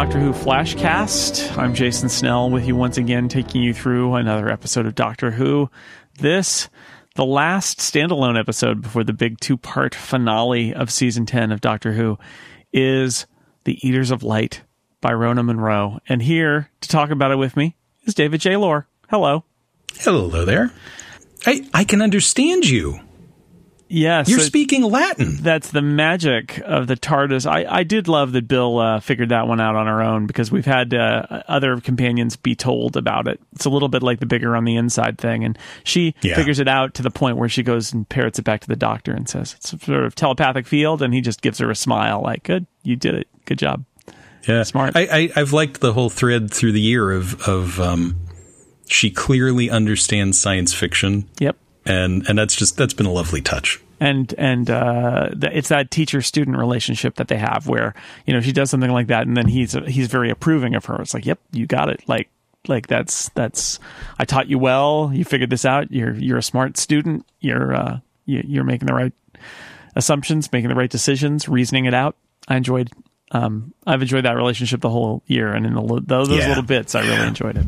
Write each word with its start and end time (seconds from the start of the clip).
Doctor 0.00 0.18
Who 0.18 0.32
Flashcast. 0.32 1.58
I'm 1.58 1.74
Jason 1.74 2.08
Snell 2.08 2.48
with 2.48 2.66
you 2.66 2.74
once 2.74 2.96
again, 2.96 3.28
taking 3.28 3.62
you 3.62 3.74
through 3.74 4.14
another 4.14 4.48
episode 4.48 4.86
of 4.86 4.94
Doctor 4.94 5.30
Who. 5.30 5.70
This, 6.18 6.70
the 7.16 7.26
last 7.26 7.80
standalone 7.80 8.40
episode 8.40 8.80
before 8.80 9.04
the 9.04 9.12
big 9.12 9.38
two 9.40 9.58
part 9.58 9.94
finale 9.94 10.72
of 10.72 10.90
season 10.90 11.26
10 11.26 11.52
of 11.52 11.60
Doctor 11.60 11.92
Who, 11.92 12.18
is 12.72 13.26
The 13.64 13.78
Eaters 13.86 14.10
of 14.10 14.22
Light 14.22 14.62
by 15.02 15.12
Rona 15.12 15.42
Munro. 15.42 16.00
And 16.08 16.22
here 16.22 16.70
to 16.80 16.88
talk 16.88 17.10
about 17.10 17.30
it 17.30 17.36
with 17.36 17.54
me 17.54 17.76
is 18.04 18.14
David 18.14 18.40
J. 18.40 18.56
Loehr. 18.56 18.86
Hello. 19.10 19.44
Hello 19.96 20.46
there. 20.46 20.72
I, 21.44 21.68
I 21.74 21.84
can 21.84 22.00
understand 22.00 22.66
you. 22.66 23.00
Yes, 23.92 24.28
You're 24.28 24.38
speaking 24.38 24.82
Latin. 24.84 25.38
That's 25.40 25.72
the 25.72 25.82
magic 25.82 26.60
of 26.64 26.86
the 26.86 26.94
TARDIS. 26.94 27.44
I, 27.50 27.66
I 27.68 27.82
did 27.82 28.06
love 28.06 28.30
that 28.32 28.46
Bill 28.46 28.78
uh, 28.78 29.00
figured 29.00 29.30
that 29.30 29.48
one 29.48 29.60
out 29.60 29.74
on 29.74 29.88
her 29.88 30.00
own 30.00 30.26
because 30.26 30.52
we've 30.52 30.64
had 30.64 30.94
uh, 30.94 31.42
other 31.48 31.80
companions 31.80 32.36
be 32.36 32.54
told 32.54 32.96
about 32.96 33.26
it. 33.26 33.40
It's 33.52 33.64
a 33.64 33.70
little 33.70 33.88
bit 33.88 34.04
like 34.04 34.20
the 34.20 34.26
bigger 34.26 34.54
on 34.54 34.64
the 34.64 34.76
inside 34.76 35.18
thing, 35.18 35.44
and 35.44 35.58
she 35.82 36.14
Yeah. 36.22 36.36
figures 36.36 36.60
it 36.60 36.68
out 36.68 36.94
to 36.94 37.02
the 37.02 37.10
point 37.10 37.36
where 37.36 37.48
she 37.48 37.64
goes 37.64 37.92
and 37.92 38.08
parrots 38.08 38.38
it 38.38 38.42
back 38.44 38.60
to 38.60 38.68
the 38.68 38.76
doctor 38.76 39.12
and 39.12 39.28
says 39.28 39.54
it's 39.58 39.72
a 39.72 39.78
sort 39.80 40.04
of 40.04 40.14
telepathic 40.14 40.68
field, 40.68 41.02
and 41.02 41.12
he 41.12 41.20
just 41.20 41.42
gives 41.42 41.58
her 41.58 41.68
a 41.68 41.74
smile 41.76 42.22
like, 42.22 42.44
"Good, 42.44 42.66
you 42.84 42.94
did 42.94 43.16
it. 43.16 43.26
Good 43.44 43.58
job." 43.58 43.84
Yeah, 44.46 44.62
Smart. 44.62 44.96
I, 44.96 45.00
I, 45.10 45.30
I've 45.36 45.52
liked 45.52 45.80
the 45.80 45.92
whole 45.92 46.10
thread 46.10 46.50
through 46.52 46.72
the 46.72 46.80
year 46.80 47.10
of 47.10 47.40
of 47.48 47.80
um, 47.80 48.16
she 48.86 49.10
clearly 49.10 49.68
understands 49.68 50.38
science 50.38 50.72
fiction, 50.72 51.28
Yep. 51.40 51.56
And 51.86 52.24
and 52.28 52.38
that's 52.38 52.54
just 52.56 52.76
that's 52.76 52.94
been 52.94 53.06
a 53.06 53.12
lovely 53.12 53.40
touch. 53.40 53.80
and 54.00 54.34
and 54.38 54.70
uh, 54.70 55.28
it's 55.42 55.68
that 55.68 55.90
teacher 55.90 56.22
student 56.22 56.56
relationship 56.56 57.16
that 57.16 57.28
they 57.28 57.36
have 57.36 57.66
where 57.68 57.94
you 58.26 58.32
know 58.34 58.40
she 58.40 58.52
does 58.52 58.70
something 58.70 58.90
like 58.90 59.08
that 59.08 59.26
and 59.26 59.36
then 59.36 59.46
he's 59.48 59.72
he's 59.86 60.06
very 60.08 60.30
approving 60.30 60.74
of 60.74 60.84
her 60.86 61.00
it's 61.00 61.14
like 61.14 61.26
yep 61.26 61.38
you 61.52 61.66
got 61.66 61.88
it. 61.88 62.02
Like 62.08 62.28
like 62.68 62.86
that's 62.86 63.30
that's 63.30 63.78
I 64.18 64.24
taught 64.24 64.48
you 64.48 64.58
well. 64.58 65.10
You 65.12 65.24
figured 65.24 65.50
this 65.50 65.64
out. 65.64 65.90
You're 65.90 66.14
you're 66.14 66.38
a 66.38 66.42
smart 66.42 66.76
student. 66.76 67.24
You're 67.40 67.74
uh 67.74 68.00
you, 68.26 68.42
you're 68.46 68.64
making 68.64 68.86
the 68.86 68.94
right 68.94 69.12
assumptions 69.96 70.52
making 70.52 70.68
the 70.68 70.74
right 70.74 70.90
decisions 70.90 71.48
reasoning 71.48 71.86
it 71.86 71.94
out. 71.94 72.16
I 72.48 72.56
enjoyed 72.56 72.90
um 73.32 73.72
I've 73.86 74.02
enjoyed 74.02 74.24
that 74.24 74.36
relationship 74.36 74.80
the 74.80 74.90
whole 74.90 75.22
year. 75.26 75.52
And 75.52 75.64
in 75.66 75.74
the, 75.74 75.82
those, 76.06 76.28
those 76.28 76.38
Yeah. 76.38 76.48
little 76.48 76.62
bits 76.62 76.94
I 76.94 77.00
really 77.00 77.26
enjoyed 77.28 77.56
it 77.56 77.66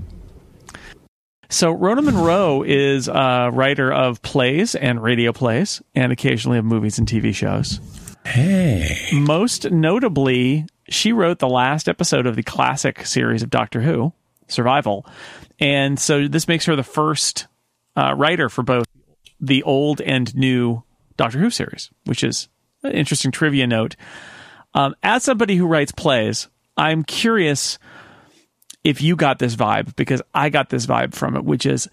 so 1.53 1.71
Rona 1.71 2.03
Munro 2.03 2.63
is 2.63 3.09
a 3.09 3.51
writer 3.53 3.93
of 3.93 4.23
plays 4.23 4.75
and 4.75 5.03
radio 5.03 5.33
plays, 5.33 5.83
and 5.95 6.11
occasionally 6.11 6.59
of 6.59 6.65
movies 6.65 6.99
and 6.99 7.07
TV 7.07 7.35
shows. 7.35 7.79
Hey, 8.25 8.97
Most 9.13 9.71
notably, 9.71 10.67
she 10.89 11.13
wrote 11.13 11.39
the 11.39 11.49
last 11.49 11.89
episode 11.89 12.27
of 12.27 12.37
the 12.37 12.43
classic 12.43 13.05
series 13.05 13.43
of 13.43 13.51
Doctor 13.51 13.81
Who, 13.83 14.13
Survival, 14.49 15.07
and 15.61 15.99
so 15.99 16.27
this 16.27 16.49
makes 16.49 16.65
her 16.65 16.75
the 16.75 16.83
first 16.83 17.47
uh, 17.97 18.15
writer 18.17 18.49
for 18.49 18.63
both 18.63 18.87
the 19.41 19.63
old 19.65 20.01
and 20.01 20.35
new 20.35 20.83
Doctor 21.17 21.39
Who 21.39 21.51
series, 21.51 21.91
which 22.05 22.25
is 22.25 22.49
an 22.83 22.93
interesting 22.93 23.31
trivia 23.31 23.67
note. 23.67 23.97
Um, 24.75 24.95
as 25.03 25.25
somebody 25.25 25.57
who 25.57 25.67
writes 25.67 25.93
plays, 25.93 26.49
I'm 26.77 27.03
curious 27.03 27.79
if 28.85 29.01
you 29.01 29.17
got 29.17 29.39
this 29.39 29.57
vibe 29.57 29.95
because 29.97 30.23
I 30.35 30.49
got 30.49 30.71
this 30.71 30.87
vibe 30.87 31.15
from 31.15 31.37
it, 31.37 31.45
which 31.45 31.67
is 31.67 31.89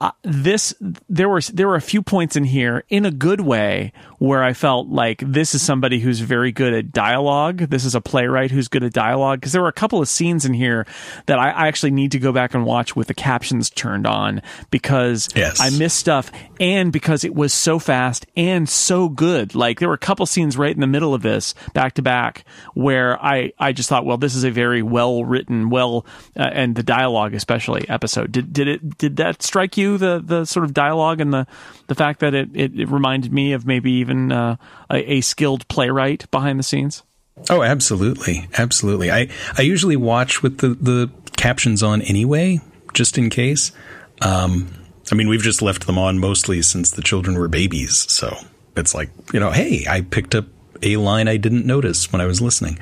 uh, 0.00 0.12
this. 0.22 0.74
There 1.08 1.28
were 1.28 1.40
there 1.40 1.66
were 1.66 1.74
a 1.74 1.80
few 1.80 2.02
points 2.02 2.36
in 2.36 2.44
here 2.44 2.84
in 2.88 3.04
a 3.04 3.10
good 3.10 3.40
way 3.40 3.92
where 4.18 4.44
I 4.44 4.52
felt 4.52 4.88
like 4.88 5.22
this 5.26 5.54
is 5.54 5.62
somebody 5.62 5.98
who's 5.98 6.20
very 6.20 6.52
good 6.52 6.72
at 6.72 6.92
dialogue. 6.92 7.58
This 7.58 7.84
is 7.84 7.94
a 7.94 8.00
playwright 8.00 8.50
who's 8.52 8.68
good 8.68 8.84
at 8.84 8.92
dialogue 8.92 9.40
because 9.40 9.52
there 9.52 9.62
were 9.62 9.68
a 9.68 9.72
couple 9.72 10.00
of 10.00 10.08
scenes 10.08 10.44
in 10.44 10.54
here 10.54 10.86
that 11.26 11.38
I, 11.38 11.50
I 11.50 11.68
actually 11.68 11.90
need 11.90 12.12
to 12.12 12.18
go 12.20 12.32
back 12.32 12.54
and 12.54 12.64
watch 12.64 12.94
with 12.94 13.08
the 13.08 13.14
captions 13.14 13.70
turned 13.70 14.06
on 14.06 14.40
because 14.70 15.28
Yes. 15.34 15.60
I 15.60 15.70
missed 15.70 15.98
stuff 15.98 16.30
and 16.60 16.92
because 16.92 17.24
it 17.24 17.34
was 17.34 17.52
so 17.52 17.78
fast 17.78 18.26
and 18.36 18.68
so 18.68 19.08
good. 19.08 19.54
Like 19.54 19.78
there 19.80 19.88
were 19.88 19.94
a 19.94 19.98
couple 19.98 20.26
scenes 20.26 20.56
right 20.56 20.74
in 20.74 20.80
the 20.80 20.86
middle 20.86 21.14
of 21.14 21.22
this 21.22 21.54
back 21.74 21.94
to 21.94 22.02
back 22.02 22.44
where 22.74 23.20
I, 23.24 23.52
I 23.58 23.72
just 23.72 23.88
thought, 23.88 24.04
well, 24.04 24.16
this 24.16 24.34
is 24.34 24.44
a 24.44 24.50
very 24.50 24.82
well 24.82 25.24
written, 25.24 25.70
well, 25.70 26.06
uh, 26.36 26.42
and 26.52 26.74
the 26.76 26.82
dialogue 26.82 27.34
especially 27.34 27.88
episode. 27.88 28.30
Did 28.32 28.52
did 28.52 28.68
it 28.68 28.98
did 28.98 29.16
that 29.16 29.42
strike 29.42 29.76
you 29.76 29.87
the 29.96 30.20
the 30.22 30.44
sort 30.44 30.64
of 30.64 30.74
dialogue 30.74 31.20
and 31.20 31.32
the 31.32 31.46
the 31.86 31.94
fact 31.94 32.20
that 32.20 32.34
it 32.34 32.50
it, 32.52 32.78
it 32.78 32.88
reminded 32.88 33.32
me 33.32 33.52
of 33.52 33.66
maybe 33.66 33.92
even 33.92 34.32
uh, 34.32 34.56
a, 34.90 35.12
a 35.14 35.20
skilled 35.22 35.66
playwright 35.68 36.30
behind 36.30 36.58
the 36.58 36.62
scenes? 36.64 37.02
oh, 37.50 37.62
absolutely, 37.62 38.48
absolutely. 38.56 39.10
I 39.10 39.28
I 39.56 39.62
usually 39.62 39.96
watch 39.96 40.42
with 40.42 40.58
the 40.58 40.68
the 40.68 41.10
captions 41.36 41.82
on 41.82 42.02
anyway, 42.02 42.60
just 42.94 43.18
in 43.18 43.30
case. 43.30 43.72
Um, 44.20 44.68
I 45.10 45.14
mean, 45.14 45.28
we've 45.28 45.42
just 45.42 45.62
left 45.62 45.86
them 45.86 45.98
on 45.98 46.18
mostly 46.18 46.60
since 46.62 46.90
the 46.90 47.02
children 47.02 47.38
were 47.38 47.48
babies, 47.48 48.10
so 48.10 48.36
it's 48.76 48.94
like 48.94 49.10
you 49.32 49.40
know, 49.40 49.50
hey, 49.50 49.86
I 49.88 50.02
picked 50.02 50.34
up 50.34 50.46
a 50.82 50.96
line 50.96 51.28
I 51.28 51.36
didn't 51.36 51.66
notice 51.66 52.12
when 52.12 52.20
I 52.20 52.26
was 52.26 52.40
listening. 52.40 52.78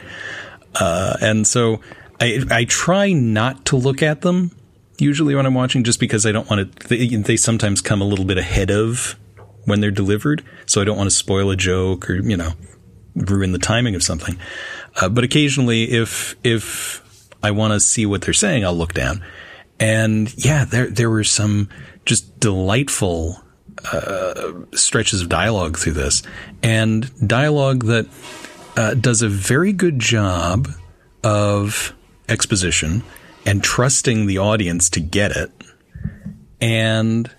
Uh, 0.74 1.16
and 1.20 1.46
so 1.46 1.80
I 2.20 2.42
I 2.50 2.64
try 2.64 3.12
not 3.12 3.64
to 3.66 3.76
look 3.76 4.02
at 4.02 4.22
them 4.22 4.50
usually 4.98 5.34
when 5.34 5.46
I'm 5.46 5.54
watching, 5.54 5.84
just 5.84 6.00
because 6.00 6.26
I 6.26 6.32
don't 6.32 6.48
want 6.48 6.80
to. 6.80 6.88
They, 6.88 7.06
they 7.16 7.36
sometimes 7.36 7.80
come 7.80 8.00
a 8.00 8.04
little 8.04 8.24
bit 8.24 8.38
ahead 8.38 8.70
of 8.70 9.16
when 9.64 9.80
they're 9.80 9.90
delivered, 9.90 10.44
so 10.66 10.80
I 10.80 10.84
don't 10.84 10.96
want 10.96 11.10
to 11.10 11.16
spoil 11.16 11.50
a 11.50 11.56
joke 11.56 12.08
or 12.08 12.16
you 12.16 12.36
know 12.36 12.52
ruin 13.14 13.52
the 13.52 13.58
timing 13.58 13.94
of 13.94 14.02
something. 14.02 14.38
Uh, 15.00 15.08
but 15.08 15.24
occasionally, 15.24 15.90
if 15.90 16.36
if 16.44 17.30
I 17.42 17.50
want 17.50 17.72
to 17.72 17.80
see 17.80 18.06
what 18.06 18.22
they're 18.22 18.34
saying, 18.34 18.64
I'll 18.64 18.76
look 18.76 18.94
down. 18.94 19.24
And 19.78 20.32
yeah, 20.36 20.64
there 20.64 20.88
there 20.88 21.10
were 21.10 21.24
some 21.24 21.68
just 22.04 22.38
delightful 22.40 23.42
uh, 23.92 24.52
stretches 24.72 25.22
of 25.22 25.28
dialogue 25.28 25.76
through 25.76 25.92
this, 25.92 26.22
and 26.62 27.10
dialogue 27.26 27.84
that 27.84 28.06
uh, 28.76 28.94
does 28.94 29.22
a 29.22 29.28
very 29.28 29.72
good 29.72 29.98
job 29.98 30.68
of 31.22 31.94
exposition 32.28 33.02
and 33.46 33.62
trusting 33.64 34.26
the 34.26 34.36
audience 34.38 34.90
to 34.90 35.00
get 35.00 35.30
it, 35.30 35.50
and 36.60 37.30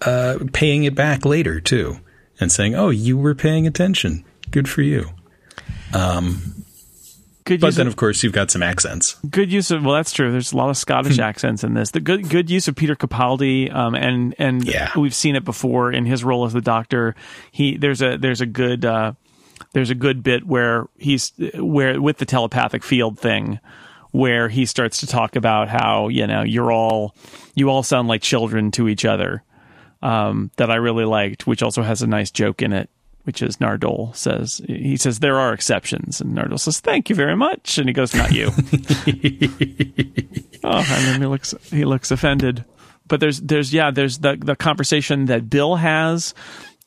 uh, 0.00 0.38
paying 0.52 0.82
it 0.84 0.94
back 0.96 1.24
later 1.24 1.60
too, 1.60 1.98
and 2.40 2.50
saying, 2.50 2.74
"Oh, 2.74 2.90
you 2.90 3.16
were 3.16 3.34
paying 3.36 3.66
attention. 3.66 4.24
Good 4.50 4.68
for 4.68 4.82
you." 4.82 5.10
Good 7.44 7.60
But 7.60 7.66
use 7.68 7.76
then, 7.76 7.88
of, 7.88 7.94
of 7.94 7.96
course, 7.96 8.22
you've 8.22 8.32
got 8.32 8.52
some 8.52 8.62
accents. 8.62 9.16
good 9.28 9.50
use 9.52 9.72
of 9.72 9.84
well, 9.84 9.96
that's 9.96 10.12
true. 10.12 10.30
There's 10.30 10.52
a 10.52 10.56
lot 10.56 10.70
of 10.70 10.76
Scottish 10.76 11.18
accents 11.18 11.64
in 11.64 11.74
this. 11.74 11.90
The 11.90 11.98
good 11.98 12.28
good 12.28 12.48
use 12.48 12.68
of 12.68 12.76
Peter 12.76 12.94
Capaldi, 12.94 13.72
um, 13.74 13.96
and 13.96 14.32
and 14.38 14.64
Yeah. 14.64 14.90
we've 14.96 15.14
seen 15.14 15.34
it 15.34 15.44
before 15.44 15.90
in 15.92 16.06
his 16.06 16.22
role 16.22 16.44
as 16.44 16.52
the 16.52 16.60
Doctor. 16.60 17.16
He 17.50 17.76
there's 17.76 18.00
a 18.00 18.16
there's 18.16 18.40
a 18.40 18.46
good 18.46 18.84
uh, 18.84 19.14
there's 19.72 19.90
a 19.90 19.96
good 19.96 20.22
bit 20.22 20.46
where 20.46 20.86
he's 20.98 21.32
where 21.54 22.00
with 22.00 22.18
the 22.18 22.26
telepathic 22.26 22.84
field 22.84 23.18
thing 23.18 23.58
where 24.12 24.48
he 24.48 24.64
starts 24.66 25.00
to 25.00 25.06
talk 25.06 25.36
about 25.36 25.68
how 25.68 26.08
you 26.08 26.26
know 26.26 26.42
you're 26.42 26.70
all 26.70 27.14
you 27.54 27.68
all 27.68 27.82
sound 27.82 28.08
like 28.08 28.22
children 28.22 28.70
to 28.70 28.88
each 28.88 29.04
other 29.04 29.42
um, 30.02 30.50
that 30.56 30.70
I 30.70 30.76
really 30.76 31.04
liked, 31.04 31.46
which 31.46 31.62
also 31.62 31.82
has 31.82 32.02
a 32.02 32.06
nice 32.06 32.30
joke 32.30 32.62
in 32.62 32.72
it, 32.72 32.88
which 33.24 33.42
is 33.42 33.56
Nardole 33.56 34.14
says 34.14 34.60
he 34.66 34.96
says 34.96 35.18
there 35.18 35.38
are 35.40 35.52
exceptions, 35.52 36.20
and 36.20 36.36
Nardole 36.36 36.60
says 36.60 36.80
thank 36.80 37.10
you 37.10 37.16
very 37.16 37.36
much, 37.36 37.78
and 37.78 37.88
he 37.88 37.92
goes 37.92 38.14
not 38.14 38.32
you. 38.32 38.46
oh, 40.64 40.78
and 40.78 41.06
then 41.06 41.20
he 41.20 41.26
looks 41.26 41.54
he 41.70 41.84
looks 41.84 42.10
offended. 42.10 42.64
But 43.08 43.20
there's 43.20 43.40
there's 43.40 43.72
yeah 43.72 43.90
there's 43.90 44.18
the 44.18 44.36
the 44.38 44.56
conversation 44.56 45.26
that 45.26 45.48
Bill 45.48 45.76
has 45.76 46.34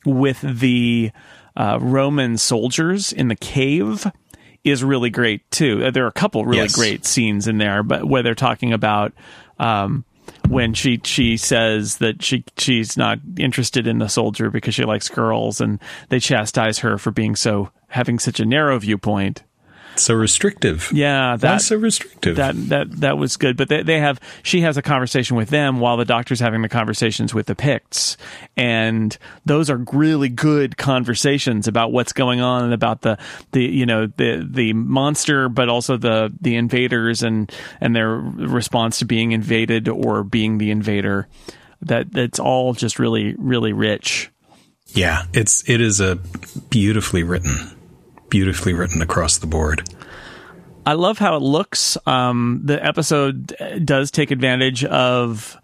with 0.04 0.40
the 0.40 1.10
uh, 1.56 1.78
Roman 1.80 2.38
soldiers 2.38 3.12
in 3.12 3.28
the 3.28 3.36
cave 3.36 4.06
is 4.66 4.82
really 4.84 5.10
great 5.10 5.48
too. 5.50 5.84
Uh, 5.84 5.90
There 5.90 6.04
are 6.04 6.08
a 6.08 6.12
couple 6.12 6.44
really 6.44 6.62
Yes. 6.62 6.74
great 6.74 7.04
scenes 7.06 7.46
in 7.48 7.58
there, 7.58 7.82
but 7.82 8.04
where 8.04 8.22
they're 8.22 8.34
talking 8.34 8.72
about 8.72 9.12
um, 9.58 10.04
when 10.48 10.74
she 10.74 11.00
she 11.04 11.36
says 11.36 11.96
that 11.98 12.22
she 12.22 12.44
she's 12.58 12.96
not 12.96 13.18
interested 13.38 13.86
in 13.86 13.98
the 13.98 14.08
soldier 14.08 14.50
because 14.50 14.74
she 14.74 14.84
likes 14.84 15.08
girls, 15.08 15.60
and 15.60 15.78
they 16.08 16.18
chastise 16.20 16.78
her 16.80 16.98
for 16.98 17.10
being 17.10 17.36
so 17.36 17.70
having 17.88 18.18
such 18.18 18.40
a 18.40 18.44
narrow 18.44 18.78
viewpoint. 18.78 19.42
So 19.98 20.14
restrictive. 20.14 20.90
Yeah, 20.92 21.32
Why 21.32 21.36
that 21.36 21.62
so 21.62 21.76
restrictive? 21.76 22.36
that 22.36 22.54
that 22.68 23.00
that 23.00 23.18
was 23.18 23.36
good. 23.36 23.56
But 23.56 23.68
they, 23.68 23.82
they 23.82 23.98
have 24.00 24.20
she 24.42 24.60
has 24.62 24.76
a 24.76 24.82
conversation 24.82 25.36
with 25.36 25.48
them 25.48 25.80
while 25.80 25.96
the 25.96 26.04
doctor's 26.04 26.40
having 26.40 26.62
the 26.62 26.68
conversations 26.68 27.32
with 27.32 27.46
the 27.46 27.54
Picts, 27.54 28.16
and 28.56 29.16
those 29.44 29.70
are 29.70 29.78
really 29.92 30.28
good 30.28 30.76
conversations 30.76 31.68
about 31.68 31.92
what's 31.92 32.12
going 32.12 32.40
on 32.40 32.64
and 32.64 32.74
about 32.74 33.02
the 33.02 33.18
the 33.52 33.62
you 33.62 33.86
know 33.86 34.06
the 34.06 34.46
the 34.50 34.72
monster, 34.72 35.48
but 35.48 35.68
also 35.68 35.96
the 35.96 36.32
the 36.40 36.56
invaders 36.56 37.22
and 37.22 37.52
and 37.80 37.94
their 37.94 38.10
response 38.16 38.98
to 38.98 39.04
being 39.04 39.32
invaded 39.32 39.88
or 39.88 40.22
being 40.24 40.58
the 40.58 40.70
invader. 40.70 41.28
That 41.82 42.12
that's 42.12 42.38
all 42.38 42.72
just 42.72 42.98
really 42.98 43.34
really 43.38 43.72
rich. 43.72 44.30
yeah, 44.94 45.24
it's 45.32 45.68
it 45.68 45.80
is 45.80 46.00
a 46.00 46.16
beautifully 46.70 47.22
written, 47.22 47.75
beautifully 48.28 48.72
written 48.72 49.02
across 49.02 49.38
the 49.38 49.46
board. 49.46 49.88
I 50.84 50.92
love 50.92 51.18
how 51.18 51.36
it 51.36 51.42
looks. 51.42 51.98
Um, 52.06 52.60
the 52.64 52.84
episode 52.84 53.56
does 53.84 54.10
take 54.10 54.30
advantage 54.30 54.84
of 54.84 55.56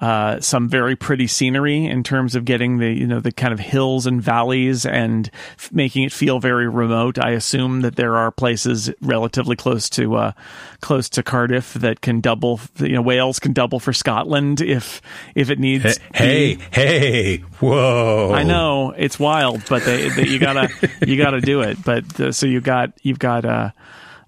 uh, 0.00 0.40
some 0.40 0.68
very 0.68 0.94
pretty 0.94 1.26
scenery 1.26 1.84
in 1.84 2.04
terms 2.04 2.36
of 2.36 2.44
getting 2.44 2.78
the 2.78 2.92
you 2.92 3.06
know 3.06 3.18
the 3.18 3.32
kind 3.32 3.52
of 3.52 3.58
hills 3.58 4.06
and 4.06 4.22
valleys 4.22 4.86
and 4.86 5.28
f- 5.56 5.72
making 5.72 6.04
it 6.04 6.12
feel 6.12 6.38
very 6.38 6.68
remote. 6.68 7.18
I 7.18 7.30
assume 7.30 7.80
that 7.80 7.96
there 7.96 8.16
are 8.16 8.30
places 8.30 8.90
relatively 9.00 9.56
close 9.56 9.90
to 9.90 10.14
uh, 10.14 10.32
close 10.80 11.08
to 11.10 11.24
Cardiff 11.24 11.74
that 11.74 12.00
can 12.00 12.20
double. 12.20 12.60
You 12.78 12.92
know, 12.92 13.02
Wales 13.02 13.40
can 13.40 13.52
double 13.52 13.80
for 13.80 13.92
Scotland 13.92 14.60
if 14.60 15.02
if 15.34 15.50
it 15.50 15.58
needs. 15.58 15.98
Hey, 16.14 16.54
be. 16.54 16.64
hey, 16.70 17.36
whoa! 17.58 18.32
I 18.32 18.44
know 18.44 18.94
it's 18.96 19.18
wild, 19.18 19.62
but 19.68 19.84
they, 19.84 20.10
they 20.10 20.28
you 20.28 20.38
gotta 20.38 20.68
you 21.04 21.16
gotta 21.16 21.40
do 21.40 21.62
it. 21.62 21.82
But 21.82 22.20
uh, 22.20 22.30
so 22.32 22.46
you 22.46 22.60
got 22.60 22.92
you've 23.02 23.18
got. 23.18 23.44
Uh, 23.44 23.70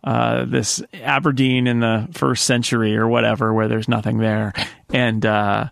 uh, 0.04 0.44
this 0.46 0.82
Aberdeen 0.94 1.66
in 1.66 1.80
the 1.80 2.08
first 2.12 2.44
century 2.44 2.96
or 2.96 3.06
whatever, 3.08 3.52
where 3.52 3.68
there's 3.68 3.88
nothing 3.88 4.18
there, 4.18 4.52
and 4.90 5.24
uh, 5.24 5.68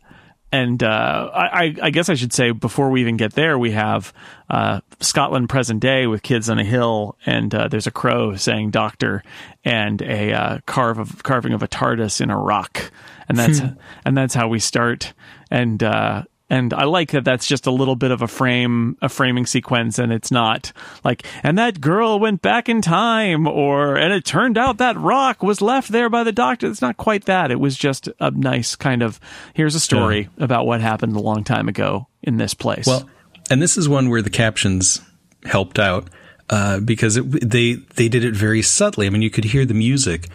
and 0.51 0.83
uh, 0.83 1.31
I, 1.35 1.75
I, 1.83 1.91
guess 1.91 2.09
I 2.09 2.15
should 2.15 2.33
say 2.33 2.53
before 2.53 2.89
we 2.91 3.03
even 3.03 3.19
get 3.19 3.35
there, 3.35 3.59
we 3.59 3.73
have 3.73 4.15
uh, 4.49 4.81
Scotland 5.01 5.51
present 5.51 5.81
day 5.81 6.07
with 6.07 6.23
kids 6.23 6.49
on 6.49 6.59
a 6.59 6.65
hill, 6.65 7.19
and 7.27 7.55
uh, 7.55 7.69
there's 7.69 7.87
a 7.87 7.91
crow 7.91 8.35
saying 8.37 8.71
"doctor" 8.71 9.23
and 9.65 10.01
a 10.01 10.33
uh, 10.33 10.59
carve 10.65 10.99
of, 10.99 11.23
carving 11.23 11.53
of 11.53 11.63
a 11.63 11.69
TARDIS 11.69 12.21
in 12.23 12.31
a 12.31 12.39
rock, 12.39 12.91
and 13.29 13.39
that's 13.39 13.59
hmm. 13.59 13.69
and 14.07 14.17
that's 14.17 14.35
how 14.35 14.49
we 14.49 14.59
start. 14.59 15.13
And 15.51 15.83
uh, 15.83 16.25
and 16.51 16.73
I 16.73 16.85
like 16.85 17.11
that 17.11 17.25
that's 17.25 17.47
just 17.47 17.67
a 17.67 17.71
little 17.71 17.97
bit 17.97 18.11
of 18.11 18.23
a 18.23 18.29
frame, 18.29 18.97
a 19.03 19.09
framing 19.09 19.47
sequence, 19.47 19.99
and 19.99 20.13
it's 20.13 20.31
not 20.31 20.73
like, 21.05 21.27
and 21.43 21.59
that 21.59 21.81
girl 21.81 22.19
went 22.19 22.41
back 22.41 22.69
in 22.69 22.81
time, 22.81 23.47
or, 23.47 23.97
and 23.97 24.13
it 24.13 24.25
turned 24.25 24.57
out 24.57 24.79
that 24.79 24.97
rock 24.97 25.43
was 25.43 25.61
left 25.61 25.93
there 25.93 26.09
by 26.09 26.25
the 26.25 26.33
doctor. 26.33 26.67
It's 26.67 26.81
not 26.81 26.97
quite 26.97 27.27
that. 27.27 27.51
It 27.51 27.61
was 27.61 27.77
just 27.77 28.09
a 28.19 28.31
nice 28.31 28.77
kind 28.77 29.03
of, 29.03 29.21
here's 29.55 29.75
a 29.75 29.81
story 29.81 30.29
yeah. 30.37 30.45
about 30.45 30.67
what 30.67 30.81
happened 30.81 31.15
a 31.17 31.21
long 31.21 31.45
time 31.45 31.69
ago 31.69 32.07
in 32.23 32.39
this 32.39 32.55
place. 32.55 32.87
Well, 32.87 33.09
and 33.51 33.61
this 33.61 33.77
is 33.77 33.89
one 33.89 34.09
where 34.09 34.23
the 34.23 34.31
captions 34.31 35.01
helped 35.45 35.79
out, 35.79 36.09
uh, 36.51 36.81
because 36.81 37.17
it, 37.17 37.51
they, 37.51 37.75
they 37.75 38.09
did 38.09 38.25
it 38.25 38.35
very 38.35 38.63
subtly. 38.63 39.07
I 39.07 39.11
mean, 39.11 39.23
you 39.23 39.31
could 39.31 39.45
hear 39.45 39.67
the 39.67 39.75
music, 39.75 40.29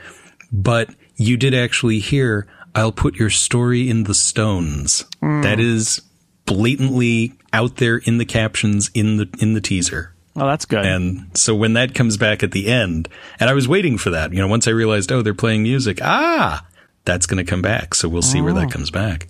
but 0.51 0.89
you 1.15 1.37
did 1.37 1.53
actually 1.53 1.99
hear, 1.99 2.47
I'll 2.75 2.91
put 2.91 3.15
your 3.15 3.29
story 3.29 3.89
in 3.89 4.03
the 4.03 4.13
stones. 4.13 5.05
Mm. 5.21 5.43
That 5.43 5.59
is 5.59 6.01
blatantly 6.45 7.33
out 7.51 7.77
there 7.77 7.97
in 7.97 8.17
the 8.17 8.25
captions 8.25 8.89
in 8.93 9.17
the 9.17 9.29
in 9.39 9.53
the 9.53 9.61
teaser. 9.61 10.13
Oh, 10.35 10.47
that's 10.47 10.65
good. 10.65 10.83
And 10.83 11.29
so 11.37 11.53
when 11.53 11.73
that 11.73 11.93
comes 11.93 12.17
back 12.17 12.41
at 12.41 12.51
the 12.51 12.67
end, 12.67 13.07
and 13.39 13.49
I 13.49 13.53
was 13.53 13.67
waiting 13.67 13.99
for 13.99 14.09
that, 14.09 14.33
you 14.33 14.39
know, 14.39 14.47
once 14.47 14.67
I 14.67 14.71
realized, 14.71 15.11
oh, 15.11 15.21
they're 15.21 15.35
playing 15.35 15.61
music, 15.61 15.99
ah, 16.01 16.65
that's 17.05 17.27
going 17.27 17.37
to 17.37 17.47
come 17.47 17.61
back. 17.61 17.93
So 17.93 18.09
we'll 18.09 18.23
see 18.23 18.41
oh. 18.41 18.43
where 18.45 18.53
that 18.53 18.67
oh. 18.67 18.71
comes 18.71 18.89
back. 18.89 19.27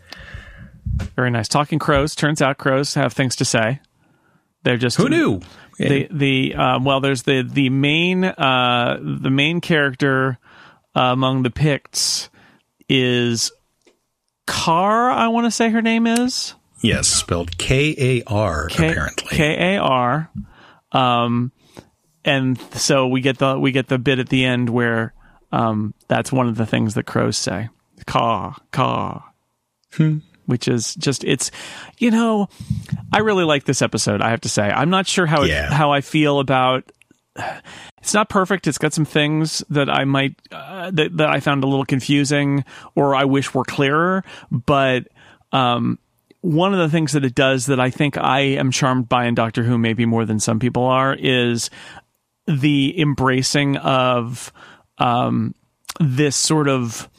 Very 1.15 1.29
nice. 1.29 1.49
Talking 1.49 1.79
crows. 1.79 2.15
Turns 2.15 2.41
out 2.41 2.57
crows 2.57 2.93
have 2.93 3.13
things 3.13 3.35
to 3.37 3.45
say. 3.45 3.81
They're 4.63 4.77
just 4.77 4.95
who 4.95 5.09
knew 5.09 5.41
the 5.77 6.07
the 6.09 6.55
um, 6.55 6.85
well. 6.85 7.01
There's 7.01 7.23
the 7.23 7.41
the 7.41 7.69
main 7.69 8.23
uh, 8.23 8.97
the 9.01 9.29
main 9.29 9.59
character 9.59 10.37
uh, 10.95 11.01
among 11.01 11.43
the 11.43 11.49
Picts 11.49 12.29
is 12.93 13.51
Kar, 14.45 15.09
I 15.09 15.27
want 15.29 15.45
to 15.45 15.51
say 15.51 15.69
her 15.69 15.81
name 15.81 16.05
is. 16.05 16.53
Yes, 16.81 17.07
spelled 17.07 17.57
K 17.57 17.95
A 17.97 18.23
R 18.27 18.67
apparently. 18.67 19.35
K 19.35 19.75
A 19.75 19.79
R. 19.79 20.29
Um 20.91 21.51
and 22.23 22.59
so 22.73 23.07
we 23.07 23.21
get 23.21 23.39
the 23.39 23.57
we 23.57 23.71
get 23.71 23.87
the 23.87 23.97
bit 23.97 24.19
at 24.19 24.29
the 24.29 24.45
end 24.45 24.69
where 24.69 25.13
um 25.51 25.93
that's 26.07 26.31
one 26.31 26.47
of 26.47 26.55
the 26.55 26.65
things 26.65 26.93
that 26.93 27.05
crows 27.05 27.37
say. 27.37 27.69
Caw, 28.05 28.53
caw. 28.71 29.23
Hmm. 29.93 30.19
Which 30.45 30.67
is 30.67 30.93
just 30.95 31.23
it's 31.23 31.51
you 31.97 32.11
know, 32.11 32.49
I 33.11 33.19
really 33.19 33.45
like 33.45 33.63
this 33.63 33.81
episode, 33.81 34.21
I 34.21 34.29
have 34.31 34.41
to 34.41 34.49
say. 34.49 34.69
I'm 34.69 34.89
not 34.89 35.07
sure 35.07 35.25
how 35.25 35.43
yeah. 35.43 35.67
it, 35.67 35.73
how 35.73 35.91
I 35.91 36.01
feel 36.01 36.39
about 36.39 36.91
it's 38.01 38.13
not 38.13 38.29
perfect. 38.29 38.67
It's 38.67 38.77
got 38.77 38.93
some 38.93 39.05
things 39.05 39.63
that 39.69 39.89
I 39.89 40.05
might 40.05 40.35
uh, 40.51 40.91
that 40.91 41.17
that 41.17 41.29
I 41.29 41.39
found 41.39 41.63
a 41.63 41.67
little 41.67 41.85
confusing 41.85 42.63
or 42.95 43.15
I 43.15 43.25
wish 43.25 43.53
were 43.53 43.63
clearer. 43.63 44.23
But 44.51 45.07
um, 45.51 45.99
one 46.41 46.73
of 46.73 46.79
the 46.79 46.89
things 46.89 47.13
that 47.13 47.23
it 47.23 47.35
does 47.35 47.67
that 47.67 47.79
I 47.79 47.89
think 47.89 48.17
I 48.17 48.41
am 48.41 48.71
charmed 48.71 49.07
by 49.07 49.25
in 49.25 49.35
Doctor 49.35 49.63
Who, 49.63 49.77
maybe 49.77 50.05
more 50.05 50.25
than 50.25 50.39
some 50.39 50.59
people 50.59 50.83
are, 50.83 51.15
is 51.17 51.69
the 52.47 52.99
embracing 52.99 53.77
of 53.77 54.51
um, 54.97 55.55
this 55.99 56.35
sort 56.35 56.67
of 56.67 57.09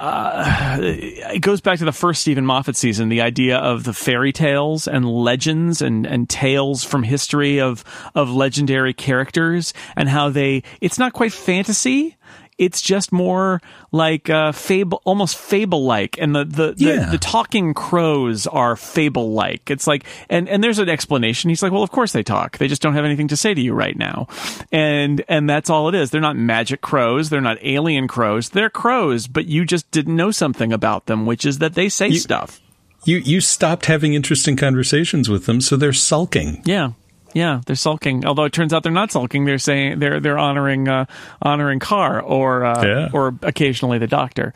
uh, 0.00 0.78
it 0.80 1.42
goes 1.42 1.60
back 1.60 1.78
to 1.78 1.84
the 1.84 1.92
first 1.92 2.22
Steven 2.22 2.46
Moffat 2.46 2.74
season, 2.74 3.10
the 3.10 3.20
idea 3.20 3.58
of 3.58 3.84
the 3.84 3.92
fairy 3.92 4.32
tales 4.32 4.88
and 4.88 5.06
legends 5.06 5.82
and, 5.82 6.06
and 6.06 6.26
tales 6.26 6.82
from 6.82 7.02
history 7.02 7.60
of, 7.60 7.84
of 8.14 8.30
legendary 8.30 8.94
characters 8.94 9.74
and 9.96 10.08
how 10.08 10.30
they, 10.30 10.62
it's 10.80 10.98
not 10.98 11.12
quite 11.12 11.34
fantasy, 11.34 12.16
it's 12.60 12.82
just 12.82 13.10
more 13.10 13.62
like 13.90 14.28
uh, 14.28 14.52
fable, 14.52 15.00
almost 15.06 15.38
fable 15.38 15.84
like, 15.84 16.18
and 16.18 16.36
the 16.36 16.44
the, 16.44 16.74
yeah. 16.76 17.06
the, 17.06 17.12
the 17.12 17.18
talking 17.18 17.72
crows 17.72 18.46
are 18.46 18.76
fable 18.76 19.32
like. 19.32 19.70
It's 19.70 19.86
like, 19.86 20.04
and 20.28 20.46
and 20.46 20.62
there's 20.62 20.78
an 20.78 20.90
explanation. 20.90 21.48
He's 21.48 21.62
like, 21.62 21.72
well, 21.72 21.82
of 21.82 21.90
course 21.90 22.12
they 22.12 22.22
talk. 22.22 22.58
They 22.58 22.68
just 22.68 22.82
don't 22.82 22.92
have 22.92 23.06
anything 23.06 23.28
to 23.28 23.36
say 23.36 23.54
to 23.54 23.60
you 23.60 23.72
right 23.72 23.96
now, 23.96 24.28
and 24.70 25.24
and 25.26 25.48
that's 25.48 25.70
all 25.70 25.88
it 25.88 25.94
is. 25.94 26.10
They're 26.10 26.20
not 26.20 26.36
magic 26.36 26.82
crows. 26.82 27.30
They're 27.30 27.40
not 27.40 27.56
alien 27.62 28.06
crows. 28.06 28.50
They're 28.50 28.68
crows, 28.68 29.26
but 29.26 29.46
you 29.46 29.64
just 29.64 29.90
didn't 29.90 30.14
know 30.14 30.30
something 30.30 30.70
about 30.70 31.06
them, 31.06 31.24
which 31.24 31.46
is 31.46 31.58
that 31.58 31.74
they 31.74 31.88
say 31.88 32.08
you, 32.08 32.18
stuff. 32.18 32.60
You 33.06 33.16
you 33.16 33.40
stopped 33.40 33.86
having 33.86 34.12
interesting 34.12 34.56
conversations 34.56 35.30
with 35.30 35.46
them, 35.46 35.62
so 35.62 35.76
they're 35.76 35.94
sulking. 35.94 36.60
Yeah, 36.66 36.92
yeah, 37.32 37.60
they're 37.66 37.76
sulking. 37.76 38.24
Although 38.24 38.44
it 38.44 38.52
turns 38.52 38.72
out 38.72 38.82
they're 38.82 38.92
not 38.92 39.12
sulking. 39.12 39.44
They're 39.44 39.58
saying 39.58 39.98
they're 39.98 40.20
they're 40.20 40.38
honoring 40.38 40.88
uh, 40.88 41.06
honoring 41.40 41.78
Kar 41.78 42.20
or 42.20 42.64
uh, 42.64 42.84
yeah. 42.84 43.08
or 43.12 43.34
occasionally 43.42 43.98
the 43.98 44.06
Doctor. 44.06 44.52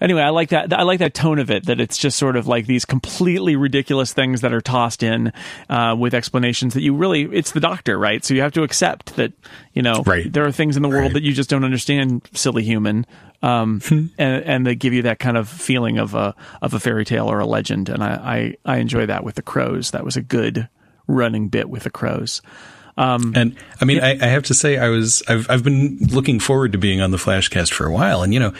Anyway, 0.00 0.22
I 0.22 0.28
like 0.28 0.50
that. 0.50 0.72
I 0.72 0.82
like 0.82 1.00
that 1.00 1.14
tone 1.14 1.38
of 1.38 1.50
it. 1.50 1.66
That 1.66 1.80
it's 1.80 1.98
just 1.98 2.18
sort 2.18 2.36
of 2.36 2.46
like 2.46 2.66
these 2.66 2.84
completely 2.84 3.56
ridiculous 3.56 4.12
things 4.12 4.42
that 4.42 4.52
are 4.52 4.60
tossed 4.60 5.02
in 5.02 5.32
uh, 5.68 5.96
with 5.98 6.14
explanations 6.14 6.74
that 6.74 6.82
you 6.82 6.94
really 6.94 7.22
it's 7.22 7.52
the 7.52 7.60
Doctor, 7.60 7.98
right? 7.98 8.24
So 8.24 8.34
you 8.34 8.42
have 8.42 8.52
to 8.52 8.62
accept 8.62 9.16
that 9.16 9.32
you 9.72 9.82
know 9.82 10.02
right. 10.06 10.32
there 10.32 10.44
are 10.44 10.52
things 10.52 10.76
in 10.76 10.82
the 10.82 10.88
world 10.88 11.04
right. 11.04 11.14
that 11.14 11.22
you 11.22 11.32
just 11.32 11.50
don't 11.50 11.64
understand, 11.64 12.28
silly 12.32 12.62
human. 12.62 13.06
Um, 13.40 13.80
hmm. 13.80 14.06
and, 14.18 14.44
and 14.44 14.66
they 14.66 14.74
give 14.74 14.92
you 14.92 15.02
that 15.02 15.20
kind 15.20 15.36
of 15.36 15.48
feeling 15.48 15.98
of 15.98 16.14
a 16.14 16.34
of 16.60 16.74
a 16.74 16.80
fairy 16.80 17.04
tale 17.04 17.30
or 17.30 17.38
a 17.38 17.46
legend, 17.46 17.88
and 17.88 18.02
I, 18.02 18.56
I, 18.66 18.74
I 18.74 18.78
enjoy 18.78 19.06
that 19.06 19.22
with 19.22 19.36
the 19.36 19.42
crows. 19.42 19.92
That 19.92 20.04
was 20.04 20.16
a 20.16 20.22
good 20.22 20.68
running 21.08 21.48
bit 21.48 21.68
with 21.68 21.82
the 21.82 21.90
crows. 21.90 22.40
Um, 22.96 23.32
and 23.36 23.56
I 23.80 23.84
mean, 23.84 24.00
I, 24.00 24.18
I, 24.20 24.26
have 24.26 24.42
to 24.44 24.54
say, 24.54 24.76
I 24.76 24.88
was 24.88 25.22
I've 25.28 25.48
I've 25.48 25.62
been 25.62 25.98
looking 26.00 26.40
forward 26.40 26.72
to 26.72 26.78
being 26.78 27.00
on 27.00 27.12
the 27.12 27.16
Flashcast 27.16 27.72
for 27.72 27.86
a 27.86 27.92
while, 27.92 28.22
and 28.22 28.34
you 28.34 28.40
know, 28.40 28.52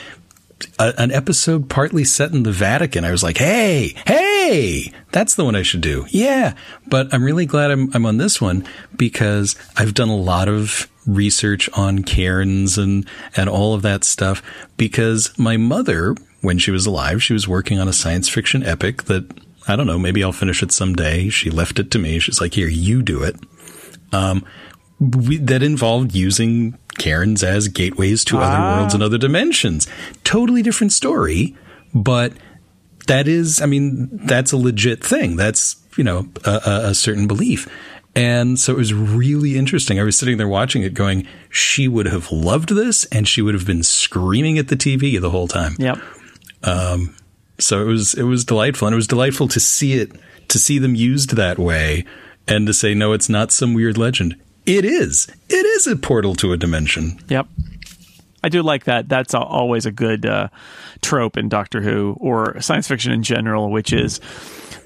a, 0.79 0.95
an 0.97 1.11
episode 1.11 1.69
partly 1.69 2.05
set 2.05 2.33
in 2.33 2.45
the 2.45 2.53
Vatican. 2.53 3.05
I 3.05 3.11
was 3.11 3.25
like, 3.25 3.37
hey, 3.37 3.95
hey, 4.07 4.93
that's 5.11 5.35
the 5.35 5.45
one 5.45 5.57
I 5.57 5.63
should 5.63 5.81
do. 5.81 6.07
Yeah, 6.11 6.55
but 6.87 7.13
I'm 7.13 7.25
really 7.25 7.47
glad 7.47 7.73
I'm 7.73 7.91
I'm 7.95 8.07
on 8.07 8.19
this 8.19 8.41
one 8.41 8.65
because 8.97 9.57
I've 9.77 9.95
done 9.95 10.09
a 10.09 10.17
lot 10.17 10.49
of 10.49 10.89
research 11.05 11.69
on 11.73 12.05
cairns 12.05 12.79
and 12.79 13.09
and 13.37 13.49
all 13.49 13.75
of 13.75 13.83
that 13.83 14.05
stuff 14.05 14.43
because 14.77 15.37
my 15.39 15.57
mother 15.57 16.15
when 16.43 16.59
she 16.59 16.71
was 16.71 16.85
alive 16.85 17.23
she 17.23 17.33
was 17.33 17.49
working 17.49 17.79
on 17.79 17.89
a 17.89 17.95
science 17.95 18.29
fiction 18.29 18.63
epic 18.63 19.05
that 19.05 19.25
I 19.69 19.77
don't 19.77 19.87
know, 19.87 19.99
maybe 19.99 20.23
I'll 20.25 20.33
finish 20.33 20.63
it 20.63 20.73
someday. 20.73 21.29
She 21.29 21.51
left 21.51 21.79
it 21.79 21.91
to 21.93 21.99
me. 21.99 22.19
She's 22.19 22.41
like, 22.41 22.55
here, 22.55 22.69
you 22.69 23.03
do 23.03 23.23
it. 23.23 23.37
Um, 24.13 24.45
we, 24.99 25.39
that 25.39 25.63
involved 25.63 26.15
using 26.15 26.79
cairns 26.99 27.45
as 27.45 27.69
gateways 27.69 28.25
to 28.27 28.39
ah. 28.39 28.41
other 28.41 28.77
worlds 28.81 28.95
and 28.95 29.03
other 29.03 29.19
dimensions. 29.19 29.87
Totally 30.25 30.63
different 30.63 30.93
story, 30.93 31.57
but 31.95 32.33
that 33.07 33.29
is, 33.29 33.61
I 33.61 33.67
mean, 33.67 34.09
that's 34.13 34.53
a 34.53 34.57
legit 34.57 35.03
thing. 35.05 35.37
That's, 35.37 35.77
you 35.97 36.05
know, 36.05 36.29
a, 36.45 36.61
a 36.85 36.95
certain 36.95 37.27
belief. 37.27 37.69
And 38.15 38.59
so 38.59 38.73
it 38.73 38.77
was 38.77 38.93
really 38.93 39.57
interesting. 39.57 40.01
I 40.01 40.03
was 40.03 40.19
sitting 40.19 40.39
there 40.39 40.49
watching 40.49 40.83
it 40.83 40.93
going, 40.93 41.27
she 41.51 41.87
would 41.87 42.07
have 42.07 42.33
loved 42.33 42.71
this 42.71 43.05
and 43.07 43.29
she 43.29 43.43
would 43.43 43.55
have 43.55 43.67
been 43.67 43.83
screaming 43.83 44.59
at 44.59 44.69
the 44.69 44.77
TV 44.77 45.21
the 45.21 45.31
whole 45.31 45.47
time. 45.47 45.77
Yep. 45.79 45.99
Um, 46.65 47.15
so 47.59 47.83
it 47.83 47.87
was 47.87 48.15
it 48.15 48.25
was 48.25 48.45
delightful, 48.45 48.87
and 48.87 48.95
it 48.95 48.97
was 48.97 49.07
delightful 49.07 49.49
to 49.49 49.61
see 49.61 49.95
it 49.95 50.13
to 50.49 50.59
see 50.59 50.79
them 50.79 50.95
used 50.95 51.37
that 51.37 51.59
way, 51.59 52.05
and 52.47 52.67
to 52.67 52.75
say 52.75 52.95
no, 52.95 53.13
it's 53.13 53.29
not 53.29 53.53
some 53.53 53.75
weird 53.75 53.99
legend. 53.99 54.37
It 54.67 54.85
is. 54.85 55.29
It 55.49 55.65
is 55.65 55.87
a 55.87 55.97
portal 55.97 56.35
to 56.37 56.53
a 56.53 56.57
dimension. 56.57 57.19
Yep. 57.29 57.47
I 58.45 58.49
do 58.49 58.63
like 58.63 58.85
that. 58.85 59.09
That's 59.09 59.35
always 59.35 59.87
a 59.87 59.91
good 59.91 60.25
uh, 60.25 60.49
trope 61.03 61.37
in 61.37 61.49
Doctor 61.49 61.81
Who 61.81 62.17
or 62.21 62.61
science 62.61 62.87
fiction 62.87 63.13
in 63.13 63.23
general, 63.23 63.71
which 63.71 63.93
is 63.93 64.21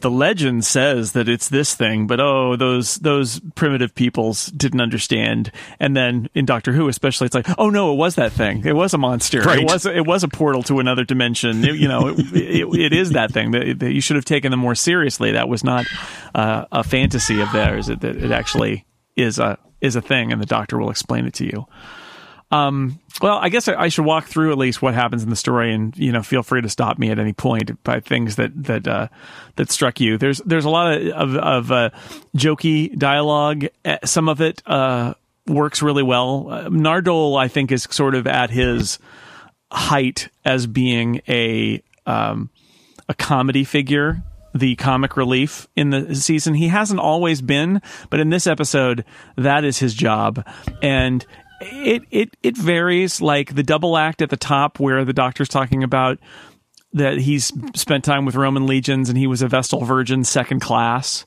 the 0.03 0.11
legend 0.11 0.65
says 0.65 1.13
that 1.13 1.29
it's 1.29 1.49
this 1.49 1.75
thing, 1.75 2.07
but 2.07 2.21
oh, 2.21 2.57
those 2.57 2.97
those 2.97 3.41
primitive 3.55 3.95
peoples 3.95 4.47
didn't 4.47 4.81
understand. 4.81 5.51
And 5.81 5.97
then 5.97 6.29
in 6.35 6.45
Doctor 6.45 6.73
Who, 6.73 6.89
especially, 6.89 7.27
it's 7.27 7.35
like, 7.35 7.47
oh 7.59 7.71
no, 7.71 7.93
it 7.93 7.97
was 7.97 8.17
that 8.17 8.33
thing. 8.33 8.65
It 8.67 8.75
was 8.77 8.93
a 8.95 8.99
monster. 8.99 9.41
Right. 9.41 9.61
It 9.61 9.65
was 9.65 9.87
it 9.87 10.07
was 10.07 10.23
a 10.25 10.29
portal 10.29 10.63
to 10.65 10.79
another 10.81 11.05
dimension. 11.05 11.65
It- 11.65 11.77
you 11.77 11.89
know, 11.89 12.09
it, 12.09 12.19
it, 12.33 12.81
it 12.81 12.93
is 12.93 13.11
that 13.11 13.33
thing 13.33 13.53
that, 13.53 13.79
that 13.81 13.93
you 13.93 14.01
should 14.01 14.17
have 14.17 14.25
taken 14.25 14.51
them 14.51 14.61
more 14.61 14.75
seriously. 14.75 15.33
That 15.33 15.49
was 15.49 15.65
not 15.65 15.87
uh, 16.35 16.67
a 16.71 16.85
fantasy 16.85 17.41
of 17.41 17.51
theirs. 17.53 17.89
It, 17.89 18.05
it 18.05 18.31
actually 18.31 18.85
is 19.17 19.39
a 19.39 19.59
is 19.81 19.97
a 19.97 20.03
thing, 20.03 20.33
and 20.33 20.41
the 20.41 20.47
Doctor 20.47 20.79
will 20.79 20.91
explain 20.91 21.27
it 21.27 21.35
to 21.35 21.45
you. 21.45 21.67
Um, 22.53 23.01
well, 23.23 23.39
I 23.39 23.49
guess 23.49 23.67
I, 23.67 23.75
I 23.75 23.89
should 23.89 24.05
walk 24.05 24.27
through 24.27 24.53
at 24.53 24.59
least 24.59 24.83
what 24.83 24.93
happens 24.95 25.23
in 25.23 25.31
the 25.31 25.37
story, 25.37 25.73
and 25.75 25.97
you 25.97 26.13
know, 26.13 26.23
feel 26.23 26.43
free 26.43 26.61
to 26.61 26.69
stop 26.69 26.99
me 26.99 27.11
at 27.11 27.19
any 27.19 27.33
point 27.33 27.83
by 27.83 28.01
things 28.01 28.37
that 28.37 28.51
that 28.65 28.87
uh, 28.87 29.09
that 29.57 29.71
struck 29.71 30.01
you. 30.01 30.19
There's 30.19 30.39
there's 30.45 30.67
a 30.67 30.71
lot 30.71 30.93
of 31.01 31.37
of, 31.37 31.73
uh, 31.73 31.91
jokey 32.37 32.97
dialogue. 32.97 33.67
Eh, 33.85 33.99
Some 34.05 34.29
of 34.29 34.41
it 34.43 34.63
uh, 34.67 35.15
works 35.47 35.83
really 35.83 36.03
well. 36.03 36.49
Uh, 36.51 36.69
Nardole, 36.69 37.41
I 37.41 37.49
think, 37.49 37.73
is 37.73 37.89
sort 37.91 38.15
of 38.15 38.27
at 38.27 38.51
his 38.51 38.99
height 39.73 40.29
as 40.45 40.67
being 40.67 41.23
a 41.29 41.83
um, 42.05 42.51
a 43.09 43.15
comedy 43.15 43.65
figure, 43.65 44.23
the 44.55 44.77
comic 44.77 45.17
relief 45.17 45.69
in 45.75 45.91
the 45.91 46.15
season. 46.15 46.53
He 46.55 46.69
hasn't 46.69 47.01
always 47.01 47.41
been, 47.41 47.81
but 48.11 48.21
in 48.21 48.29
this 48.29 48.47
episode, 48.47 49.05
that 49.37 49.65
is 49.65 49.79
his 49.79 49.95
job. 49.95 50.47
And 50.83 51.25
it 51.63 52.03
it 52.11 52.37
it 52.43 52.57
varies. 52.57 53.21
Like 53.21 53.55
the 53.55 53.63
double 53.63 53.97
act 53.97 54.23
at 54.23 54.31
the 54.31 54.37
top, 54.37 54.81
where 54.81 55.05
the 55.05 55.13
doctor's 55.13 55.49
talking 55.49 55.83
about 55.83 56.19
that 56.93 57.19
he's 57.19 57.53
spent 57.75 58.05
time 58.05 58.25
with 58.25 58.35
Roman 58.35 58.67
legions 58.67 59.09
and 59.09 59.17
he 59.17 59.27
was 59.27 59.43
a 59.43 59.49
Vestal 59.49 59.85
Virgin 59.85 60.25
second 60.25 60.61
class. 60.61 61.25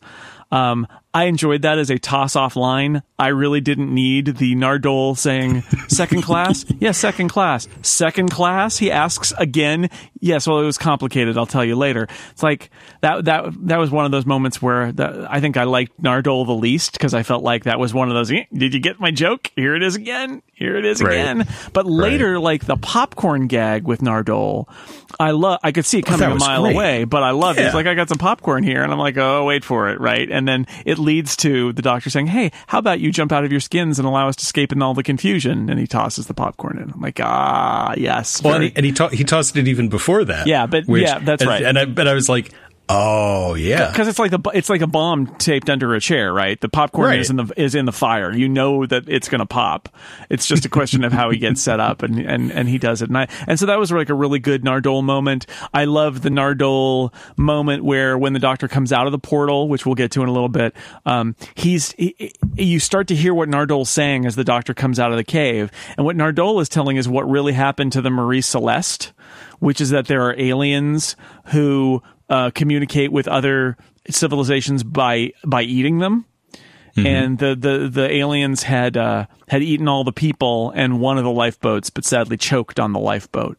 Um, 0.52 0.88
I 1.16 1.24
enjoyed 1.26 1.62
that 1.62 1.80
as 1.80 1.90
a 1.90 1.98
toss 1.98 2.36
off 2.36 2.58
line. 2.58 3.02
I 3.18 3.30
really 3.30 3.62
didn't 3.62 3.94
need 3.94 4.36
the 4.36 4.54
Nardole 4.56 5.18
saying 5.18 5.62
second 5.88 6.24
class. 6.24 6.66
yes, 6.80 6.98
second 6.98 7.30
class. 7.30 7.70
Second 7.82 8.32
class? 8.32 8.78
He 8.78 8.92
asks 8.92 9.32
again. 9.38 9.90
Yes, 10.20 10.46
well, 10.46 10.60
it 10.60 10.66
was 10.66 10.78
complicated. 10.78 11.38
I'll 11.38 11.46
tell 11.46 11.64
you 11.64 11.78
later. 11.78 12.10
It's 12.32 12.44
like 12.44 12.70
that, 13.00 13.24
that, 13.26 13.46
that 13.68 13.80
was 13.80 13.92
one 13.92 14.04
of 14.04 14.12
those 14.12 14.26
moments 14.26 14.62
where 14.62 14.92
that, 14.92 15.32
I 15.32 15.40
think 15.40 15.56
I 15.56 15.64
liked 15.64 16.02
Nardole 16.02 16.46
the 16.46 16.54
least 16.54 16.92
because 16.92 17.14
I 17.14 17.24
felt 17.24 17.44
like 17.44 17.64
that 17.64 17.80
was 17.80 17.94
one 17.94 18.10
of 18.10 18.16
those, 18.16 18.30
"Eh, 18.32 18.44
did 18.54 18.74
you 18.74 18.82
get 18.82 19.00
my 19.00 19.12
joke? 19.12 19.50
Here 19.56 19.74
it 19.76 19.84
is 19.84 19.96
again. 19.96 20.42
Here 20.54 20.76
it 20.76 20.84
is 20.86 21.02
Right. 21.02 21.14
again. 21.14 21.48
But 21.72 21.86
later, 21.86 22.40
like 22.40 22.66
the 22.66 22.76
popcorn 22.76 23.48
gag 23.48 23.86
with 23.88 24.02
Nardole, 24.02 24.66
I 25.20 25.32
love, 25.32 25.60
I 25.64 25.72
could 25.72 25.86
see 25.86 26.00
it 26.00 26.06
coming 26.06 26.30
a 26.30 26.36
mile 26.36 26.64
great. 26.64 26.76
away, 26.76 27.04
but 27.06 27.24
I 27.24 27.32
love 27.32 27.58
it. 27.58 27.66
It's 27.66 27.76
like, 27.76 27.86
I 27.88 27.94
got 27.94 28.10
some 28.10 28.18
popcorn 28.18 28.64
here. 28.64 28.84
And 28.84 28.92
I'm 28.92 29.00
like, 29.00 29.18
oh, 29.18 29.46
wait 29.46 29.64
for 29.64 29.90
it. 29.90 30.02
Right. 30.02 30.30
And 30.30 30.46
then 30.46 30.68
it 30.86 30.98
leads 31.06 31.36
to 31.38 31.72
the 31.74 31.82
doctor 31.82 32.10
saying, 32.10 32.28
Hey, 32.28 32.52
how 32.68 32.80
about 32.80 33.00
you 33.00 33.12
jump 33.12 33.32
out 33.32 33.46
of 33.46 33.52
your 33.52 33.62
skins 33.62 34.00
and 34.00 34.08
allow 34.08 34.28
us 34.28 34.36
to 34.38 34.42
escape 34.44 34.72
in 34.74 34.82
all 34.82 34.94
the 34.94 35.04
confusion? 35.04 35.70
And 35.70 35.80
he 35.80 35.88
tosses 35.88 36.28
the 36.28 36.34
popcorn 36.34 36.78
in. 36.80 36.92
I'm 36.92 37.00
like, 37.00 37.20
ah, 37.22 37.94
yes. 37.96 38.42
Well, 38.44 38.56
and 38.56 38.64
he, 38.66 38.74
and 38.76 38.86
he, 38.86 38.92
to- 38.94 39.10
he 39.10 39.24
tossed 39.24 39.56
it 39.56 39.68
even 39.68 39.88
before 39.88 40.26
that. 40.26 40.48
Yeah, 40.48 40.66
but- 40.66 40.86
yeah, 40.90 41.20
that's 41.20 41.42
and- 41.44 41.50
right. 41.50 41.64
And 41.64 41.80
I, 41.80 41.86
but 41.86 42.08
I 42.08 42.14
was 42.14 42.28
like, 42.28 42.52
oh 42.90 43.56
yeah, 43.56 43.90
because 43.92 44.08
it's 44.08 44.20
like 44.20 44.32
the 44.32 44.40
it's 44.54 44.70
like 44.70 44.82
a 44.82 44.88
bomb 44.88 45.28
taped 45.38 45.70
under 45.70 45.94
a 45.96 46.00
chair, 46.00 46.32
right? 46.34 46.60
The 46.60 46.70
popcorn 46.70 47.08
Right. 47.10 47.20
is 47.20 47.30
in 47.30 47.36
the 47.38 47.52
is 47.58 47.76
in 47.76 47.86
the 47.86 47.92
fire. 47.92 48.32
You 48.34 48.48
know 48.50 48.86
that 48.86 49.08
it's 49.08 49.28
going 49.30 49.40
to 49.40 49.46
pop. 49.46 49.90
It's 50.30 50.46
just 50.48 50.66
a 50.66 50.70
question 50.70 51.04
of 51.04 51.12
how 51.12 51.30
he 51.30 51.38
gets 51.38 51.62
set 51.62 51.80
up, 51.80 52.04
and 52.04 52.20
and 52.20 52.52
and 52.52 52.70
he 52.70 52.78
does 52.78 53.02
it. 53.02 53.10
And 53.10 53.18
I, 53.18 53.28
and 53.48 53.60
so 53.60 53.66
that 53.68 53.80
was 53.80 53.92
like 53.92 54.10
a 54.10 54.14
really 54.14 54.40
good 54.40 54.64
Nardole 54.64 55.04
moment. 55.04 55.46
I 55.74 55.86
love 55.86 56.22
the 56.22 56.30
Nardole 56.30 57.14
moment 57.38 57.84
where 57.84 58.18
when 58.18 58.34
the 58.34 58.40
Doctor 58.40 58.68
comes 58.68 58.94
out 58.94 59.06
of 59.08 59.12
the 59.12 59.20
portal, 59.20 59.68
which 59.68 59.86
we'll 59.86 59.96
get 59.96 60.12
to 60.12 60.22
in 60.24 60.30
a 60.30 60.34
little 60.34 60.50
bit. 60.50 60.76
Um, 61.06 61.36
he's 61.56 61.92
he, 61.94 62.16
he- 62.18 62.34
you 62.58 62.80
start 62.80 63.08
to 63.10 63.16
hear 63.16 63.34
what 63.34 63.50
Nardole's 63.50 63.90
saying 63.90 64.26
as 64.26 64.36
the 64.36 64.44
Doctor 64.44 64.74
comes 64.74 65.00
out 65.00 65.12
of 65.12 65.18
the 65.18 65.24
cave, 65.24 65.72
and 65.98 66.06
what 66.06 66.16
Nardole 66.16 66.62
is 66.62 66.70
telling 66.70 66.98
is 66.98 67.08
what 67.08 67.30
really 67.30 67.54
happened 67.54 67.92
to 67.94 68.02
the 68.02 68.10
Marie 68.10 68.42
Celeste 68.42 69.12
which 69.60 69.80
is 69.80 69.90
that 69.92 70.08
there 70.08 70.22
are 70.24 70.36
aliens 70.38 71.16
who 71.46 72.04
uh, 72.30 72.52
communicate 72.52 73.12
with 73.12 73.28
other 73.28 73.78
civilizations 74.10 74.84
by 74.84 75.32
by 75.46 75.64
eating 75.64 76.00
them. 76.00 76.26
And 77.06 77.38
the, 77.40 77.58
the, 77.58 77.90
the 77.90 78.10
aliens 78.10 78.64
had 78.64 78.96
uh, 78.96 79.26
had 79.50 79.62
eaten 79.62 79.90
all 79.90 80.06
the 80.06 80.14
people 80.14 80.72
and 80.72 81.02
one 81.02 81.18
of 81.18 81.26
the 81.26 81.32
lifeboats, 81.32 81.90
but 81.90 82.06
sadly 82.06 82.38
choked 82.38 82.80
on 82.80 82.94
the 82.94 83.00
lifeboat. 83.00 83.58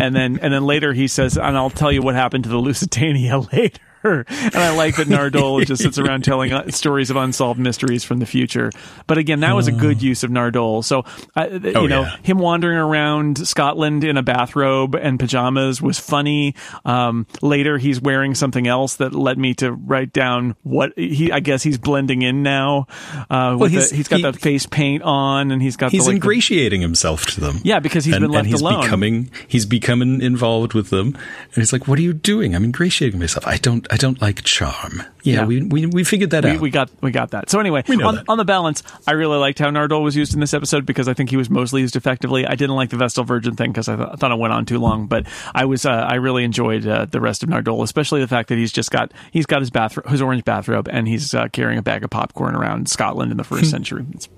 And 0.00 0.16
then 0.16 0.38
and 0.40 0.52
then 0.52 0.64
later 0.64 0.94
he 0.94 1.06
says, 1.06 1.36
and 1.36 1.58
I'll 1.58 1.68
tell 1.68 1.92
you 1.92 2.00
what 2.00 2.14
happened 2.14 2.44
to 2.44 2.50
the 2.50 2.56
Lusitania 2.56 3.38
later. 3.52 3.80
And 4.04 4.54
I 4.54 4.76
like 4.76 4.96
that 4.96 5.08
Nardole 5.08 5.64
just 5.64 5.82
sits 5.82 5.98
around 5.98 6.24
telling 6.24 6.52
uh, 6.52 6.70
stories 6.70 7.10
of 7.10 7.16
unsolved 7.16 7.58
mysteries 7.58 8.04
from 8.04 8.18
the 8.18 8.26
future. 8.26 8.70
But 9.06 9.18
again, 9.18 9.40
that 9.40 9.54
was 9.54 9.66
a 9.66 9.72
good 9.72 10.02
use 10.02 10.22
of 10.22 10.30
Nardole. 10.30 10.84
So, 10.84 11.04
uh, 11.36 11.48
you 11.50 11.72
Oh, 11.74 11.86
know, 11.86 12.02
yeah. 12.02 12.16
him 12.22 12.38
wandering 12.38 12.76
around 12.78 13.46
Scotland 13.48 14.04
in 14.04 14.16
a 14.16 14.22
bathrobe 14.22 14.94
and 14.94 15.18
pajamas 15.18 15.80
was 15.80 15.98
funny. 15.98 16.54
Um, 16.84 17.26
later, 17.42 17.78
he's 17.78 18.00
wearing 18.00 18.34
something 18.34 18.66
else 18.66 18.96
that 18.96 19.14
led 19.14 19.38
me 19.38 19.54
to 19.54 19.72
write 19.72 20.12
down 20.12 20.56
what 20.62 20.92
he. 20.96 21.32
I 21.32 21.40
guess 21.40 21.62
he's 21.62 21.78
blending 21.78 22.22
in 22.22 22.42
now. 22.42 22.86
Uh, 23.30 23.56
with 23.58 23.72
he's- 23.72 23.90
the- 23.90 23.96
he's 23.96 24.08
got 24.08 24.16
he- 24.18 24.22
the 24.22 24.32
face 24.32 24.66
paint 24.66 25.02
on, 25.02 25.50
and 25.50 25.62
he's 25.62 25.76
got 25.76 25.90
he's 25.92 26.02
the, 26.04 26.10
like, 26.10 26.12
the- 26.12 26.16
ingratiating 26.16 26.80
himself 26.80 27.26
to 27.26 27.40
them. 27.40 27.60
Yeah, 27.64 27.78
because 27.80 28.04
he's 28.04 28.14
and, 28.14 28.22
been 28.22 28.30
left 28.30 28.46
he's 28.48 28.60
alone. 28.60 28.82
becoming 28.82 29.30
he's 29.48 29.64
becoming 29.66 30.20
involved 30.20 30.74
with 30.74 30.90
them, 30.90 31.08
and 31.08 31.54
he's 31.56 31.72
like, 31.72 31.88
"What 31.88 31.98
are 31.98 32.02
you 32.02 32.12
doing? 32.12 32.54
I'm 32.54 32.64
ingratiating 32.64 33.18
myself. 33.18 33.46
I 33.46 33.56
don't 33.56 33.86
I 33.94 33.96
don't 33.96 34.20
like 34.20 34.42
charm. 34.42 35.02
Yeah, 35.22 35.34
Yeah. 35.42 35.44
we, 35.46 35.62
we 35.62 35.86
we 35.86 36.02
figured 36.02 36.30
that 36.30 36.44
we, 36.44 36.50
out. 36.50 36.60
we 36.60 36.70
got 36.70 36.90
we 37.00 37.12
got 37.12 37.30
that. 37.30 37.48
So 37.48 37.60
anyway, 37.60 37.84
on, 37.88 38.24
on 38.28 38.38
the 38.38 38.44
balance, 38.44 38.82
I 39.06 39.12
really 39.12 39.36
liked 39.38 39.60
how 39.60 39.70
Nardole 39.70 40.02
was 40.02 40.16
used 40.16 40.34
in 40.34 40.40
this 40.40 40.52
episode 40.52 40.84
because 40.84 41.06
I 41.06 41.14
think 41.14 41.30
he 41.30 41.36
was 41.36 41.48
mostly 41.48 41.80
used 41.80 41.94
effectively. 41.94 42.44
I 42.44 42.56
didn't 42.56 42.74
like 42.74 42.90
the 42.90 42.96
Vestal 42.96 43.22
Virgin 43.22 43.54
thing 43.54 43.70
because 43.70 43.88
I, 43.88 43.94
th- 43.94 44.08
I 44.12 44.16
thought 44.16 44.32
it 44.32 44.38
went 44.38 44.52
on 44.52 44.66
too 44.66 44.80
long, 44.80 45.06
but 45.06 45.26
I 45.54 45.64
was 45.66 45.86
uh, 45.86 45.90
I 45.90 46.16
really 46.16 46.42
enjoyed 46.42 46.84
uh, 46.86 47.04
the 47.04 47.20
rest 47.20 47.44
of 47.44 47.48
Nardole, 47.50 47.84
especially 47.84 48.20
the 48.20 48.26
fact 48.28 48.48
that 48.48 48.58
he's 48.58 48.72
just 48.72 48.90
got 48.90 49.12
he's 49.30 49.46
got 49.46 49.60
his 49.60 49.70
bathrobe, 49.70 50.08
his 50.08 50.20
orange 50.20 50.44
bathrobe, 50.44 50.88
and 50.90 51.06
he's 51.06 51.32
uh, 51.32 51.46
carrying 51.52 51.78
a 51.78 51.82
bag 51.82 52.02
of 52.02 52.10
popcorn 52.10 52.56
around 52.56 52.88
Scotland 52.88 53.30
in 53.30 53.36
the 53.36 53.44
first 53.44 53.70
century. 53.76 54.04
It's 54.12 54.28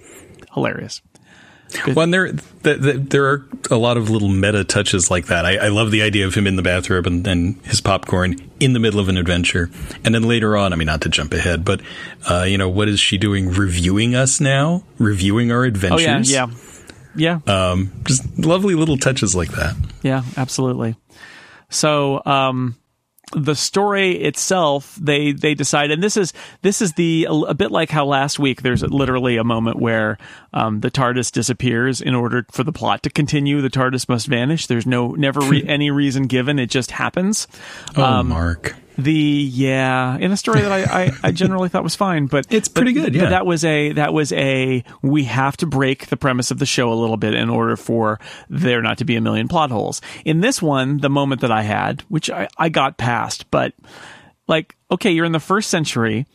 hilarious. 0.52 1.00
Well, 1.86 2.00
and 2.00 2.14
there, 2.14 2.32
the, 2.32 2.74
the, 2.74 2.92
there 2.94 3.26
are 3.26 3.46
a 3.70 3.76
lot 3.76 3.96
of 3.96 4.08
little 4.08 4.28
meta 4.28 4.64
touches 4.64 5.10
like 5.10 5.26
that. 5.26 5.44
I, 5.44 5.56
I 5.66 5.68
love 5.68 5.90
the 5.90 6.02
idea 6.02 6.26
of 6.26 6.34
him 6.34 6.46
in 6.46 6.56
the 6.56 6.62
bathrobe 6.62 7.06
and, 7.06 7.26
and 7.26 7.60
his 7.64 7.80
popcorn 7.80 8.36
in 8.60 8.72
the 8.72 8.78
middle 8.78 9.00
of 9.00 9.08
an 9.08 9.16
adventure. 9.16 9.68
And 10.04 10.14
then 10.14 10.22
later 10.22 10.56
on, 10.56 10.72
I 10.72 10.76
mean, 10.76 10.86
not 10.86 11.00
to 11.02 11.08
jump 11.08 11.34
ahead, 11.34 11.64
but, 11.64 11.80
uh, 12.30 12.44
you 12.44 12.56
know, 12.56 12.68
what 12.68 12.88
is 12.88 13.00
she 13.00 13.18
doing? 13.18 13.50
Reviewing 13.50 14.14
us 14.14 14.40
now? 14.40 14.84
Reviewing 14.98 15.50
our 15.52 15.64
Oh 15.64 15.68
adventures? 15.68 16.30
yeah, 16.30 16.46
yeah, 17.16 17.40
yeah. 17.46 17.70
Um, 17.72 17.92
just 18.04 18.38
lovely 18.38 18.74
little 18.74 18.96
touches 18.96 19.34
like 19.34 19.50
that. 19.50 19.74
Yeah, 20.02 20.22
absolutely. 20.36 20.94
So, 21.68 22.22
um, 22.24 22.76
the 23.34 23.54
story 23.56 24.12
itself, 24.22 24.96
they 25.00 25.32
they 25.32 25.54
decide, 25.54 25.90
and 25.90 26.00
this 26.02 26.16
is 26.16 26.32
this 26.62 26.80
is 26.80 26.92
the 26.92 27.26
a 27.28 27.54
bit 27.54 27.72
like 27.72 27.90
how 27.90 28.04
last 28.06 28.38
week 28.38 28.62
there's 28.62 28.82
literally 28.82 29.36
a 29.36 29.42
moment 29.44 29.78
where 29.80 30.16
um, 30.52 30.80
the 30.80 30.90
TARDIS 30.90 31.32
disappears. 31.32 32.00
In 32.00 32.14
order 32.14 32.46
for 32.52 32.62
the 32.62 32.72
plot 32.72 33.02
to 33.02 33.10
continue, 33.10 33.60
the 33.60 33.70
TARDIS 33.70 34.08
must 34.08 34.28
vanish. 34.28 34.68
There's 34.68 34.86
no 34.86 35.12
never 35.12 35.40
re- 35.40 35.64
any 35.68 35.90
reason 35.90 36.28
given. 36.28 36.58
It 36.60 36.70
just 36.70 36.92
happens. 36.92 37.48
Oh, 37.96 38.02
Um, 38.04 38.28
Mark. 38.28 38.76
The 38.98 39.12
yeah, 39.12 40.16
in 40.18 40.32
a 40.32 40.36
story 40.36 40.60
that 40.62 40.72
I, 40.72 41.04
I, 41.04 41.10
I 41.24 41.30
generally 41.32 41.68
thought 41.68 41.82
was 41.82 41.94
fine, 41.94 42.26
but 42.26 42.46
It's 42.50 42.68
pretty 42.68 42.94
but- 42.94 43.00
good, 43.00 43.12
But 43.12 43.22
yeah. 43.24 43.28
that 43.30 43.44
was 43.46 43.64
a 43.64 43.92
that 43.92 44.12
was 44.14 44.32
a 44.32 44.82
we 45.02 45.24
have 45.24 45.56
to 45.58 45.66
break 45.66 46.06
the 46.06 46.16
premise 46.16 46.50
of 46.50 46.58
the 46.58 46.66
show 46.66 46.92
a 46.92 46.94
little 46.94 47.16
bit 47.18 47.34
in 47.34 47.50
order 47.50 47.76
for 47.76 48.18
there 48.48 48.80
not 48.80 48.98
to 48.98 49.04
be 49.04 49.16
a 49.16 49.20
million 49.20 49.48
plot 49.48 49.70
holes. 49.70 50.00
In 50.24 50.40
this 50.40 50.62
one, 50.62 50.98
the 50.98 51.10
moment 51.10 51.42
that 51.42 51.52
I 51.52 51.62
had, 51.62 52.02
which 52.08 52.30
I, 52.30 52.48
I 52.56 52.68
got 52.70 52.96
past, 52.96 53.50
but 53.50 53.74
like 54.48 54.76
okay, 54.90 55.10
you're 55.10 55.24
in 55.26 55.32
the 55.32 55.40
first 55.40 55.68
century. 55.70 56.26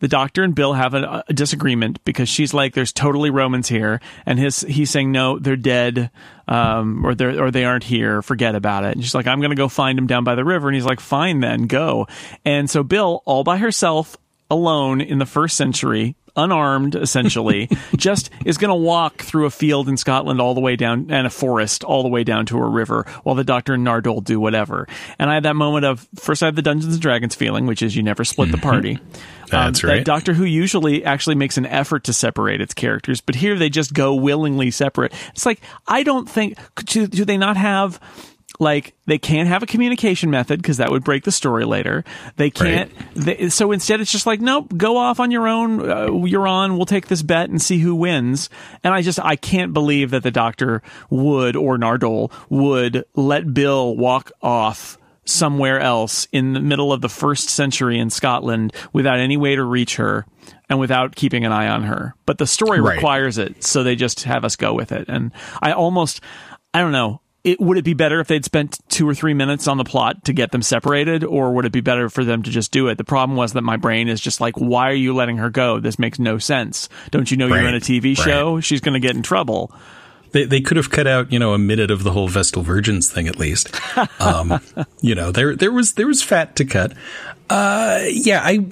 The 0.00 0.08
doctor 0.08 0.42
and 0.42 0.54
Bill 0.54 0.72
have 0.72 0.94
a, 0.94 1.24
a 1.28 1.32
disagreement 1.32 2.02
because 2.04 2.28
she's 2.28 2.52
like, 2.52 2.74
"There's 2.74 2.92
totally 2.92 3.30
Romans 3.30 3.68
here," 3.68 4.00
and 4.26 4.38
his 4.38 4.60
he's 4.60 4.90
saying, 4.90 5.12
"No, 5.12 5.38
they're 5.38 5.56
dead, 5.56 6.10
um, 6.48 7.04
or 7.06 7.14
they 7.14 7.38
or 7.38 7.50
they 7.50 7.64
aren't 7.64 7.84
here. 7.84 8.22
Forget 8.22 8.54
about 8.54 8.84
it." 8.84 8.94
And 8.94 9.04
she's 9.04 9.14
like, 9.14 9.26
"I'm 9.26 9.40
going 9.40 9.50
to 9.50 9.56
go 9.56 9.68
find 9.68 9.96
them 9.96 10.06
down 10.06 10.24
by 10.24 10.34
the 10.34 10.44
river," 10.44 10.68
and 10.68 10.74
he's 10.74 10.86
like, 10.86 11.00
"Fine, 11.00 11.40
then 11.40 11.66
go." 11.66 12.08
And 12.44 12.68
so 12.68 12.82
Bill, 12.82 13.22
all 13.26 13.44
by 13.44 13.58
herself, 13.58 14.16
alone 14.50 15.00
in 15.00 15.18
the 15.18 15.26
first 15.26 15.56
century, 15.56 16.16
unarmed 16.36 16.94
essentially, 16.94 17.68
just 17.96 18.30
is 18.44 18.58
going 18.58 18.70
to 18.70 18.74
walk 18.74 19.22
through 19.22 19.46
a 19.46 19.50
field 19.50 19.88
in 19.88 19.96
Scotland 19.96 20.40
all 20.40 20.54
the 20.54 20.60
way 20.60 20.76
down 20.76 21.10
and 21.10 21.26
a 21.26 21.30
forest 21.30 21.84
all 21.84 22.02
the 22.02 22.08
way 22.08 22.24
down 22.24 22.46
to 22.46 22.58
a 22.58 22.68
river 22.68 23.04
while 23.22 23.34
the 23.34 23.44
Doctor 23.44 23.74
and 23.74 23.86
Nardole 23.86 24.22
do 24.22 24.40
whatever. 24.40 24.86
And 25.18 25.30
I 25.30 25.34
had 25.34 25.44
that 25.44 25.56
moment 25.56 25.84
of 25.84 26.08
first 26.16 26.42
I 26.42 26.46
have 26.46 26.56
the 26.56 26.62
Dungeons 26.62 26.94
and 26.94 27.02
Dragons 27.02 27.34
feeling, 27.34 27.66
which 27.66 27.82
is 27.82 27.96
you 27.96 28.02
never 28.02 28.24
split 28.24 28.50
the 28.50 28.56
mm-hmm. 28.56 28.68
party. 28.68 28.98
That's 29.50 29.82
um, 29.82 29.88
that 29.88 29.94
right. 29.94 30.04
Doctor 30.04 30.32
Who 30.32 30.44
usually 30.44 31.04
actually 31.04 31.34
makes 31.34 31.56
an 31.58 31.66
effort 31.66 32.04
to 32.04 32.12
separate 32.12 32.60
its 32.60 32.72
characters, 32.72 33.20
but 33.20 33.34
here 33.34 33.56
they 33.56 33.68
just 33.68 33.92
go 33.92 34.14
willingly 34.14 34.70
separate. 34.70 35.12
It's 35.30 35.44
like 35.44 35.60
I 35.86 36.02
don't 36.02 36.28
think 36.28 36.56
do, 36.84 37.06
do 37.06 37.24
they 37.24 37.36
not 37.36 37.56
have 37.56 38.00
like 38.60 38.94
they 39.06 39.18
can't 39.18 39.48
have 39.48 39.62
a 39.62 39.66
communication 39.66 40.30
method 40.30 40.60
because 40.62 40.76
that 40.76 40.90
would 40.90 41.02
break 41.02 41.24
the 41.24 41.32
story 41.32 41.64
later. 41.64 42.04
They 42.36 42.50
can't. 42.50 42.92
They, 43.14 43.48
so 43.48 43.72
instead, 43.72 44.00
it's 44.00 44.12
just 44.12 44.26
like, 44.26 44.40
nope, 44.40 44.72
go 44.76 44.96
off 44.98 45.18
on 45.18 45.30
your 45.32 45.48
own. 45.48 45.90
Uh, 45.90 46.24
you're 46.26 46.46
on. 46.46 46.76
We'll 46.76 46.86
take 46.86 47.08
this 47.08 47.22
bet 47.22 47.50
and 47.50 47.60
see 47.60 47.78
who 47.78 47.94
wins. 47.94 48.50
And 48.84 48.94
I 48.94 49.02
just 49.02 49.18
I 49.18 49.34
can't 49.36 49.72
believe 49.72 50.10
that 50.12 50.22
the 50.22 50.30
Doctor 50.30 50.82
would 51.08 51.56
or 51.56 51.78
Nardole 51.78 52.30
would 52.50 53.04
let 53.16 53.52
Bill 53.52 53.96
walk 53.96 54.30
off 54.42 54.98
somewhere 55.24 55.78
else 55.80 56.26
in 56.32 56.52
the 56.54 56.60
middle 56.60 56.92
of 56.92 57.00
the 57.00 57.08
first 57.08 57.48
century 57.50 57.98
in 57.98 58.10
Scotland 58.10 58.72
without 58.92 59.18
any 59.18 59.36
way 59.36 59.54
to 59.54 59.62
reach 59.62 59.96
her 59.96 60.26
and 60.68 60.78
without 60.80 61.14
keeping 61.14 61.44
an 61.44 61.52
eye 61.52 61.68
on 61.68 61.84
her. 61.84 62.14
But 62.26 62.38
the 62.38 62.46
story 62.46 62.80
Right. 62.80 62.94
requires 62.96 63.38
it, 63.38 63.62
so 63.62 63.82
they 63.82 63.96
just 63.96 64.24
have 64.24 64.44
us 64.44 64.56
go 64.56 64.74
with 64.74 64.92
it. 64.92 65.08
And 65.08 65.30
I 65.62 65.72
almost, 65.72 66.20
I 66.74 66.80
don't 66.80 66.92
know. 66.92 67.20
It, 67.42 67.58
would 67.60 67.78
it 67.78 67.84
be 67.84 67.94
better 67.94 68.20
if 68.20 68.28
they'd 68.28 68.44
spent 68.44 68.78
two 68.90 69.08
or 69.08 69.14
three 69.14 69.32
minutes 69.32 69.66
on 69.66 69.78
the 69.78 69.84
plot 69.84 70.24
to 70.26 70.32
get 70.34 70.52
them 70.52 70.60
separated, 70.60 71.24
or 71.24 71.52
would 71.54 71.64
it 71.64 71.72
be 71.72 71.80
better 71.80 72.10
for 72.10 72.22
them 72.22 72.42
to 72.42 72.50
just 72.50 72.70
do 72.70 72.88
it? 72.88 72.98
The 72.98 73.04
problem 73.04 73.36
was 73.36 73.54
that 73.54 73.62
my 73.62 73.76
brain 73.78 74.08
is 74.08 74.20
just 74.20 74.40
like, 74.42 74.56
why 74.56 74.90
are 74.90 74.94
you 74.94 75.14
letting 75.14 75.38
her 75.38 75.48
go? 75.48 75.80
This 75.80 75.98
makes 75.98 76.18
no 76.18 76.36
sense. 76.38 76.88
Don't 77.10 77.30
you 77.30 77.36
know 77.38 77.46
you're 77.46 77.66
in 77.66 77.74
a 77.74 77.80
TV 77.80 78.16
Right. 78.18 78.24
show? 78.24 78.60
She's 78.60 78.80
going 78.82 78.92
to 78.94 79.00
get 79.00 79.16
in 79.16 79.22
trouble. 79.22 79.72
They, 80.32 80.44
they 80.44 80.60
could 80.60 80.76
have 80.76 80.90
cut 80.90 81.06
out, 81.06 81.32
you 81.32 81.38
know, 81.38 81.54
a 81.54 81.58
minute 81.58 81.90
of 81.90 82.04
the 82.04 82.12
whole 82.12 82.28
Vestal 82.28 82.62
Virgins 82.62 83.10
thing 83.10 83.26
at 83.26 83.38
least. 83.38 83.74
Um, 84.20 84.60
you 85.00 85.14
know, 85.14 85.32
there 85.32 85.56
there 85.56 85.72
was 85.72 85.94
there 85.94 86.06
was 86.06 86.22
fat 86.22 86.56
to 86.56 86.64
cut. 86.66 86.92
Uh, 87.48 88.00
yeah, 88.08 88.40
I 88.44 88.66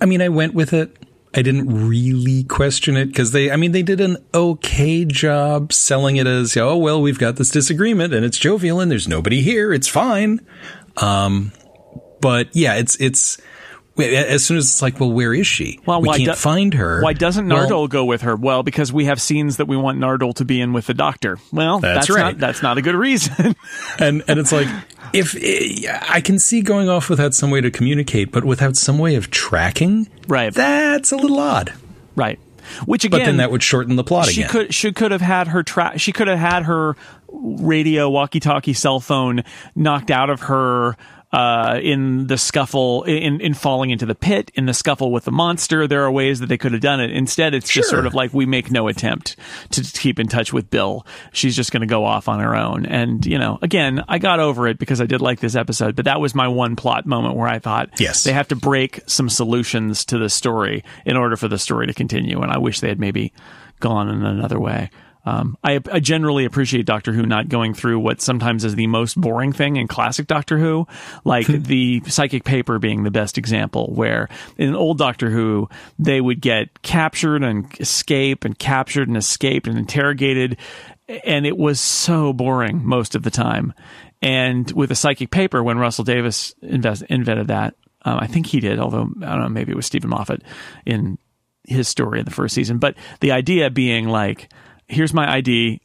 I 0.00 0.06
mean, 0.06 0.20
I 0.22 0.28
went 0.30 0.54
with 0.54 0.72
it. 0.72 0.96
I 1.36 1.42
didn't 1.42 1.88
really 1.88 2.44
question 2.44 2.96
it 2.96 3.06
because 3.06 3.32
they, 3.32 3.50
I 3.50 3.56
mean, 3.56 3.72
they 3.72 3.82
did 3.82 4.00
an 4.00 4.16
okay 4.32 5.04
job 5.04 5.70
selling 5.70 6.16
it 6.16 6.26
as, 6.26 6.56
oh 6.56 6.78
well, 6.78 7.02
we've 7.02 7.18
got 7.18 7.36
this 7.36 7.50
disagreement 7.50 8.14
and 8.14 8.24
it's 8.24 8.38
jovial 8.38 8.80
and 8.80 8.90
there's 8.90 9.06
nobody 9.06 9.42
here. 9.42 9.74
It's 9.74 9.86
fine. 9.86 10.40
Um, 10.96 11.52
but 12.22 12.48
yeah, 12.56 12.76
it's 12.76 12.96
it's 12.96 13.36
as 13.98 14.44
soon 14.44 14.56
as 14.58 14.64
it's 14.64 14.82
like, 14.82 15.00
well, 15.00 15.10
where 15.10 15.32
is 15.32 15.46
she? 15.46 15.80
Well, 15.86 16.00
we 16.02 16.08
why 16.08 16.16
can't 16.18 16.30
do- 16.30 16.34
find 16.36 16.74
her. 16.74 17.00
Why 17.02 17.12
doesn't 17.12 17.48
Well, 17.48 17.68
Nardole 17.68 17.88
go 17.88 18.04
with 18.04 18.22
her? 18.22 18.36
Well, 18.36 18.62
because 18.62 18.92
we 18.92 19.06
have 19.06 19.20
scenes 19.20 19.56
that 19.56 19.66
we 19.66 19.76
want 19.76 19.98
Nardole 19.98 20.34
to 20.34 20.44
be 20.44 20.60
in 20.60 20.72
with 20.72 20.86
the 20.86 20.94
Doctor. 20.94 21.38
Well, 21.52 21.78
That's 21.80 22.06
that's, 22.08 22.10
right. 22.10 22.22
not 22.32 22.38
that's 22.38 22.62
not 22.62 22.78
a 22.78 22.82
good 22.82 22.94
reason. 22.94 23.54
and 23.98 24.22
and 24.28 24.38
it's 24.38 24.52
like 24.52 24.68
if 25.12 25.34
eh, 25.40 25.98
I 26.08 26.20
can 26.20 26.38
see 26.38 26.60
going 26.60 26.88
off 26.88 27.08
without 27.08 27.34
some 27.34 27.50
way 27.50 27.60
to 27.60 27.70
communicate, 27.70 28.32
but 28.32 28.44
without 28.44 28.76
some 28.76 28.98
way 28.98 29.14
of 29.14 29.30
tracking, 29.30 30.08
Right. 30.28 30.52
That's 30.52 31.12
a 31.12 31.16
little 31.16 31.38
odd. 31.38 31.72
right. 32.14 32.38
Which 32.84 33.04
again, 33.04 33.20
But 33.20 33.24
then 33.26 33.36
that 33.36 33.52
would 33.52 33.62
shorten 33.62 33.94
the 33.94 34.02
plot 34.02 34.26
she 34.26 34.40
again. 34.42 34.50
could 34.50 34.74
she 34.74 34.92
could 34.92 35.12
have 35.12 35.20
had 35.20 35.46
her 35.48 35.62
tra- 35.62 35.96
she 35.98 36.10
could 36.10 36.26
have 36.26 36.38
had 36.40 36.64
her 36.64 36.96
radio 37.28 38.10
walkie 38.10 38.40
talkie 38.40 38.72
cell 38.72 38.98
phone 38.98 39.44
knocked 39.76 40.10
out 40.10 40.30
of 40.30 40.40
her 40.42 40.96
uh, 41.32 41.80
in 41.82 42.28
the 42.28 42.38
scuffle 42.38 43.02
in 43.04 43.40
in 43.40 43.52
falling 43.52 43.90
into 43.90 44.06
the 44.06 44.14
pit 44.14 44.50
in 44.54 44.66
the 44.66 44.72
scuffle 44.72 45.10
with 45.10 45.24
the 45.24 45.32
monster 45.32 45.86
there 45.88 46.04
are 46.04 46.10
ways 46.10 46.38
that 46.40 46.46
they 46.46 46.56
could 46.56 46.72
have 46.72 46.80
done 46.80 47.00
it 47.00 47.10
instead 47.10 47.52
it's 47.52 47.68
just 47.68 47.90
sort 47.90 48.06
of 48.06 48.14
like 48.14 48.32
we 48.32 48.46
make 48.46 48.70
no 48.70 48.86
attempt 48.88 49.36
to 49.70 49.82
keep 49.82 50.18
in 50.20 50.28
touch 50.28 50.52
with 50.52 50.70
bill 50.70 51.04
she's 51.32 51.56
just 51.56 51.72
going 51.72 51.80
to 51.80 51.86
go 51.86 52.04
off 52.04 52.28
on 52.28 52.38
her 52.40 52.54
own 52.54 52.86
and 52.86 53.26
you 53.26 53.38
know 53.38 53.58
again 53.60 54.02
i 54.08 54.18
got 54.18 54.38
over 54.38 54.68
it 54.68 54.78
because 54.78 55.00
i 55.00 55.04
did 55.06 55.20
like 55.20 55.40
this 55.40 55.56
episode 55.56 55.96
but 55.96 56.04
that 56.04 56.20
was 56.20 56.34
my 56.34 56.46
one 56.48 56.76
plot 56.76 57.04
moment 57.06 57.34
where 57.34 57.48
i 57.48 57.58
thought 57.58 57.90
Yes. 57.98 58.22
they 58.24 58.32
have 58.32 58.48
to 58.48 58.56
break 58.56 59.00
some 59.06 59.28
solutions 59.28 60.04
to 60.06 60.18
the 60.18 60.30
story 60.30 60.84
in 61.04 61.16
order 61.16 61.36
for 61.36 61.48
the 61.48 61.58
story 61.58 61.86
to 61.88 61.94
continue. 61.94 62.40
And 62.40 62.50
I 62.52 62.58
wish 62.58 62.80
they 62.80 62.88
had 62.88 63.00
maybe 63.00 63.32
gone 63.80 64.08
in 64.08 64.24
another 64.24 64.58
way. 64.60 64.90
Um, 65.26 65.58
I, 65.64 65.80
I 65.92 65.98
generally 65.98 66.44
appreciate 66.44 66.86
Doctor 66.86 67.12
Who 67.12 67.26
not 67.26 67.48
going 67.48 67.74
through 67.74 67.98
what 67.98 68.22
sometimes 68.22 68.64
is 68.64 68.76
the 68.76 68.86
most 68.86 69.20
boring 69.20 69.52
thing 69.52 69.74
in 69.74 69.88
classic 69.88 70.28
Doctor 70.28 70.56
Who, 70.56 70.86
like 71.24 71.48
the 71.48 72.00
psychic 72.06 72.44
paper 72.44 72.78
being 72.78 73.02
the 73.02 73.10
best 73.10 73.36
example, 73.36 73.92
where 73.92 74.28
in 74.56 74.76
old 74.76 74.98
Doctor 74.98 75.28
Who, 75.28 75.68
they 75.98 76.20
would 76.20 76.40
get 76.40 76.80
captured 76.82 77.42
and 77.42 77.66
escape 77.80 78.44
and 78.44 78.56
captured 78.56 79.08
and 79.08 79.16
escaped 79.16 79.66
and 79.66 79.76
interrogated. 79.76 80.58
And 81.24 81.44
it 81.44 81.56
was 81.56 81.80
so 81.80 82.32
boring 82.32 82.86
most 82.86 83.16
of 83.16 83.24
the 83.24 83.30
time. 83.30 83.74
And 84.22 84.70
with 84.72 84.92
a 84.92 84.96
psychic 84.96 85.30
paper, 85.30 85.62
when 85.62 85.78
Russell 85.78 86.04
Davies 86.04 86.54
invest, 86.62 87.02
invented 87.02 87.48
that, 87.48 87.74
um, 88.02 88.18
I 88.20 88.28
think 88.28 88.46
he 88.46 88.60
did, 88.60 88.78
although 88.78 89.08
I 89.22 89.32
don't 89.32 89.40
know, 89.40 89.48
maybe 89.48 89.72
it 89.72 89.76
was 89.76 89.86
Steven 89.86 90.10
Moffat 90.10 90.42
in 90.84 91.18
his 91.64 91.88
story 91.88 92.20
in 92.20 92.24
the 92.24 92.30
first 92.30 92.54
season. 92.54 92.78
But 92.78 92.94
the 93.18 93.32
idea 93.32 93.70
being 93.70 94.06
like, 94.08 94.48
here's 94.88 95.12
my 95.14 95.30
ID. 95.30 95.80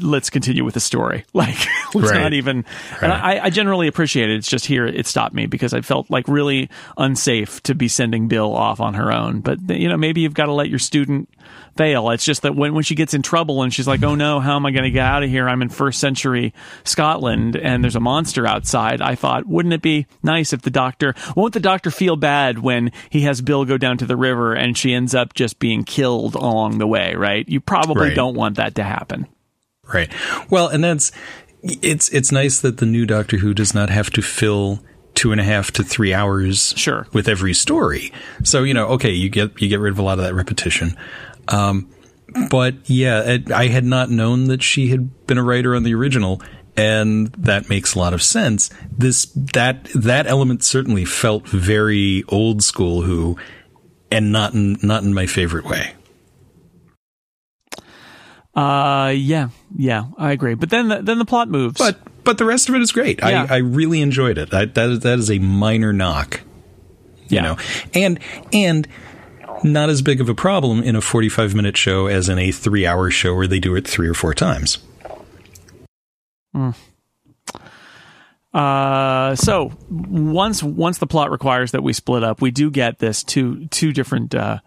Let's 0.00 0.30
continue 0.30 0.64
with 0.64 0.74
the 0.74 0.80
story. 0.80 1.24
Like, 1.34 1.58
let's 1.94 2.10
Right. 2.10 2.20
not 2.22 2.32
even. 2.32 2.64
And 3.02 3.10
Right. 3.12 3.38
I, 3.40 3.44
I 3.46 3.50
generally 3.50 3.86
appreciate 3.86 4.30
it. 4.30 4.36
It's 4.36 4.48
just 4.48 4.64
here 4.66 4.86
it 4.86 5.06
stopped 5.06 5.34
me 5.34 5.46
because 5.46 5.74
I 5.74 5.80
felt 5.82 6.10
like 6.10 6.26
really 6.28 6.70
unsafe 6.96 7.62
to 7.64 7.74
be 7.74 7.88
sending 7.88 8.28
Bill 8.28 8.54
off 8.54 8.80
on 8.80 8.94
her 8.94 9.12
own. 9.12 9.40
But 9.40 9.58
you 9.68 9.88
know, 9.88 9.96
maybe 9.96 10.20
you've 10.22 10.32
got 10.34 10.46
to 10.46 10.52
let 10.52 10.68
your 10.70 10.78
student 10.78 11.28
fail. 11.76 12.10
It's 12.10 12.24
just 12.24 12.42
that 12.42 12.54
when 12.56 12.72
when 12.72 12.84
she 12.84 12.94
gets 12.94 13.14
in 13.14 13.22
trouble 13.22 13.62
and 13.62 13.74
she's 13.74 13.86
like, 13.86 14.02
"Oh 14.02 14.14
no, 14.14 14.40
how 14.40 14.56
am 14.56 14.64
I 14.64 14.70
going 14.70 14.84
to 14.84 14.90
get 14.90 15.04
out 15.04 15.22
of 15.22 15.28
here? 15.28 15.48
I'm 15.48 15.60
in 15.60 15.68
first 15.68 15.98
century 16.00 16.54
Scotland 16.84 17.56
and 17.56 17.82
there's 17.82 17.96
a 17.96 18.00
monster 18.00 18.46
outside." 18.46 19.02
I 19.02 19.14
thought, 19.16 19.46
wouldn't 19.46 19.74
it 19.74 19.82
be 19.82 20.06
nice 20.22 20.52
if 20.52 20.62
the 20.62 20.70
doctor 20.70 21.14
won't 21.36 21.52
the 21.52 21.60
doctor 21.60 21.90
feel 21.90 22.16
bad 22.16 22.58
when 22.60 22.92
he 23.10 23.22
has 23.22 23.40
Bill 23.42 23.64
go 23.64 23.76
down 23.76 23.98
to 23.98 24.06
the 24.06 24.16
river 24.16 24.54
and 24.54 24.78
she 24.78 24.94
ends 24.94 25.14
up 25.14 25.34
just 25.34 25.58
being 25.58 25.84
killed 25.84 26.34
along 26.36 26.78
the 26.78 26.86
way, 26.86 27.14
right? 27.14 27.46
You 27.48 27.60
probably 27.60 28.08
Right. 28.08 28.14
don't 28.16 28.34
want 28.36 28.56
that 28.56 28.74
to 28.76 28.84
happen. 28.84 29.26
Right. 29.92 30.12
Well, 30.50 30.68
and 30.68 30.82
that's 30.82 31.12
it's 31.62 32.08
it's 32.10 32.32
nice 32.32 32.60
that 32.60 32.78
the 32.78 32.86
new 32.86 33.06
Doctor 33.06 33.38
Who 33.38 33.54
does 33.54 33.74
not 33.74 33.90
have 33.90 34.10
to 34.10 34.22
fill 34.22 34.80
two 35.14 35.30
and 35.32 35.40
a 35.40 35.44
half 35.44 35.70
to 35.72 35.84
three 35.84 36.12
hours 36.12 36.74
Sure. 36.76 37.06
with 37.12 37.28
every 37.28 37.54
story. 37.54 38.12
So 38.42 38.62
you 38.64 38.74
know, 38.74 38.86
okay, 38.88 39.10
you 39.10 39.28
get 39.28 39.60
you 39.60 39.68
get 39.68 39.80
rid 39.80 39.92
of 39.92 39.98
a 39.98 40.02
lot 40.02 40.18
of 40.18 40.24
that 40.24 40.34
repetition. 40.34 40.96
Um, 41.48 41.88
but 42.50 42.74
yeah, 42.90 43.20
it, 43.22 43.50
I 43.52 43.68
had 43.68 43.84
not 43.84 44.10
known 44.10 44.44
that 44.46 44.62
she 44.62 44.88
had 44.88 45.26
been 45.26 45.38
a 45.38 45.42
writer 45.42 45.74
on 45.76 45.84
the 45.84 45.94
original, 45.94 46.42
and 46.76 47.28
that 47.34 47.68
makes 47.68 47.94
a 47.94 47.98
lot 47.98 48.12
of 48.14 48.22
sense. 48.22 48.70
This 48.90 49.26
that 49.34 49.84
that 49.94 50.26
element 50.26 50.64
certainly 50.64 51.04
felt 51.04 51.48
very 51.48 52.24
old 52.28 52.62
school 52.62 53.02
Who, 53.02 53.36
and 54.10 54.32
not 54.32 54.54
in 54.54 54.78
not 54.82 55.02
in 55.04 55.14
my 55.14 55.26
favorite 55.26 55.64
way. 55.66 55.92
Uh, 58.54 59.12
yeah, 59.16 59.48
yeah, 59.76 60.04
I 60.18 60.32
agree. 60.32 60.54
But 60.54 60.70
then, 60.70 60.88
the, 60.88 61.02
then 61.02 61.18
the 61.18 61.24
plot 61.24 61.48
moves. 61.48 61.78
But 61.78 61.98
but 62.24 62.38
the 62.38 62.44
rest 62.44 62.68
of 62.68 62.74
it 62.74 62.80
is 62.80 62.90
great. 62.92 63.18
Yeah. 63.20 63.46
I, 63.50 63.56
I 63.56 63.58
really 63.58 64.00
enjoyed 64.00 64.38
it. 64.38 64.52
I, 64.54 64.64
that 64.66 64.88
is 64.88 65.00
that 65.00 65.18
is 65.18 65.30
a 65.30 65.38
minor 65.38 65.92
knock, 65.92 66.40
you 67.28 67.36
Yeah. 67.36 67.42
know, 67.42 67.56
and 67.92 68.18
and 68.52 68.88
not 69.62 69.88
as 69.90 70.02
big 70.02 70.20
of 70.20 70.28
a 70.28 70.34
problem 70.34 70.82
in 70.82 70.96
a 70.96 71.00
forty-five 71.00 71.54
minute 71.54 71.76
show 71.76 72.06
as 72.06 72.28
in 72.28 72.38
a 72.38 72.50
three-hour 72.50 73.10
show 73.10 73.34
where 73.34 73.46
they 73.46 73.60
do 73.60 73.74
it 73.76 73.86
three 73.86 74.08
or 74.08 74.14
four 74.14 74.32
times. 74.34 74.78
Uh, 78.52 79.34
so 79.34 79.72
once 79.90 80.62
once 80.62 80.98
the 80.98 81.06
plot 81.06 81.30
requires 81.30 81.72
that 81.72 81.82
we 81.82 81.92
split 81.92 82.22
up, 82.22 82.40
we 82.40 82.50
do 82.52 82.70
get 82.70 82.98
this 83.00 83.24
two 83.24 83.66
two 83.68 83.92
different 83.92 84.34
uh, 84.34 84.58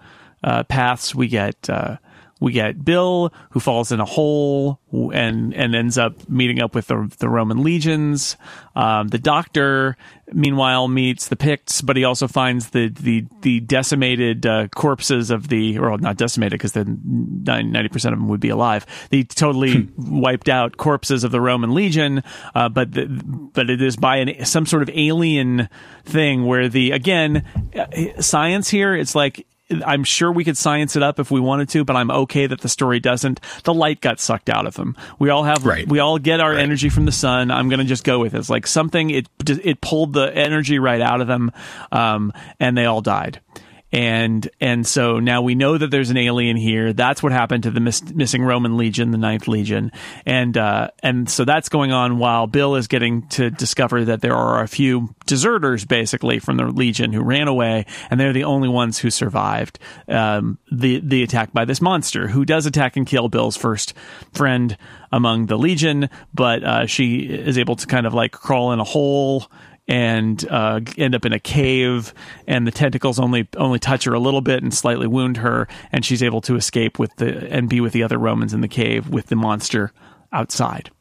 uh, 0.43 0.63
paths. 0.63 1.15
We 1.15 1.27
get 1.29 1.69
uh, 1.69 1.97
we 2.39 2.51
get 2.51 2.83
Bill 2.83 3.33
who 3.51 3.59
falls 3.59 3.91
in 3.91 3.99
a 3.99 4.05
hole 4.05 4.79
and 4.91 5.53
and 5.53 5.75
ends 5.75 5.97
up 5.97 6.29
meeting 6.29 6.61
up 6.61 6.75
with 6.75 6.87
the 6.87 7.13
the 7.19 7.29
Roman 7.29 7.63
legions. 7.63 8.37
Um, 8.75 9.07
the 9.07 9.17
Doctor, 9.17 9.97
meanwhile, 10.31 10.87
meets 10.87 11.29
the 11.29 11.35
Picts, 11.35 11.81
but 11.81 11.97
he 11.97 12.03
also 12.03 12.27
finds 12.27 12.69
the 12.69 12.89
the 12.89 13.25
the 13.41 13.59
decimated 13.61 14.45
uh, 14.45 14.67
corpses 14.67 15.31
of 15.31 15.47
the 15.47 15.79
or 15.79 15.97
not 15.97 16.17
decimated 16.17 16.59
because 16.59 16.73
then 16.73 17.01
ninety 17.43 17.89
percent 17.89 18.13
of 18.13 18.19
them 18.19 18.29
would 18.29 18.39
be 18.39 18.49
alive. 18.49 18.85
The 19.09 19.23
totally 19.23 19.89
wiped 19.97 20.49
out 20.49 20.77
corpses 20.77 21.23
of 21.23 21.31
the 21.31 21.41
Roman 21.41 21.73
legion, 21.73 22.23
uh, 22.53 22.69
but 22.69 22.91
the, 22.91 23.07
but 23.07 23.69
it 23.69 23.81
is 23.81 23.95
by 23.95 24.17
an, 24.17 24.45
some 24.45 24.65
sort 24.65 24.83
of 24.83 24.89
alien 24.93 25.69
thing 26.05 26.45
where 26.45 26.69
the 26.69 26.91
again 26.91 27.43
uh, 27.75 28.21
science 28.21 28.69
here. 28.69 28.93
It's 28.93 29.15
like 29.15 29.47
I'm 29.85 30.03
sure 30.03 30.31
we 30.31 30.43
could 30.43 30.57
science 30.57 30.95
it 30.95 31.03
up 31.03 31.19
if 31.19 31.29
we 31.29 31.39
wanted 31.39 31.69
to, 31.69 31.83
but 31.83 31.95
I'm 31.95 32.09
okay 32.09 32.47
that 32.47 32.61
the 32.61 32.69
story 32.69 32.99
doesn't. 32.99 33.39
The 33.63 33.73
light 33.73 33.99
got 34.01 34.19
sucked 34.19 34.49
out 34.49 34.65
of 34.65 34.75
them. 34.75 34.95
We 35.19 35.29
all 35.29 35.43
have, 35.43 35.65
Right. 35.65 35.87
we 35.87 35.99
all 35.99 36.17
get 36.19 36.39
our 36.39 36.53
energy 36.53 36.89
from 36.89 37.05
the 37.05 37.11
sun. 37.11 37.51
I'm 37.51 37.67
going 37.69 37.79
to 37.79 37.85
just 37.85 38.03
go 38.03 38.19
with 38.19 38.33
it. 38.33 38.37
It's 38.39 38.49
like 38.49 38.65
something, 38.65 39.09
it, 39.09 39.27
it 39.49 39.81
pulled 39.81 40.13
the 40.13 40.33
energy 40.35 40.79
right 40.79 41.01
out 41.01 41.19
of 41.21 41.27
them, 41.27 41.51
um, 41.91 42.31
and 42.59 42.77
they 42.77 42.85
all 42.85 43.01
died. 43.01 43.41
And 43.91 44.49
and 44.59 44.85
so 44.85 45.19
now 45.19 45.41
we 45.41 45.55
know 45.55 45.77
that 45.77 45.91
there's 45.91 46.09
an 46.09 46.17
alien 46.17 46.57
here. 46.57 46.91
That's 46.91 47.23
what 47.23 47.31
happened 47.31 47.63
to 47.63 47.71
the 47.71 47.79
miss, 47.79 48.03
missing 48.13 48.43
Roman 48.43 48.77
legion, 48.77 49.11
the 49.11 49.17
Ninth 49.17 49.47
Legion, 49.47 49.91
and 50.25 50.57
uh, 50.57 50.89
and 51.01 51.29
so 51.29 51.45
that's 51.45 51.69
going 51.69 51.91
on 51.91 52.17
while 52.17 52.47
Bill 52.47 52.75
is 52.75 52.87
getting 52.87 53.27
to 53.29 53.49
discover 53.49 54.03
that 54.05 54.21
there 54.21 54.35
are 54.35 54.61
a 54.61 54.67
few 54.67 55.15
deserters, 55.25 55.85
basically 55.85 56.39
from 56.39 56.57
the 56.57 56.65
legion, 56.65 57.13
who 57.13 57.21
ran 57.21 57.47
away, 57.47 57.85
and 58.09 58.19
they're 58.19 58.33
the 58.33 58.43
only 58.43 58.67
ones 58.67 58.97
who 58.99 59.09
survived 59.09 59.79
um, 60.09 60.57
the 60.69 60.99
the 60.99 61.23
attack 61.23 61.53
by 61.53 61.63
this 61.63 61.79
monster, 61.79 62.27
who 62.27 62.43
does 62.43 62.65
attack 62.65 62.97
and 62.97 63.07
kill 63.07 63.29
Bill's 63.29 63.55
first 63.55 63.93
friend 64.33 64.77
among 65.13 65.45
the 65.45 65.57
legion, 65.57 66.09
but 66.33 66.63
uh, 66.63 66.85
she 66.85 67.19
is 67.19 67.57
able 67.57 67.77
to 67.77 67.87
kind 67.87 68.05
of 68.05 68.13
like 68.13 68.33
crawl 68.33 68.73
in 68.73 68.79
a 68.79 68.83
hole 68.83 69.49
and 69.87 70.45
uh, 70.49 70.81
end 70.97 71.15
up 71.15 71.25
in 71.25 71.33
a 71.33 71.39
cave, 71.39 72.13
and 72.47 72.67
the 72.67 72.71
tentacles 72.71 73.19
only 73.19 73.47
only 73.57 73.79
touch 73.79 74.03
her 74.03 74.13
a 74.13 74.19
little 74.19 74.41
bit 74.41 74.63
and 74.63 74.73
slightly 74.73 75.07
wound 75.07 75.37
her, 75.37 75.67
and 75.91 76.05
she's 76.05 76.21
able 76.21 76.41
to 76.41 76.55
escape 76.55 76.99
with 76.99 77.15
the 77.17 77.51
and 77.51 77.69
be 77.69 77.81
with 77.81 77.93
the 77.93 78.03
other 78.03 78.17
Romans 78.17 78.53
in 78.53 78.61
the 78.61 78.67
cave 78.67 79.09
with 79.09 79.27
the 79.27 79.35
monster 79.35 79.91
outside. 80.31 80.91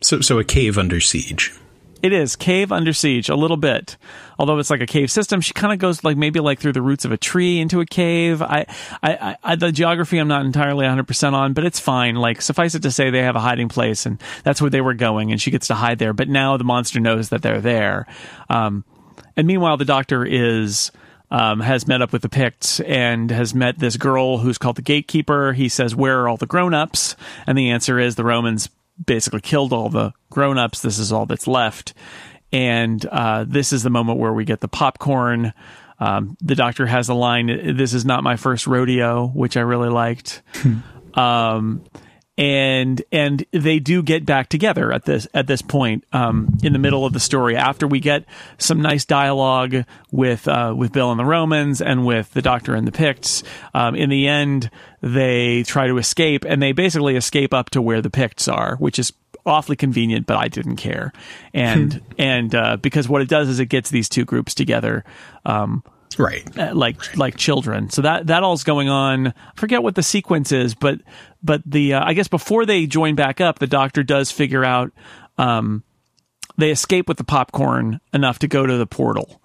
So, 0.00 0.20
so 0.20 0.38
a 0.38 0.44
cave 0.44 0.78
under 0.78 1.00
siege. 1.00 1.52
It 2.02 2.12
is 2.12 2.34
cave 2.34 2.72
under 2.72 2.92
siege 2.92 3.28
a 3.28 3.36
little 3.36 3.56
bit, 3.56 3.96
although 4.36 4.58
it's 4.58 4.70
like 4.70 4.80
a 4.80 4.86
cave 4.86 5.08
system. 5.08 5.40
She 5.40 5.54
kind 5.54 5.72
of 5.72 5.78
goes 5.78 6.02
like 6.02 6.16
maybe 6.16 6.40
like 6.40 6.58
through 6.58 6.72
the 6.72 6.82
roots 6.82 7.04
of 7.04 7.12
a 7.12 7.16
tree 7.16 7.60
into 7.60 7.80
a 7.80 7.86
cave. 7.86 8.42
I, 8.42 8.66
I, 9.04 9.36
I, 9.42 9.54
the 9.54 9.70
geography 9.70 10.18
I'm 10.18 10.26
not 10.26 10.44
entirely 10.44 10.82
100 10.82 11.06
percent 11.06 11.36
on, 11.36 11.52
but 11.52 11.64
it's 11.64 11.78
fine. 11.78 12.16
Like 12.16 12.42
suffice 12.42 12.74
it 12.74 12.82
to 12.82 12.90
say, 12.90 13.10
they 13.10 13.22
have 13.22 13.36
a 13.36 13.40
hiding 13.40 13.68
place, 13.68 14.04
and 14.04 14.20
that's 14.42 14.60
where 14.60 14.70
they 14.70 14.80
were 14.80 14.94
going, 14.94 15.30
and 15.30 15.40
she 15.40 15.52
gets 15.52 15.68
to 15.68 15.74
hide 15.74 16.00
there. 16.00 16.12
But 16.12 16.28
now 16.28 16.56
the 16.56 16.64
monster 16.64 16.98
knows 16.98 17.28
that 17.28 17.42
they're 17.42 17.60
there. 17.60 18.06
Um, 18.50 18.84
and 19.36 19.46
meanwhile, 19.46 19.76
the 19.76 19.84
doctor 19.84 20.24
is. 20.24 20.90
Um, 21.30 21.60
has 21.60 21.88
met 21.88 22.02
up 22.02 22.12
with 22.12 22.20
the 22.20 22.28
Picts 22.28 22.78
and 22.80 23.30
has 23.30 23.54
met 23.54 23.78
this 23.78 23.96
girl 23.96 24.36
who's 24.36 24.58
called 24.58 24.76
the 24.76 24.82
gatekeeper. 24.82 25.54
He 25.54 25.70
says, 25.70 25.96
Where 25.96 26.20
are 26.20 26.28
all 26.28 26.36
the 26.36 26.44
grown 26.44 26.74
ups? 26.74 27.16
And 27.46 27.56
the 27.56 27.70
answer 27.70 27.98
is 27.98 28.16
the 28.16 28.24
Romans 28.24 28.68
basically 29.04 29.40
killed 29.40 29.72
all 29.72 29.88
the 29.88 30.12
grown-ups. 30.30 30.82
This 30.82 30.98
is 30.98 31.12
all 31.12 31.26
that's 31.26 31.46
left. 31.46 31.94
And 32.52 33.04
uh, 33.06 33.44
this 33.48 33.72
is 33.72 33.82
the 33.82 33.90
moment 33.90 34.18
where 34.18 34.32
we 34.32 34.44
get 34.44 34.60
the 34.60 34.68
popcorn. 34.68 35.52
Um, 35.98 36.36
the 36.40 36.54
doctor 36.54 36.86
has 36.86 37.08
a 37.08 37.14
line 37.14 37.76
this 37.76 37.94
is 37.94 38.04
not 38.04 38.24
my 38.24 38.34
first 38.34 38.66
rodeo 38.66 39.28
which 39.28 39.56
i 39.56 39.60
really 39.60 39.88
liked. 39.88 40.42
Um, 41.14 41.84
and 42.38 43.02
and 43.12 43.44
they 43.52 43.78
do 43.78 44.02
get 44.02 44.24
back 44.24 44.48
together 44.48 44.90
at 44.90 45.04
this 45.04 45.26
at 45.34 45.46
this 45.46 45.60
point 45.60 46.04
um, 46.12 46.56
in 46.62 46.72
the 46.72 46.78
middle 46.78 47.04
of 47.04 47.12
the 47.12 47.20
story 47.20 47.56
after 47.56 47.86
we 47.86 48.00
get 48.00 48.24
some 48.56 48.80
nice 48.80 49.04
dialogue 49.04 49.84
with 50.10 50.48
uh, 50.48 50.74
with 50.76 50.92
Bill 50.92 51.10
and 51.10 51.20
the 51.20 51.24
Romans 51.24 51.82
and 51.82 52.06
with 52.06 52.32
the 52.32 52.42
Doctor 52.42 52.74
and 52.74 52.86
the 52.86 52.92
Picts. 52.92 53.42
Um, 53.74 53.94
in 53.94 54.08
the 54.08 54.28
end, 54.28 54.70
they 55.02 55.62
try 55.64 55.86
to 55.86 55.98
escape, 55.98 56.44
and 56.46 56.62
they 56.62 56.72
basically 56.72 57.16
escape 57.16 57.52
up 57.52 57.70
to 57.70 57.82
where 57.82 58.00
the 58.00 58.10
Picts 58.10 58.48
are, 58.48 58.76
which 58.76 58.98
is 58.98 59.12
awfully 59.44 59.76
convenient, 59.76 60.26
but 60.26 60.36
I 60.36 60.48
didn't 60.48 60.76
care. 60.76 61.12
And 61.52 62.00
and 62.18 62.54
uh, 62.54 62.76
because 62.78 63.08
what 63.08 63.20
it 63.20 63.28
does 63.28 63.48
is 63.48 63.60
it 63.60 63.66
gets 63.66 63.90
these 63.90 64.08
two 64.08 64.24
groups 64.24 64.54
together. 64.54 65.04
Um, 65.44 65.84
right. 66.18 66.46
Uh, 66.58 66.74
like 66.74 67.16
like 67.16 67.36
children. 67.36 67.90
So 67.90 68.02
that 68.02 68.26
that 68.26 68.42
all's 68.42 68.64
going 68.64 68.88
on. 68.88 69.28
I 69.28 69.32
forget 69.56 69.82
what 69.82 69.94
the 69.94 70.02
sequence 70.02 70.52
is 70.52 70.74
but 70.74 71.00
but 71.42 71.62
the 71.66 71.94
uh, 71.94 72.04
i 72.04 72.14
guess 72.14 72.28
before 72.28 72.66
they 72.66 72.86
join 72.86 73.14
back 73.14 73.40
up 73.40 73.58
the 73.58 73.66
doctor 73.66 74.02
does 74.02 74.30
figure 74.30 74.64
out 74.64 74.92
um, 75.38 75.82
they 76.58 76.70
escape 76.70 77.08
with 77.08 77.16
the 77.16 77.24
popcorn 77.24 78.00
enough 78.12 78.38
to 78.40 78.48
go 78.48 78.66
to 78.66 78.76
the 78.76 78.86
portal 78.86 79.41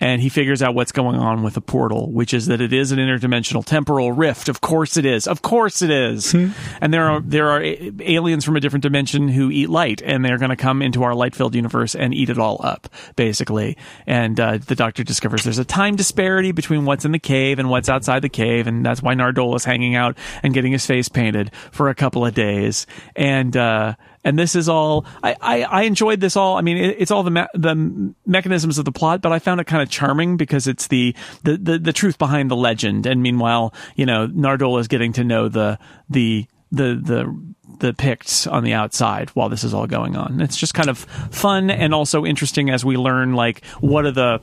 and 0.00 0.22
he 0.22 0.28
figures 0.28 0.62
out 0.62 0.74
what's 0.74 0.92
going 0.92 1.16
on 1.16 1.42
with 1.42 1.54
the 1.54 1.60
portal, 1.60 2.10
which 2.12 2.32
is 2.32 2.46
that 2.46 2.60
it 2.60 2.72
is 2.72 2.92
an 2.92 2.98
interdimensional 2.98 3.64
temporal 3.64 4.12
rift. 4.12 4.48
Of 4.48 4.60
course 4.60 4.96
it 4.96 5.04
is. 5.04 5.26
Of 5.26 5.42
course 5.42 5.82
it 5.82 5.90
is. 5.90 6.32
Hmm. 6.32 6.48
And 6.80 6.94
there 6.94 7.08
are 7.08 7.20
there 7.20 7.50
are 7.50 7.62
aliens 8.00 8.44
from 8.44 8.56
a 8.56 8.60
different 8.60 8.82
dimension 8.82 9.28
who 9.28 9.50
eat 9.50 9.68
light, 9.68 10.00
and 10.04 10.24
they're 10.24 10.38
going 10.38 10.50
to 10.50 10.56
come 10.56 10.82
into 10.82 11.02
our 11.02 11.14
light 11.14 11.34
filled 11.34 11.54
universe 11.54 11.94
and 11.94 12.14
eat 12.14 12.30
it 12.30 12.38
all 12.38 12.60
up, 12.62 12.88
basically. 13.16 13.76
And 14.06 14.38
uh, 14.38 14.58
the 14.58 14.74
Doctor 14.74 15.02
discovers 15.02 15.42
there's 15.42 15.58
a 15.58 15.64
time 15.64 15.96
disparity 15.96 16.52
between 16.52 16.84
what's 16.84 17.04
in 17.04 17.12
the 17.12 17.18
cave 17.18 17.58
and 17.58 17.68
what's 17.68 17.88
outside 17.88 18.22
the 18.22 18.28
cave, 18.28 18.66
and 18.66 18.86
that's 18.86 19.02
why 19.02 19.14
Nardole 19.14 19.56
is 19.56 19.64
hanging 19.64 19.96
out 19.96 20.16
and 20.42 20.54
getting 20.54 20.72
his 20.72 20.86
face 20.86 21.08
painted 21.08 21.50
for 21.72 21.88
a 21.88 21.94
couple 21.94 22.24
of 22.24 22.34
days. 22.34 22.86
And 23.16 23.56
uh, 23.56 23.94
and 24.24 24.38
this 24.38 24.54
is 24.54 24.68
all 24.68 25.06
I, 25.22 25.36
I, 25.40 25.62
I 25.62 25.82
enjoyed 25.82 26.20
this 26.20 26.36
all. 26.36 26.56
I 26.56 26.60
mean, 26.60 26.76
it, 26.76 26.96
it's 26.98 27.10
all 27.10 27.22
the 27.22 27.30
me- 27.30 27.46
the 27.54 28.14
mechanisms 28.26 28.78
of 28.78 28.84
the 28.84 28.92
plot, 28.92 29.22
but 29.22 29.32
I 29.32 29.38
found 29.38 29.60
it 29.60 29.66
kind 29.66 29.82
of 29.82 29.87
charming 29.90 30.36
because 30.36 30.66
it's 30.66 30.88
the, 30.88 31.14
the 31.42 31.56
the 31.56 31.78
the 31.78 31.92
truth 31.92 32.18
behind 32.18 32.50
the 32.50 32.56
legend. 32.56 33.06
And 33.06 33.22
meanwhile, 33.22 33.74
you 33.96 34.06
know, 34.06 34.28
Nardole 34.28 34.80
is 34.80 34.88
getting 34.88 35.12
to 35.14 35.24
know 35.24 35.48
the 35.48 35.78
the 36.08 36.46
the 36.70 36.94
the 36.94 37.54
the 37.78 37.94
Picts 37.94 38.46
on 38.46 38.64
the 38.64 38.72
outside 38.72 39.30
while 39.30 39.48
this 39.48 39.64
is 39.64 39.72
all 39.72 39.86
going 39.86 40.16
on. 40.16 40.40
It's 40.40 40.56
just 40.56 40.74
kind 40.74 40.88
of 40.88 40.98
fun 40.98 41.70
and 41.70 41.94
also 41.94 42.24
interesting 42.24 42.70
as 42.70 42.84
we 42.84 42.96
learn 42.96 43.34
like 43.34 43.64
what 43.80 44.04
are 44.04 44.10
the 44.10 44.40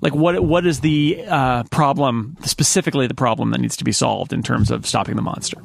like 0.00 0.14
what 0.14 0.42
what 0.42 0.66
is 0.66 0.80
the 0.80 1.24
uh, 1.28 1.62
problem 1.64 2.36
specifically 2.42 3.06
the 3.06 3.14
problem 3.14 3.50
that 3.50 3.60
needs 3.60 3.76
to 3.76 3.84
be 3.84 3.92
solved 3.92 4.32
in 4.32 4.42
terms 4.42 4.70
of 4.70 4.86
stopping 4.86 5.16
the 5.16 5.22
monster. 5.22 5.62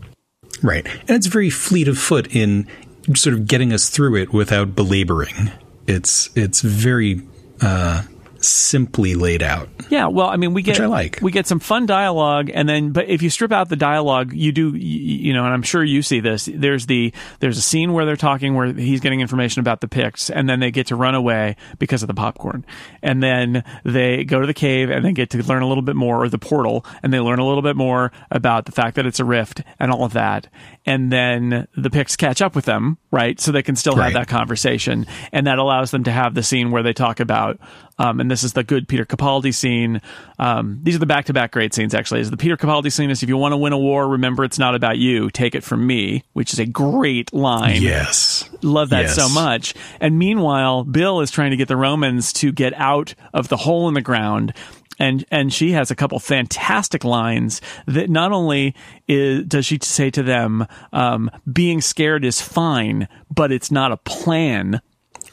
Right, 0.61 0.85
and 0.85 1.11
it's 1.11 1.27
very 1.27 1.49
fleet 1.49 1.87
of 1.87 1.97
foot 1.97 2.33
in 2.35 2.67
sort 3.15 3.33
of 3.33 3.47
getting 3.47 3.73
us 3.73 3.89
through 3.89 4.15
it 4.15 4.33
without 4.33 4.75
belaboring. 4.75 5.51
It's 5.87 6.29
it's 6.35 6.61
very 6.61 7.21
uh, 7.61 8.03
simply 8.47 9.15
laid 9.15 9.43
out. 9.43 9.69
Yeah, 9.89 10.07
well, 10.07 10.27
I 10.27 10.35
mean, 10.37 10.53
we 10.53 10.61
get 10.61 10.79
like. 10.79 11.19
we 11.21 11.31
get 11.31 11.47
some 11.47 11.59
fun 11.59 11.85
dialogue, 11.85 12.49
and 12.53 12.67
then 12.67 12.91
but 12.91 13.07
if 13.07 13.21
you 13.21 13.29
strip 13.29 13.51
out 13.51 13.69
the 13.69 13.75
dialogue, 13.75 14.33
you 14.33 14.51
do 14.51 14.75
you, 14.75 15.33
know, 15.33 15.45
and 15.45 15.53
I'm 15.53 15.61
sure 15.61 15.83
you 15.83 16.01
see 16.01 16.19
this. 16.19 16.49
There's 16.51 16.85
the 16.87 17.13
there's 17.39 17.57
a 17.57 17.61
scene 17.61 17.93
where 17.93 18.05
they're 18.05 18.15
talking 18.15 18.55
where 18.55 18.71
he's 18.73 18.99
getting 18.99 19.21
information 19.21 19.59
about 19.59 19.81
the 19.81 19.87
Picts, 19.87 20.29
and 20.29 20.49
then 20.49 20.59
they 20.59 20.71
get 20.71 20.87
to 20.87 20.95
run 20.95 21.15
away 21.15 21.55
because 21.79 22.01
of 22.03 22.07
the 22.07 22.13
popcorn, 22.13 22.65
and 23.01 23.21
then 23.21 23.63
they 23.83 24.23
go 24.23 24.39
to 24.39 24.47
the 24.47 24.53
cave 24.53 24.89
and 24.89 25.05
they 25.05 25.11
get 25.11 25.29
to 25.31 25.43
learn 25.43 25.61
a 25.61 25.67
little 25.67 25.83
bit 25.83 25.95
more, 25.95 26.23
or 26.23 26.29
the 26.29 26.39
portal, 26.39 26.85
and 27.03 27.13
they 27.13 27.19
learn 27.19 27.39
a 27.39 27.45
little 27.47 27.61
bit 27.63 27.75
more 27.75 28.11
about 28.31 28.65
the 28.65 28.71
fact 28.71 28.95
that 28.95 29.05
it's 29.05 29.19
a 29.19 29.25
rift 29.25 29.61
and 29.79 29.91
all 29.91 30.03
of 30.03 30.13
that, 30.13 30.47
and 30.85 31.11
then 31.11 31.67
the 31.77 31.89
Picts 31.89 32.15
catch 32.15 32.41
up 32.41 32.55
with 32.55 32.65
them, 32.65 32.97
right? 33.11 33.39
So 33.39 33.51
they 33.51 33.63
can 33.63 33.75
still 33.75 33.95
Right. 33.95 34.05
have 34.05 34.13
that 34.13 34.27
conversation, 34.27 35.05
and 35.31 35.47
that 35.47 35.57
allows 35.59 35.91
them 35.91 36.03
to 36.05 36.11
have 36.11 36.33
the 36.33 36.43
scene 36.43 36.71
where 36.71 36.83
they 36.83 36.93
talk 36.93 37.19
about, 37.19 37.59
um, 37.97 38.19
and 38.19 38.29
this 38.29 38.43
is 38.43 38.53
the 38.53 38.63
good 38.63 38.87
Peter 38.87 39.05
Capaldi 39.05 39.53
scene. 39.53 40.01
Um, 40.37 40.79
these 40.83 40.95
are 40.95 40.99
the 40.99 41.05
back-to-back 41.05 41.51
great 41.51 41.73
scenes. 41.73 41.93
Actually, 41.93 42.21
is 42.21 42.31
the 42.31 42.37
Peter 42.37 42.57
Capaldi 42.57 42.91
scene 42.91 43.09
is 43.09 43.23
if 43.23 43.29
you 43.29 43.37
want 43.37 43.53
to 43.53 43.57
win 43.57 43.73
a 43.73 43.77
war, 43.77 44.07
remember 44.07 44.43
it's 44.43 44.59
not 44.59 44.75
about 44.75 44.97
you. 44.97 45.29
Take 45.29 45.55
it 45.55 45.63
from 45.63 45.85
me, 45.87 46.23
which 46.33 46.53
is 46.53 46.59
a 46.59 46.65
great 46.65 47.33
line. 47.33 47.81
Yes, 47.81 48.49
Love 48.61 48.89
that 48.89 49.03
Yes. 49.03 49.15
so 49.15 49.29
much. 49.29 49.73
And 49.99 50.17
meanwhile, 50.19 50.83
Bill 50.83 51.21
is 51.21 51.31
trying 51.31 51.51
to 51.51 51.57
get 51.57 51.67
the 51.67 51.77
Romans 51.77 52.33
to 52.33 52.51
get 52.51 52.73
out 52.73 53.15
of 53.33 53.47
the 53.47 53.57
hole 53.57 53.87
in 53.87 53.93
the 53.93 54.01
ground. 54.01 54.53
And 54.97 55.25
and 55.29 55.53
she 55.53 55.73
has 55.73 55.91
a 55.91 55.95
couple 55.95 56.19
fantastic 56.19 57.03
lines 57.03 57.59
that 57.85 58.09
not 58.09 58.31
only 58.31 58.73
is, 59.09 59.43
does 59.45 59.65
she 59.65 59.77
say 59.81 60.09
to 60.11 60.23
them, 60.23 60.65
um, 60.93 61.29
being 61.51 61.81
scared 61.81 62.23
is 62.23 62.39
fine, 62.39 63.09
but 63.29 63.51
it's 63.51 63.71
not 63.71 63.91
a 63.91 63.97
plan 63.97 64.79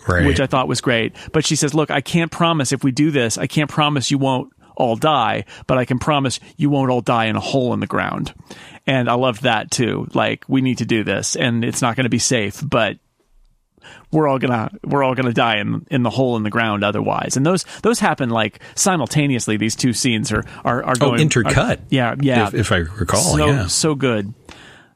right. 0.08 0.26
which 0.26 0.40
I 0.40 0.46
thought 0.46 0.68
was 0.68 0.80
great. 0.80 1.14
But 1.32 1.44
she 1.44 1.56
says, 1.56 1.74
"Look, 1.74 1.90
I 1.90 2.00
can't 2.00 2.30
promise 2.30 2.72
if 2.72 2.84
we 2.84 2.92
do 2.92 3.10
this, 3.10 3.38
I 3.38 3.46
can't 3.46 3.70
promise 3.70 4.10
you 4.10 4.18
won't 4.18 4.52
all 4.76 4.96
die, 4.96 5.44
but 5.66 5.78
I 5.78 5.84
can 5.84 5.98
promise 5.98 6.40
you 6.56 6.70
won't 6.70 6.90
all 6.90 7.00
die 7.00 7.26
in 7.26 7.36
a 7.36 7.40
hole 7.40 7.72
in 7.74 7.80
the 7.80 7.86
ground." 7.86 8.34
And 8.86 9.08
I 9.08 9.14
loved 9.14 9.42
that 9.42 9.70
too. 9.70 10.08
Like 10.14 10.44
we 10.48 10.60
need 10.60 10.78
to 10.78 10.86
do 10.86 11.04
this, 11.04 11.36
and 11.36 11.64
it's 11.64 11.82
not 11.82 11.96
going 11.96 12.04
to 12.04 12.10
be 12.10 12.18
safe, 12.18 12.62
but 12.64 12.98
we're 14.10 14.28
all 14.28 14.38
gonna 14.38 14.70
we're 14.84 15.02
all 15.02 15.14
gonna 15.14 15.32
die 15.32 15.58
in 15.58 15.86
in 15.90 16.02
the 16.02 16.10
hole 16.10 16.36
in 16.36 16.42
the 16.42 16.50
ground 16.50 16.84
otherwise. 16.84 17.36
And 17.36 17.44
those 17.44 17.64
those 17.82 17.98
happen 17.98 18.30
like 18.30 18.60
simultaneously. 18.74 19.56
These 19.56 19.76
two 19.76 19.92
scenes 19.92 20.32
are 20.32 20.44
are, 20.64 20.84
are 20.84 20.94
oh, 21.00 21.10
going 21.10 21.28
intercut. 21.28 21.78
are- 21.78 21.82
yeah, 21.88 22.14
yeah. 22.20 22.48
if, 22.48 22.54
if 22.54 22.72
I 22.72 22.78
recall, 22.78 23.20
so 23.20 23.46
yeah. 23.46 23.66
so 23.66 23.94
good. 23.94 24.32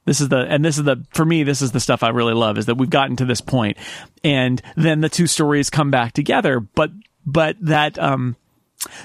This 0.06 0.20
is 0.20 0.28
the 0.28 0.38
and 0.38 0.64
this 0.64 0.78
is 0.78 0.84
the 0.84 1.04
for 1.10 1.24
me 1.24 1.42
this 1.42 1.60
is 1.60 1.72
the 1.72 1.80
stuff 1.80 2.02
I 2.02 2.08
really 2.08 2.32
love 2.32 2.56
is 2.58 2.66
that 2.66 2.76
we've 2.76 2.88
gotten 2.88 3.16
to 3.16 3.24
this 3.24 3.40
point. 3.40 3.76
And 4.24 4.62
then 4.76 5.00
the 5.00 5.08
two 5.08 5.26
stories 5.26 5.68
come 5.68 5.90
back 5.90 6.12
together. 6.12 6.60
But 6.60 6.92
but 7.26 7.56
that 7.60 7.98
um 7.98 8.36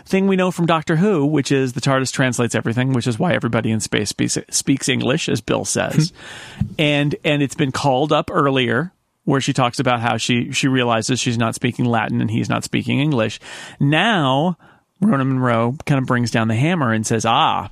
thing 0.06 0.28
we 0.28 0.36
know 0.36 0.52
from 0.52 0.68
Doctor 0.68 0.96
Who 0.96 1.26
which 1.26 1.52
is 1.52 1.74
the 1.74 1.82
TARDIS 1.82 2.14
translates 2.14 2.54
everything 2.54 2.94
which 2.94 3.08
is 3.08 3.18
why 3.18 3.34
everybody 3.34 3.72
in 3.72 3.80
space 3.80 4.10
speaks, 4.10 4.38
speaks 4.52 4.88
English 4.88 5.28
as 5.28 5.42
Bill 5.42 5.66
says. 5.66 6.14
And 6.78 7.16
and 7.24 7.42
it's 7.42 7.56
been 7.56 7.72
called 7.72 8.14
up 8.14 8.30
earlier 8.32 8.94
where 9.24 9.42
she 9.42 9.54
talks 9.54 9.80
about 9.80 10.02
how 10.02 10.18
she 10.18 10.52
she 10.52 10.68
realizes 10.68 11.20
she's 11.20 11.38
not 11.38 11.56
speaking 11.56 11.86
Latin 11.86 12.22
and 12.22 12.30
he's 12.30 12.50
not 12.50 12.64
speaking 12.64 13.00
English. 13.00 13.40
Now 13.80 14.58
Rona 15.00 15.26
Munro 15.26 15.78
kind 15.88 15.98
of 15.98 16.06
brings 16.06 16.30
down 16.30 16.48
the 16.48 16.56
hammer 16.56 16.94
and 16.94 17.08
says 17.08 17.26
ah 17.26 17.72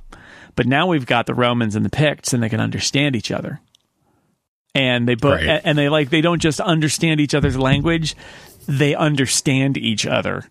but 0.60 0.66
now 0.66 0.86
we've 0.86 1.06
got 1.06 1.24
the 1.24 1.32
Romans 1.32 1.74
and 1.74 1.86
the 1.86 1.88
Picts, 1.88 2.34
and 2.34 2.42
they 2.42 2.50
can 2.50 2.60
understand 2.60 3.16
each 3.16 3.30
other. 3.30 3.60
And 4.74 5.08
they 5.08 5.14
both, 5.14 5.40
Right. 5.40 5.58
and 5.64 5.78
they 5.78 5.88
like 5.88 6.10
they 6.10 6.20
don't 6.20 6.38
just 6.42 6.60
understand 6.60 7.18
each 7.18 7.34
other's 7.34 7.56
language; 7.56 8.14
they 8.68 8.94
understand 8.94 9.78
each 9.78 10.04
other. 10.06 10.44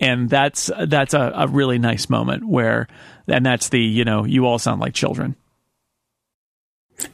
and 0.00 0.30
that's 0.30 0.70
that's 0.86 1.12
a, 1.12 1.32
a 1.36 1.46
really 1.48 1.76
nice 1.78 2.08
moment 2.08 2.48
where, 2.48 2.88
and 3.28 3.44
that's 3.44 3.68
the 3.68 3.78
you 3.78 4.06
know 4.06 4.24
you 4.24 4.46
all 4.46 4.58
sound 4.58 4.80
like 4.80 4.94
children. 4.94 5.36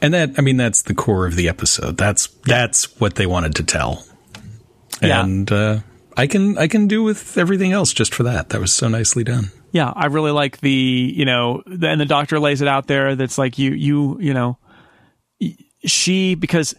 And 0.01 0.13
that, 0.13 0.29
I 0.37 0.41
mean, 0.41 0.55
that's 0.55 0.83
the 0.83 0.93
core 0.95 1.25
of 1.25 1.35
the 1.35 1.49
episode. 1.49 1.97
That's 1.97 2.27
that's 2.45 2.97
what 3.01 3.15
they 3.15 3.25
wanted 3.25 3.53
to 3.55 3.63
tell. 3.65 4.05
Yeah. 5.01 5.23
And 5.25 5.51
uh, 5.51 5.79
I 6.15 6.25
can 6.27 6.57
I 6.57 6.67
can 6.69 6.87
do 6.87 7.03
with 7.03 7.37
everything 7.37 7.73
else 7.73 7.91
just 7.91 8.13
for 8.15 8.23
that. 8.23 8.47
That 8.49 8.61
was 8.61 8.71
so 8.71 8.87
nicely 8.87 9.25
done. 9.25 9.51
Yeah, 9.71 9.91
I 9.95 10.05
really 10.07 10.31
like 10.31 10.59
the 10.59 10.69
you 11.15 11.25
know, 11.25 11.61
the, 11.65 11.89
and 11.89 11.99
the 11.99 12.05
doctor 12.05 12.39
lays 12.39 12.61
it 12.61 12.67
out 12.67 12.87
there. 12.87 13.15
That's 13.15 13.37
like 13.37 13.57
you 13.57 13.71
you 13.71 14.17
you 14.19 14.33
know, 14.33 14.57
she 15.83 16.35
because 16.35 16.73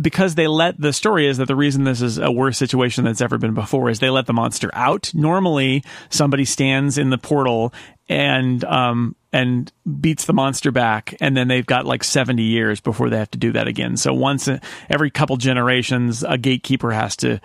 because 0.00 0.34
they 0.34 0.46
let 0.46 0.80
the 0.80 0.92
story 0.92 1.26
is 1.26 1.38
that 1.38 1.46
the 1.46 1.56
reason 1.56 1.84
this 1.84 2.00
is 2.00 2.18
a 2.18 2.30
worse 2.30 2.56
situation 2.56 3.04
that's 3.04 3.20
ever 3.20 3.36
been 3.36 3.54
before 3.54 3.90
is 3.90 3.98
they 3.98 4.10
let 4.10 4.26
the 4.26 4.32
monster 4.32 4.70
out. 4.72 5.12
Normally, 5.14 5.84
somebody 6.08 6.44
stands 6.44 6.96
in 6.96 7.10
the 7.10 7.18
portal 7.18 7.72
and 8.08 8.64
um 8.64 9.16
and 9.32 9.72
beats 10.00 10.26
the 10.26 10.32
monster 10.32 10.70
back, 10.70 11.16
and 11.20 11.36
then 11.36 11.48
they've 11.48 11.66
got 11.66 11.84
like 11.86 12.04
seventy 12.04 12.44
years 12.44 12.80
before 12.80 13.10
they 13.10 13.18
have 13.18 13.30
to 13.32 13.38
do 13.38 13.52
that 13.52 13.66
again. 13.66 13.96
So 13.96 14.12
once 14.14 14.48
every 14.88 15.10
couple 15.10 15.36
generations, 15.36 16.22
a 16.22 16.38
gatekeeper 16.38 16.92
has 16.92 17.16
to. 17.16 17.40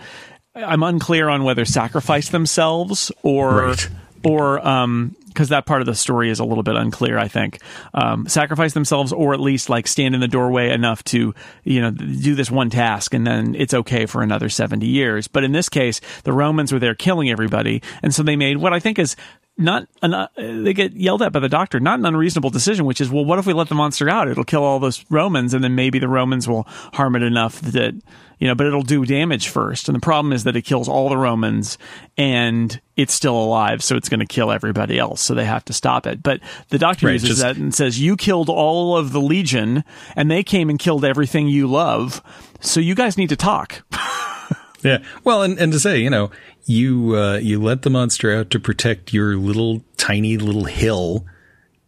I'm 0.56 0.84
unclear 0.84 1.30
on 1.30 1.44
whether 1.44 1.66
sacrifice 1.66 2.30
themselves 2.30 3.12
or 3.24 3.68
Right. 3.68 3.90
Or 4.24 4.66
um 4.68 5.16
because 5.28 5.50
that 5.50 5.66
part 5.66 5.80
of 5.80 5.86
the 5.86 5.96
story 5.96 6.30
is 6.30 6.40
a 6.40 6.44
little 6.44 6.64
bit 6.64 6.76
unclear 6.76 7.18
i 7.18 7.28
think. 7.28 7.60
Um 7.94 8.28
sacrifice 8.28 8.74
themselves 8.74 9.14
or 9.14 9.34
at 9.34 9.40
least 9.40 9.70
like 9.70 9.88
stand 9.88 10.16
in 10.16 10.22
the 10.22 10.28
doorway 10.28 10.72
enough 10.72 11.04
to 11.06 11.34
you 11.64 11.82
know 11.82 11.92
do 11.92 12.36
this 12.36 12.52
one 12.52 12.70
task 12.70 13.14
and 13.14 13.26
then 13.26 13.56
it's 13.56 13.74
okay 13.74 14.06
for 14.06 14.22
another 14.22 14.50
70 14.50 14.86
years. 14.86 15.28
But 15.28 15.44
in 15.44 15.52
this 15.52 15.70
case 15.70 16.02
the 16.24 16.34
romans 16.34 16.72
were 16.74 16.80
there 16.80 16.96
killing 16.96 17.30
everybody. 17.30 17.82
And 18.04 18.14
so 18.14 18.24
they 18.24 18.36
made 18.36 18.58
what 18.58 18.74
i 18.74 18.80
think 18.80 19.00
is 19.00 19.16
not 19.60 19.88
an, 20.02 20.14
uh, 20.14 20.28
they 20.38 20.74
get 20.74 20.94
yelled 20.94 21.22
at 21.22 21.32
by 21.34 21.40
the 21.40 21.50
doctor. 21.50 21.80
Not 21.80 22.00
an 22.00 22.06
unreasonable 22.06 22.50
decision 22.50 22.86
which 22.86 23.02
is 23.02 23.10
well 23.10 23.26
what 23.26 23.38
if 23.40 23.46
we 23.46 23.54
let 23.54 23.68
the 23.70 23.76
monster 23.76 24.10
out? 24.10 24.28
It'll 24.28 24.44
kill 24.44 24.64
all 24.64 24.80
those 24.80 25.06
romans 25.10 25.54
and 25.54 25.64
then 25.64 25.76
maybe 25.76 26.00
the 26.00 26.08
romans 26.08 26.48
will 26.48 26.64
harm 26.94 27.16
it 27.16 27.22
enough 27.24 27.60
that 27.62 27.94
you 28.40 28.48
know 28.48 28.56
but 28.56 28.66
it'll 28.68 28.82
do 28.84 29.06
damage 29.06 29.50
first. 29.50 29.90
And 29.90 29.96
the 29.96 30.00
problem 30.00 30.32
is 30.34 30.46
that 30.46 30.56
it 30.56 30.62
kills 30.64 30.88
all 30.88 31.10
the 31.10 31.18
romans 31.18 31.78
and 32.18 32.80
it's 32.96 33.14
still 33.14 33.36
alive 33.38 33.84
so 33.84 33.96
it's 33.96 34.10
going 34.10 34.22
to 34.22 34.26
kill 34.26 34.52
everybody 34.52 34.98
else 34.98 35.22
so 35.22 35.34
they 35.34 35.46
have 35.46 35.66
to 35.66 35.74
stop 35.74 36.08
it. 36.08 36.24
But 36.24 36.40
the 36.70 36.78
doctor 36.80 37.08
Right, 37.08 37.14
uses 37.14 37.30
just- 37.30 37.42
that 37.42 37.58
and 37.58 37.76
says 37.76 38.00
you 38.00 38.16
killed 38.16 38.50
all 38.50 38.96
of 38.98 39.12
the 39.12 39.22
legion 39.22 39.84
and 40.16 40.32
they 40.32 40.42
came 40.44 40.70
and 40.70 40.80
killed 40.80 41.04
everything 41.04 41.48
you 41.50 41.68
love 41.68 42.24
so 42.62 42.80
you 42.80 42.96
guys 42.96 43.18
need 43.18 43.30
to 43.30 43.36
talk 43.36 43.84
Yeah. 44.84 45.00
Well, 45.24 45.44
and, 45.44 45.60
and 45.60 45.72
to 45.74 45.80
say, 45.80 46.00
you 46.00 46.10
know, 46.10 46.32
you 46.66 47.16
uh, 47.18 47.38
you 47.38 47.62
let 47.62 47.82
the 47.82 47.90
monster 47.90 48.34
out 48.36 48.50
to 48.52 48.60
protect 48.60 49.14
your 49.14 49.36
little 49.36 49.84
tiny 49.98 50.38
little 50.38 50.66
hill, 50.66 51.26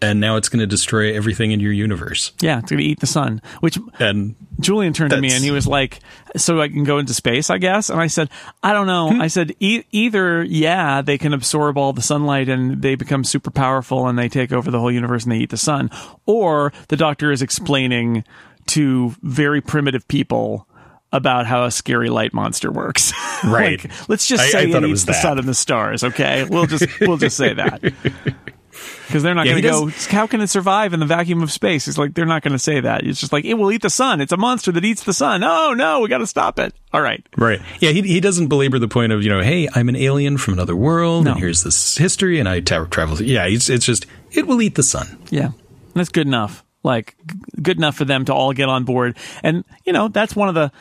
and 0.02 0.20
now 0.20 0.36
it's 0.38 0.50
going 0.50 0.60
to 0.60 0.68
destroy 0.68 1.14
everything 1.16 1.52
in 1.52 1.60
your 1.60 1.72
universe. 1.72 2.32
yeah 2.42 2.58
it's 2.60 2.72
going 2.72 2.80
to 2.80 2.86
eat 2.86 3.00
the 3.00 3.08
sun 3.08 3.42
which 3.60 3.78
And 4.00 4.36
Julian 4.60 4.94
turned 4.94 5.12
to 5.12 5.22
me 5.22 5.32
and 5.32 5.44
he 5.44 5.52
was 5.52 5.68
like, 5.68 6.00
"So 6.38 6.60
I 6.62 6.68
can 6.68 6.84
go 6.84 6.98
into 6.98 7.14
space, 7.14 7.50
I 7.50 7.58
guess." 7.58 7.90
And 7.90 8.00
I 8.00 8.08
said, 8.08 8.30
"I 8.62 8.74
don't 8.74 8.88
know." 8.88 9.10
I 9.10 9.28
said, 9.28 9.56
e- 9.60 9.84
"Either 9.92 10.44
yeah, 10.44 11.02
they 11.02 11.18
can 11.18 11.34
absorb 11.34 11.78
all 11.78 11.94
the 11.94 12.02
sunlight 12.02 12.48
and 12.50 12.82
they 12.82 12.96
become 12.96 13.24
super 13.24 13.50
powerful 13.52 14.08
and 14.08 14.18
they 14.20 14.30
take 14.30 14.52
over 14.52 14.70
the 14.70 14.80
whole 14.80 14.92
universe 14.92 15.24
and 15.24 15.32
they 15.32 15.38
eat 15.38 15.50
the 15.50 15.58
sun, 15.58 15.90
or 16.26 16.74
the 16.90 16.98
doctor 16.98 17.32
is 17.32 17.42
explaining 17.42 18.24
to 18.68 19.16
very 19.22 19.62
primitive 19.62 20.08
people." 20.08 20.68
About 21.14 21.46
how 21.46 21.66
a 21.66 21.72
scary 21.72 22.10
light 22.10 22.34
monster 22.34 22.72
works, 22.72 23.12
Right. 23.44 23.84
like, 23.84 24.10
let's 24.10 24.26
just 24.28 24.50
say 24.50 24.60
I 24.60 24.62
it 24.62 24.70
it 24.70 24.84
eats 24.84 24.90
was 24.92 25.06
the 25.06 25.14
sun 25.14 25.38
and 25.40 25.46
the 25.48 25.54
stars. 25.54 26.06
Okay, 26.06 26.46
we'll 26.46 26.68
just 26.68 26.86
we'll 27.02 27.18
just 27.18 27.36
say 27.36 27.54
that 27.54 27.82
because 29.08 29.22
they're 29.22 29.36
not 29.36 29.46
Yeah, 29.46 29.60
going 29.60 29.64
to 29.64 29.70
go. 29.70 29.88
How 30.10 30.26
can 30.26 30.40
it 30.40 30.48
survive 30.48 30.94
in 30.94 31.02
the 31.02 31.06
vacuum 31.06 31.44
of 31.44 31.52
space? 31.52 31.90
It's 31.90 31.98
like 31.98 32.14
they're 32.14 32.26
not 32.26 32.44
going 32.44 32.54
to 32.54 32.60
say 32.60 32.80
that. 32.80 33.06
It's 33.06 33.20
just 33.20 33.34
like 33.34 33.44
it 33.44 33.56
will 33.56 33.72
eat 33.74 33.82
the 33.82 33.90
sun. 33.90 34.22
It's 34.22 34.32
a 34.32 34.38
monster 34.38 34.72
that 34.72 34.86
eats 34.86 35.04
the 35.04 35.14
sun. 35.14 35.44
Oh 35.44 35.74
no, 35.74 36.00
we 36.00 36.08
got 36.08 36.20
to 36.20 36.28
stop 36.28 36.60
it. 36.60 36.74
All 36.94 37.02
right. 37.02 37.26
right, 37.38 37.60
yeah, 37.82 37.92
he 37.92 38.02
he 38.04 38.22
doesn't 38.22 38.48
belabor 38.48 38.80
the 38.80 38.88
point 38.88 39.12
of 39.12 39.22
you 39.22 39.30
know, 39.30 39.42
hey, 39.42 39.68
I'm 39.76 39.90
an 39.90 39.98
alien 39.98 40.38
from 40.38 40.54
another 40.54 40.76
world, 40.78 41.26
No. 41.26 41.32
and 41.32 41.40
here's 41.42 41.64
this 41.64 41.98
history, 41.98 42.40
and 42.40 42.48
I 42.48 42.62
travel. 42.62 43.22
Yeah, 43.22 43.46
it's 43.48 43.70
it's 43.70 43.86
just 43.86 44.06
it 44.32 44.48
will 44.48 44.62
eat 44.62 44.76
the 44.76 44.84
sun. 44.84 45.22
Yeah, 45.30 45.50
that's 45.94 46.10
good 46.10 46.28
enough. 46.28 46.64
Like 46.84 47.16
g- 47.30 47.38
good 47.62 47.78
enough 47.78 47.96
for 47.98 48.06
them 48.06 48.26
to 48.26 48.34
all 48.34 48.54
get 48.54 48.70
on 48.70 48.86
board. 48.86 49.18
And 49.44 49.64
you 49.86 49.92
know 49.94 50.08
that's 50.08 50.36
one 50.36 50.48
of 50.50 50.56
the 50.56 50.72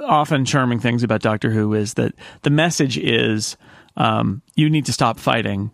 often 0.00 0.44
charming 0.44 0.80
things 0.80 1.02
about 1.02 1.20
Doctor 1.22 1.50
Who 1.50 1.74
is 1.74 1.94
that 1.94 2.12
the 2.42 2.50
message 2.50 2.98
is 2.98 3.56
um, 3.96 4.42
you 4.54 4.70
need 4.70 4.86
to 4.86 4.92
stop 4.92 5.18
fighting 5.18 5.70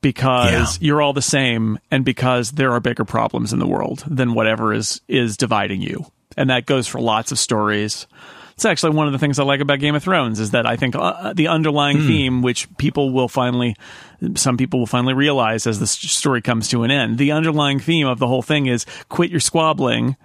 because 0.00 0.78
Yeah. 0.80 0.86
you're 0.86 1.02
all 1.02 1.12
the 1.12 1.22
same 1.22 1.78
and 1.90 2.04
because 2.04 2.52
there 2.52 2.72
are 2.72 2.80
bigger 2.80 3.04
problems 3.04 3.52
in 3.52 3.58
the 3.58 3.66
world 3.66 4.04
than 4.06 4.34
whatever 4.34 4.72
is 4.72 5.00
is 5.08 5.36
dividing 5.36 5.82
you. 5.82 6.06
And 6.36 6.50
that 6.50 6.66
goes 6.66 6.86
for 6.86 7.00
lots 7.00 7.32
of 7.32 7.38
stories. 7.38 8.06
It's 8.52 8.64
actually 8.64 8.94
one 8.94 9.06
of 9.06 9.12
the 9.12 9.18
things 9.18 9.38
I 9.38 9.44
like 9.44 9.60
about 9.60 9.80
Game 9.80 9.94
of 9.94 10.02
Thrones 10.02 10.40
is 10.40 10.52
that 10.52 10.64
I 10.66 10.76
think 10.76 10.94
uh, 10.96 11.34
the 11.34 11.48
underlying 11.48 11.98
theme, 12.06 12.40
which 12.40 12.74
people 12.78 13.10
will 13.12 13.28
finally, 13.28 13.76
some 14.34 14.56
people 14.56 14.78
will 14.80 14.86
finally 14.86 15.12
realize 15.12 15.66
as 15.66 15.78
the 15.78 15.86
story 15.86 16.40
comes 16.40 16.68
to 16.68 16.82
an 16.82 16.90
end, 16.90 17.18
the 17.18 17.32
underlying 17.32 17.80
theme 17.80 18.06
of 18.06 18.18
the 18.18 18.26
whole 18.26 18.40
thing 18.42 18.64
is 18.66 18.86
quit 19.10 19.30
your 19.30 19.40
squabbling 19.40 20.16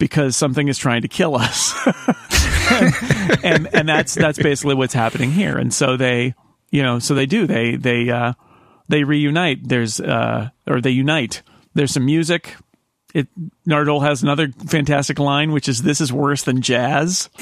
because 0.00 0.36
something 0.36 0.66
is 0.66 0.76
trying 0.78 1.02
to 1.02 1.08
kill 1.08 1.36
us. 1.36 1.72
and 3.44 3.68
and 3.72 3.88
that's 3.88 4.14
that's 4.16 4.38
basically 4.38 4.74
what's 4.74 4.94
happening 4.94 5.30
here. 5.30 5.56
And 5.56 5.72
so 5.72 5.96
they, 5.96 6.34
you 6.70 6.82
know, 6.82 6.98
so 6.98 7.14
they 7.14 7.26
do 7.26 7.46
they 7.46 7.76
they 7.76 8.10
uh, 8.10 8.32
they 8.88 9.04
reunite. 9.04 9.68
There's 9.68 10.00
uh, 10.00 10.50
or 10.66 10.80
they 10.80 10.90
unite. 10.90 11.42
There's 11.74 11.92
some 11.92 12.04
music. 12.06 12.56
It 13.12 13.26
Nardole 13.68 14.02
has 14.02 14.22
another 14.22 14.48
fantastic 14.66 15.18
line, 15.18 15.52
which 15.52 15.68
is 15.68 15.82
"This 15.82 16.00
is 16.00 16.12
worse 16.12 16.42
than 16.42 16.60
jazz." 16.62 17.28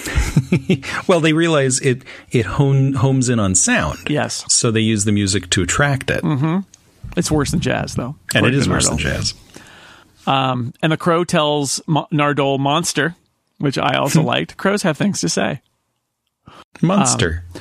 Well, 1.06 1.20
they 1.20 1.32
realize 1.32 1.78
it 1.80 2.02
it 2.30 2.46
hone, 2.46 2.94
homes 2.94 3.28
in 3.28 3.38
on 3.38 3.54
sound. 3.54 3.98
Yes, 4.08 4.44
So 4.48 4.70
they 4.70 4.80
use 4.80 5.04
the 5.04 5.12
music 5.12 5.50
to 5.50 5.62
attract 5.62 6.10
it, 6.10 6.22
it's 7.16 7.30
worse 7.30 7.50
than 7.50 7.60
jazz, 7.60 7.94
though. 7.94 8.16
and 8.34 8.46
it 8.46 8.54
is 8.54 8.66
according 8.66 8.66
is 8.66 8.66
to 8.66 8.70
worse 8.70 8.88
than 8.88 8.98
Nardole. 8.98 9.34
Jazz. 10.28 10.72
And 10.82 10.92
the 10.92 10.96
crow 10.96 11.24
tells 11.24 11.80
Mo- 11.86 12.08
Nardole 12.12 12.58
"monster," 12.58 13.14
which 13.58 13.78
I 13.78 13.96
also 13.96 14.22
liked. 14.34 14.56
Crows 14.56 14.82
have 14.82 14.96
things 14.96 15.20
to 15.20 15.28
say. 15.28 15.60
Monster. 16.80 17.44
Um, 17.54 17.60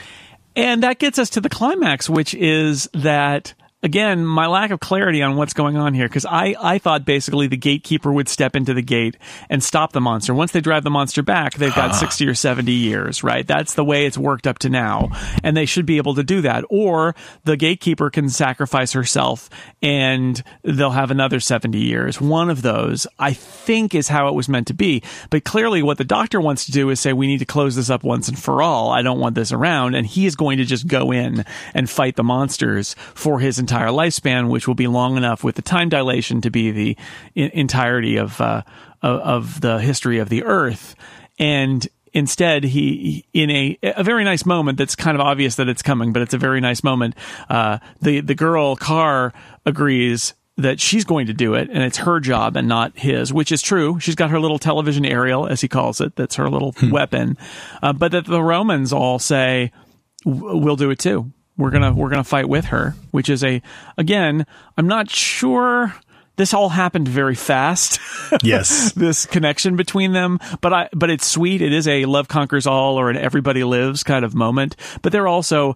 and 0.55 0.83
that 0.83 0.99
gets 0.99 1.19
us 1.19 1.29
to 1.31 1.41
the 1.41 1.49
climax, 1.49 2.09
which 2.09 2.33
is 2.33 2.89
that 2.93 3.53
again, 3.83 4.25
my 4.25 4.47
lack 4.47 4.71
of 4.71 4.79
clarity 4.79 5.21
on 5.21 5.35
what's 5.35 5.53
going 5.53 5.77
on 5.77 5.93
here, 5.93 6.07
because 6.07 6.25
I, 6.25 6.55
I 6.59 6.77
thought 6.79 7.05
basically 7.05 7.47
the 7.47 7.57
gatekeeper 7.57 8.11
would 8.11 8.27
step 8.27 8.55
into 8.55 8.73
the 8.73 8.81
gate 8.81 9.17
and 9.49 9.63
stop 9.63 9.93
the 9.93 10.01
monster. 10.01 10.33
Once 10.33 10.51
they 10.51 10.61
drive 10.61 10.83
the 10.83 10.89
monster 10.89 11.21
back, 11.21 11.53
they've 11.53 11.73
got 11.73 11.95
60 11.95 12.27
or 12.27 12.33
70 12.33 12.71
years, 12.71 13.23
right? 13.23 13.45
That's 13.45 13.75
the 13.75 13.85
way 13.85 14.05
it's 14.05 14.17
worked 14.17 14.47
up 14.47 14.59
to 14.59 14.69
now. 14.69 15.09
And 15.43 15.55
they 15.55 15.65
should 15.65 15.85
be 15.85 15.97
able 15.97 16.15
to 16.15 16.23
do 16.23 16.41
that. 16.41 16.63
Or 16.69 17.15
the 17.43 17.55
gatekeeper 17.55 18.09
can 18.09 18.29
sacrifice 18.29 18.93
herself 18.93 19.49
and 19.81 20.41
they'll 20.63 20.91
have 20.91 21.11
another 21.11 21.39
70 21.39 21.77
years. 21.77 22.19
One 22.19 22.49
of 22.49 22.63
those, 22.63 23.05
I 23.19 23.33
think, 23.33 23.93
is 23.93 24.07
how 24.07 24.27
it 24.27 24.33
was 24.33 24.49
meant 24.49 24.67
to 24.67 24.73
be. 24.73 25.03
But 25.29 25.43
clearly, 25.43 25.83
what 25.83 25.99
the 25.99 26.03
doctor 26.03 26.41
wants 26.41 26.65
to 26.65 26.71
do 26.71 26.89
is 26.89 26.99
say, 26.99 27.13
we 27.13 27.27
need 27.27 27.39
to 27.39 27.45
close 27.45 27.75
this 27.75 27.89
up 27.89 28.03
once 28.03 28.27
and 28.27 28.39
for 28.39 28.61
all. 28.61 28.89
I 28.89 29.03
don't 29.03 29.19
want 29.19 29.35
this 29.35 29.51
around. 29.51 29.93
And 29.93 30.07
he 30.07 30.25
is 30.25 30.35
going 30.35 30.57
to 30.57 30.65
just 30.65 30.87
go 30.87 31.11
in 31.11 31.45
and 31.75 31.89
fight 31.89 32.15
the 32.15 32.23
monsters 32.23 32.95
for 33.13 33.39
his 33.39 33.59
entire 33.67 33.89
lifespan, 33.89 34.49
which 34.49 34.67
will 34.67 34.75
be 34.75 34.87
long 34.87 35.17
enough 35.17 35.43
with 35.43 35.55
the 35.55 35.61
time 35.61 35.89
dilation 35.89 36.39
to 36.41 36.49
be 36.49 36.71
the 36.71 36.97
entirety 37.35 38.15
of, 38.15 38.39
uh, 38.39 38.63
of, 39.01 39.59
the 39.59 39.79
history 39.79 40.19
of 40.19 40.29
the 40.29 40.43
earth. 40.43 40.95
And 41.37 41.85
instead 42.13 42.63
he 42.63 43.25
in 43.33 43.51
a 43.51 43.77
a 43.83 44.03
very 44.03 44.23
nice 44.23 44.45
moment 44.45 44.77
that's 44.77 44.95
kind 44.95 45.15
of 45.15 45.21
obvious 45.21 45.55
that 45.55 45.67
it's 45.67 45.81
coming 45.83 46.13
but 46.13 46.21
it's 46.21 46.33
a 46.33 46.37
very 46.37 46.61
nice 46.61 46.81
moment 46.81 47.13
uh 47.49 47.77
the 48.01 48.21
the 48.21 48.33
girl 48.33 48.77
Kar 48.77 49.33
agrees 49.65 50.33
that 50.55 50.79
she's 50.79 51.03
going 51.03 51.27
to 51.27 51.33
do 51.33 51.53
it 51.53 51.69
and 51.69 51.83
it's 51.83 51.97
her 51.97 52.21
job 52.21 52.55
and 52.55 52.67
not 52.67 52.97
his 52.97 53.31
which 53.33 53.51
is 53.51 53.61
true. 53.61 53.99
She's 53.99 54.15
got 54.15 54.31
her 54.31 54.39
little 54.39 54.57
television 54.57 55.05
aerial 55.05 55.45
as 55.45 55.61
he 55.61 55.67
calls 55.67 56.01
it 56.01 56.15
that's 56.15 56.35
her 56.35 56.49
little 56.49 56.73
weapon. 56.91 57.37
Uh, 57.83 57.93
but 57.93 58.13
that 58.13 58.25
the 58.25 58.41
romans 58.41 58.93
all 58.93 59.19
say 59.19 59.71
"W- 60.25 60.57
we'll 60.57 60.77
do 60.77 60.89
it 60.89 60.99
too 60.99 61.31
we're 61.57 61.71
gonna 61.71 61.93
we're 61.93 62.09
gonna 62.09 62.23
fight 62.23 62.47
with 62.47 62.65
her 62.65 62.95
which 63.11 63.29
is 63.29 63.43
a 63.43 63.61
again 63.97 64.45
i'm 64.77 64.87
not 64.87 65.09
sure 65.09 65.93
this 66.37 66.53
all 66.53 66.69
happened 66.69 67.07
very 67.07 67.33
fast 67.35 67.99
Yes. 68.43 68.91
this 68.93 69.25
connection 69.25 69.75
between 69.75 70.11
them. 70.13 70.37
But 70.61 70.71
I, 70.71 70.89
but 70.93 71.09
it's 71.09 71.25
sweet. 71.25 71.63
It 71.63 71.73
is 71.73 71.87
a 71.87 72.05
love 72.05 72.27
conquers 72.27 72.67
all 72.67 72.99
or 72.99 73.09
an 73.09 73.17
everybody 73.17 73.63
lives 73.63 74.03
kind 74.03 74.23
of 74.23 74.35
moment. 74.35 74.75
But 75.01 75.11
they're 75.13 75.27
also 75.27 75.75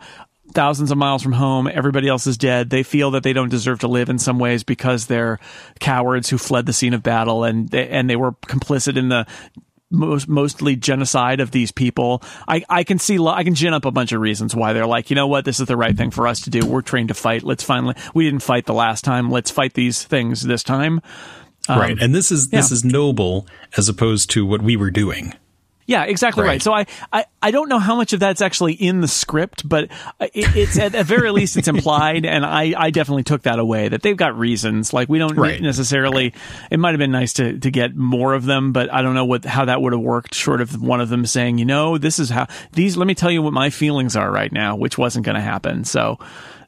thousands 0.54 0.92
of 0.92 1.00
miles 1.00 1.24
from 1.24 1.32
home. 1.32 1.68
Everybody 1.68 2.08
else 2.08 2.28
is 2.28 2.38
dead. 2.38 2.70
They 2.70 2.84
feel 2.84 3.10
that 3.12 3.24
they 3.24 3.34
don't 3.34 3.50
deserve 3.50 3.80
to 3.80 3.88
live 3.88 4.10
in 4.10 4.20
some 4.20 4.38
ways 4.38 4.64
because 4.64 5.08
they're 5.08 5.40
cowards 5.80 6.30
who 6.30 6.38
fled 6.38 6.68
the 6.68 6.74
scene 6.74 6.94
of 6.94 7.02
battle 7.02 7.44
and 7.44 7.70
they, 7.70 7.88
and 7.88 8.08
they 8.08 8.16
were 8.16 8.34
complicit 8.34 8.98
in 8.98 9.10
the 9.10 9.26
most 9.92 10.28
mostly 10.28 10.76
genocide 10.76 11.40
of 11.40 11.52
these 11.52 11.72
people. 11.72 12.24
I 12.48 12.64
I 12.70 12.84
can 12.84 13.00
see 13.00 13.20
I 13.20 13.44
can 13.44 13.56
gin 13.56 13.74
up 13.74 13.86
a 13.86 13.92
bunch 13.92 14.12
of 14.12 14.22
reasons 14.22 14.56
why 14.56 14.74
they're 14.74 14.88
like, 14.88 15.10
you 15.10 15.16
know 15.16 15.28
what, 15.28 15.46
this 15.46 15.60
is 15.60 15.68
the 15.68 15.78
right 15.78 15.96
thing 15.96 16.12
for 16.12 16.28
us 16.28 16.42
to 16.42 16.50
do. 16.50 16.66
We're 16.66 16.82
trained 16.82 17.10
to 17.10 17.14
fight. 17.14 17.44
Let's 17.44 17.64
finally 17.64 17.96
we 18.14 18.26
didn't 18.26 18.44
fight 18.44 18.66
the 18.66 18.74
last 18.74 19.04
time. 19.04 19.30
Let's 19.30 19.52
fight 19.52 19.74
these 19.74 20.04
things 20.04 20.42
this 20.44 20.64
time. 20.64 21.02
Um, 21.70 21.80
right, 21.80 21.98
and 22.02 22.16
this 22.16 22.32
is 22.32 22.50
this 22.50 22.72
yeah. 22.72 22.76
is 22.76 22.84
noble 22.84 23.46
as 23.78 23.88
opposed 23.88 24.30
to 24.32 24.46
what 24.46 24.62
we 24.62 24.76
were 24.76 24.92
doing. 24.92 25.34
Yeah, 25.92 26.04
exactly 26.04 26.44
right. 26.44 26.52
right. 26.52 26.62
So 26.62 26.72
I, 26.72 26.86
I, 27.12 27.26
I 27.42 27.52
don't 27.52 27.68
know 27.68 27.80
how 27.80 27.96
much 27.96 28.14
of 28.14 28.22
that's 28.22 28.42
actually 28.42 28.74
in 28.74 29.02
the 29.02 29.10
script, 29.10 29.68
but 29.68 29.92
it, 30.22 30.56
it's 30.56 30.80
at 30.80 30.94
the 30.94 31.04
very 31.04 31.32
least 31.32 31.58
it's 31.58 31.68
implied, 31.68 32.26
and 32.26 32.46
I, 32.46 32.74
I 32.78 32.92
definitely 32.92 33.24
took 33.24 33.42
that 33.42 33.60
away 33.60 33.90
that 33.90 34.02
they've 34.02 34.16
got 34.16 34.38
reasons. 34.38 34.94
Like 34.94 35.10
we 35.10 35.20
don't 35.20 35.36
right. 35.36 35.62
necessarily. 35.62 36.34
It 36.72 36.80
might 36.80 36.92
have 36.92 37.00
been 37.00 37.12
nice 37.12 37.34
to 37.34 37.60
to 37.60 37.70
get 37.70 37.94
more 37.94 38.34
of 38.34 38.46
them, 38.46 38.72
but 38.72 38.92
I 38.94 39.02
don't 39.02 39.16
know 39.16 39.26
what 39.26 39.44
how 39.44 39.66
that 39.66 39.82
would 39.82 39.92
have 39.92 40.02
worked. 40.02 40.34
Short 40.34 40.62
of 40.62 40.82
one 40.82 41.02
of 41.02 41.10
them 41.10 41.26
saying, 41.26 41.58
you 41.58 41.66
know, 41.66 41.98
this 41.98 42.20
is 42.20 42.30
how 42.30 42.48
these. 42.72 42.96
Let 42.96 43.06
me 43.06 43.14
tell 43.14 43.32
you 43.32 43.42
what 43.42 43.52
my 43.52 43.70
feelings 43.70 44.16
are 44.16 44.32
right 44.32 44.52
now, 44.52 44.78
which 44.78 44.98
wasn't 44.98 45.26
going 45.26 45.36
to 45.36 45.42
happen. 45.42 45.84
So 45.84 46.20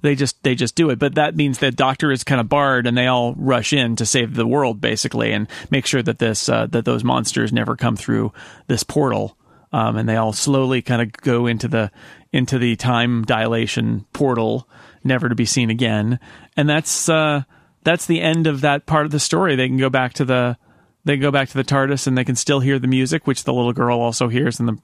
they 0.03 0.15
just 0.15 0.43
they 0.43 0.53
just 0.53 0.75
do 0.75 0.91
it. 0.91 0.99
But 0.99 1.15
that 1.15 1.35
means 1.35 1.57
the 1.57 1.71
Doctor 1.71 2.11
is 2.11 2.23
kind 2.23 2.39
of 2.39 2.49
barred, 2.49 2.85
and 2.85 2.95
they 2.95 3.07
all 3.07 3.33
rush 3.35 3.73
in 3.73 3.95
to 3.95 4.05
save 4.05 4.35
the 4.35 4.45
world 4.45 4.79
basically, 4.79 5.31
and 5.31 5.47
make 5.71 5.87
sure 5.87 6.03
that 6.03 6.19
this 6.19 6.47
uh, 6.49 6.67
that 6.67 6.85
those 6.85 7.03
monsters 7.03 7.51
never 7.51 7.75
come 7.75 7.95
through 7.95 8.31
this 8.67 8.83
portal. 8.83 9.35
Um, 9.71 9.97
and 9.97 10.07
they 10.07 10.17
all 10.17 10.33
slowly 10.33 10.83
kind 10.83 11.01
of 11.01 11.11
go 11.13 11.47
into 11.47 11.67
the 11.67 11.89
into 12.31 12.59
the 12.59 12.75
time 12.75 13.23
dilation 13.23 14.05
portal, 14.13 14.67
never 15.03 15.29
to 15.29 15.35
be 15.35 15.45
seen 15.45 15.71
again. 15.71 16.19
And 16.55 16.69
that's 16.69 17.09
uh, 17.09 17.43
that's 17.83 18.05
the 18.05 18.21
end 18.21 18.45
of 18.45 18.61
that 18.61 18.85
part 18.85 19.05
of 19.05 19.11
the 19.11 19.19
story. 19.19 19.55
They 19.55 19.67
can 19.67 19.77
go 19.77 19.89
back 19.89 20.13
to 20.13 20.25
the 20.25 20.57
they 21.05 21.17
go 21.17 21.31
back 21.31 21.49
to 21.49 21.57
the 21.57 21.63
TARDIS 21.63 22.07
and 22.07 22.17
they 22.17 22.23
can 22.23 22.35
still 22.35 22.59
hear 22.59 22.77
the 22.77 22.87
music, 22.87 23.25
which 23.25 23.45
the 23.45 23.53
little 23.53 23.73
girl 23.73 23.99
also 23.99 24.27
hears 24.27 24.59
in 24.59 24.67
the 24.67 24.77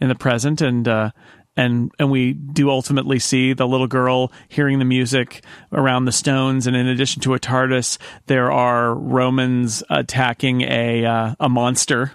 in 0.00 0.08
the 0.08 0.14
present, 0.14 0.60
and 0.60 0.86
uh, 0.86 1.10
and 1.56 1.92
and 1.98 2.10
we 2.10 2.32
do 2.32 2.70
ultimately 2.70 3.18
see 3.18 3.52
the 3.52 3.66
little 3.66 3.86
girl 3.86 4.32
hearing 4.48 4.78
the 4.78 4.84
music 4.84 5.44
around 5.72 6.04
the 6.04 6.12
stones 6.12 6.66
and 6.66 6.76
in 6.76 6.86
addition 6.86 7.22
to 7.22 7.34
a 7.34 7.38
TARDIS 7.38 7.98
there 8.26 8.50
are 8.50 8.94
Romans 8.94 9.82
attacking 9.90 10.62
a 10.62 11.04
uh, 11.04 11.34
a 11.40 11.48
monster 11.48 12.12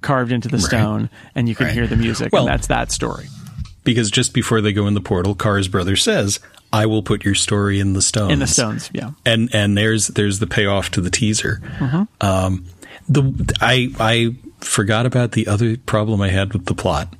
carved 0.00 0.32
into 0.32 0.48
the 0.48 0.56
right. 0.56 0.66
stone 0.66 1.10
and 1.34 1.48
you 1.48 1.54
can 1.54 1.66
right. 1.66 1.74
hear 1.74 1.86
the 1.86 1.96
music 1.96 2.32
well, 2.32 2.42
and 2.42 2.52
that's 2.52 2.66
that 2.68 2.90
story 2.90 3.26
because 3.84 4.10
just 4.10 4.32
before 4.32 4.60
they 4.60 4.72
go 4.72 4.86
in 4.86 4.94
the 4.94 5.00
portal 5.00 5.34
Kar's 5.34 5.68
brother 5.68 5.96
says 5.96 6.40
I 6.72 6.86
will 6.86 7.02
put 7.02 7.24
your 7.24 7.34
story 7.34 7.80
in 7.80 7.92
the 7.92 8.02
stones 8.02 8.32
in 8.32 8.38
the 8.38 8.46
stones 8.46 8.90
yeah 8.92 9.12
and 9.24 9.54
and 9.54 9.76
there's 9.76 10.08
there's 10.08 10.38
the 10.38 10.46
payoff 10.46 10.90
to 10.92 11.00
the 11.00 11.10
teaser 11.10 11.60
mm-hmm. 11.78 12.02
um 12.20 12.64
the 13.08 13.54
I 13.60 13.90
I 13.98 14.36
forgot 14.60 15.06
about 15.06 15.32
the 15.32 15.46
other 15.46 15.76
problem 15.76 16.20
I 16.20 16.28
had 16.28 16.52
with 16.52 16.66
the 16.66 16.74
plot 16.74 17.14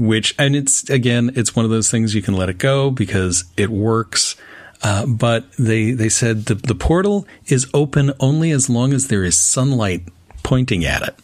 which, 0.00 0.34
and 0.38 0.56
it's 0.56 0.88
again, 0.88 1.30
it's 1.36 1.54
one 1.54 1.66
of 1.66 1.70
those 1.70 1.90
things 1.90 2.14
you 2.14 2.22
can 2.22 2.34
let 2.34 2.48
it 2.48 2.56
go 2.56 2.90
because 2.90 3.44
it 3.58 3.68
works. 3.68 4.34
Uh, 4.82 5.04
but 5.04 5.44
they, 5.58 5.90
they 5.90 6.08
said 6.08 6.46
the, 6.46 6.54
the 6.54 6.74
portal 6.74 7.26
is 7.48 7.68
open 7.74 8.10
only 8.18 8.50
as 8.50 8.70
long 8.70 8.94
as 8.94 9.08
there 9.08 9.24
is 9.24 9.36
sunlight 9.36 10.04
pointing 10.42 10.86
at 10.86 11.02
it. 11.02 11.14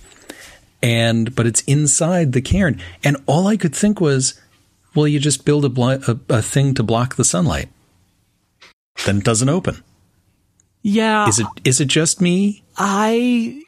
And, 0.82 1.34
but 1.34 1.46
it's 1.46 1.62
inside 1.62 2.32
the 2.32 2.42
cairn. 2.42 2.78
And 3.02 3.16
all 3.24 3.46
I 3.46 3.56
could 3.56 3.74
think 3.74 3.98
was, 3.98 4.38
well, 4.94 5.08
you 5.08 5.18
just 5.20 5.46
build 5.46 5.64
a, 5.64 5.70
blo- 5.70 6.00
a, 6.06 6.18
a 6.28 6.42
thing 6.42 6.74
to 6.74 6.82
block 6.82 7.16
the 7.16 7.24
sunlight. 7.24 7.70
Then 9.06 9.18
it 9.18 9.24
doesn't 9.24 9.48
open. 9.48 9.82
Yeah. 10.82 11.26
Is 11.28 11.38
it, 11.38 11.46
is 11.64 11.80
it 11.80 11.88
just 11.88 12.20
me? 12.20 12.62
I, 12.76 13.62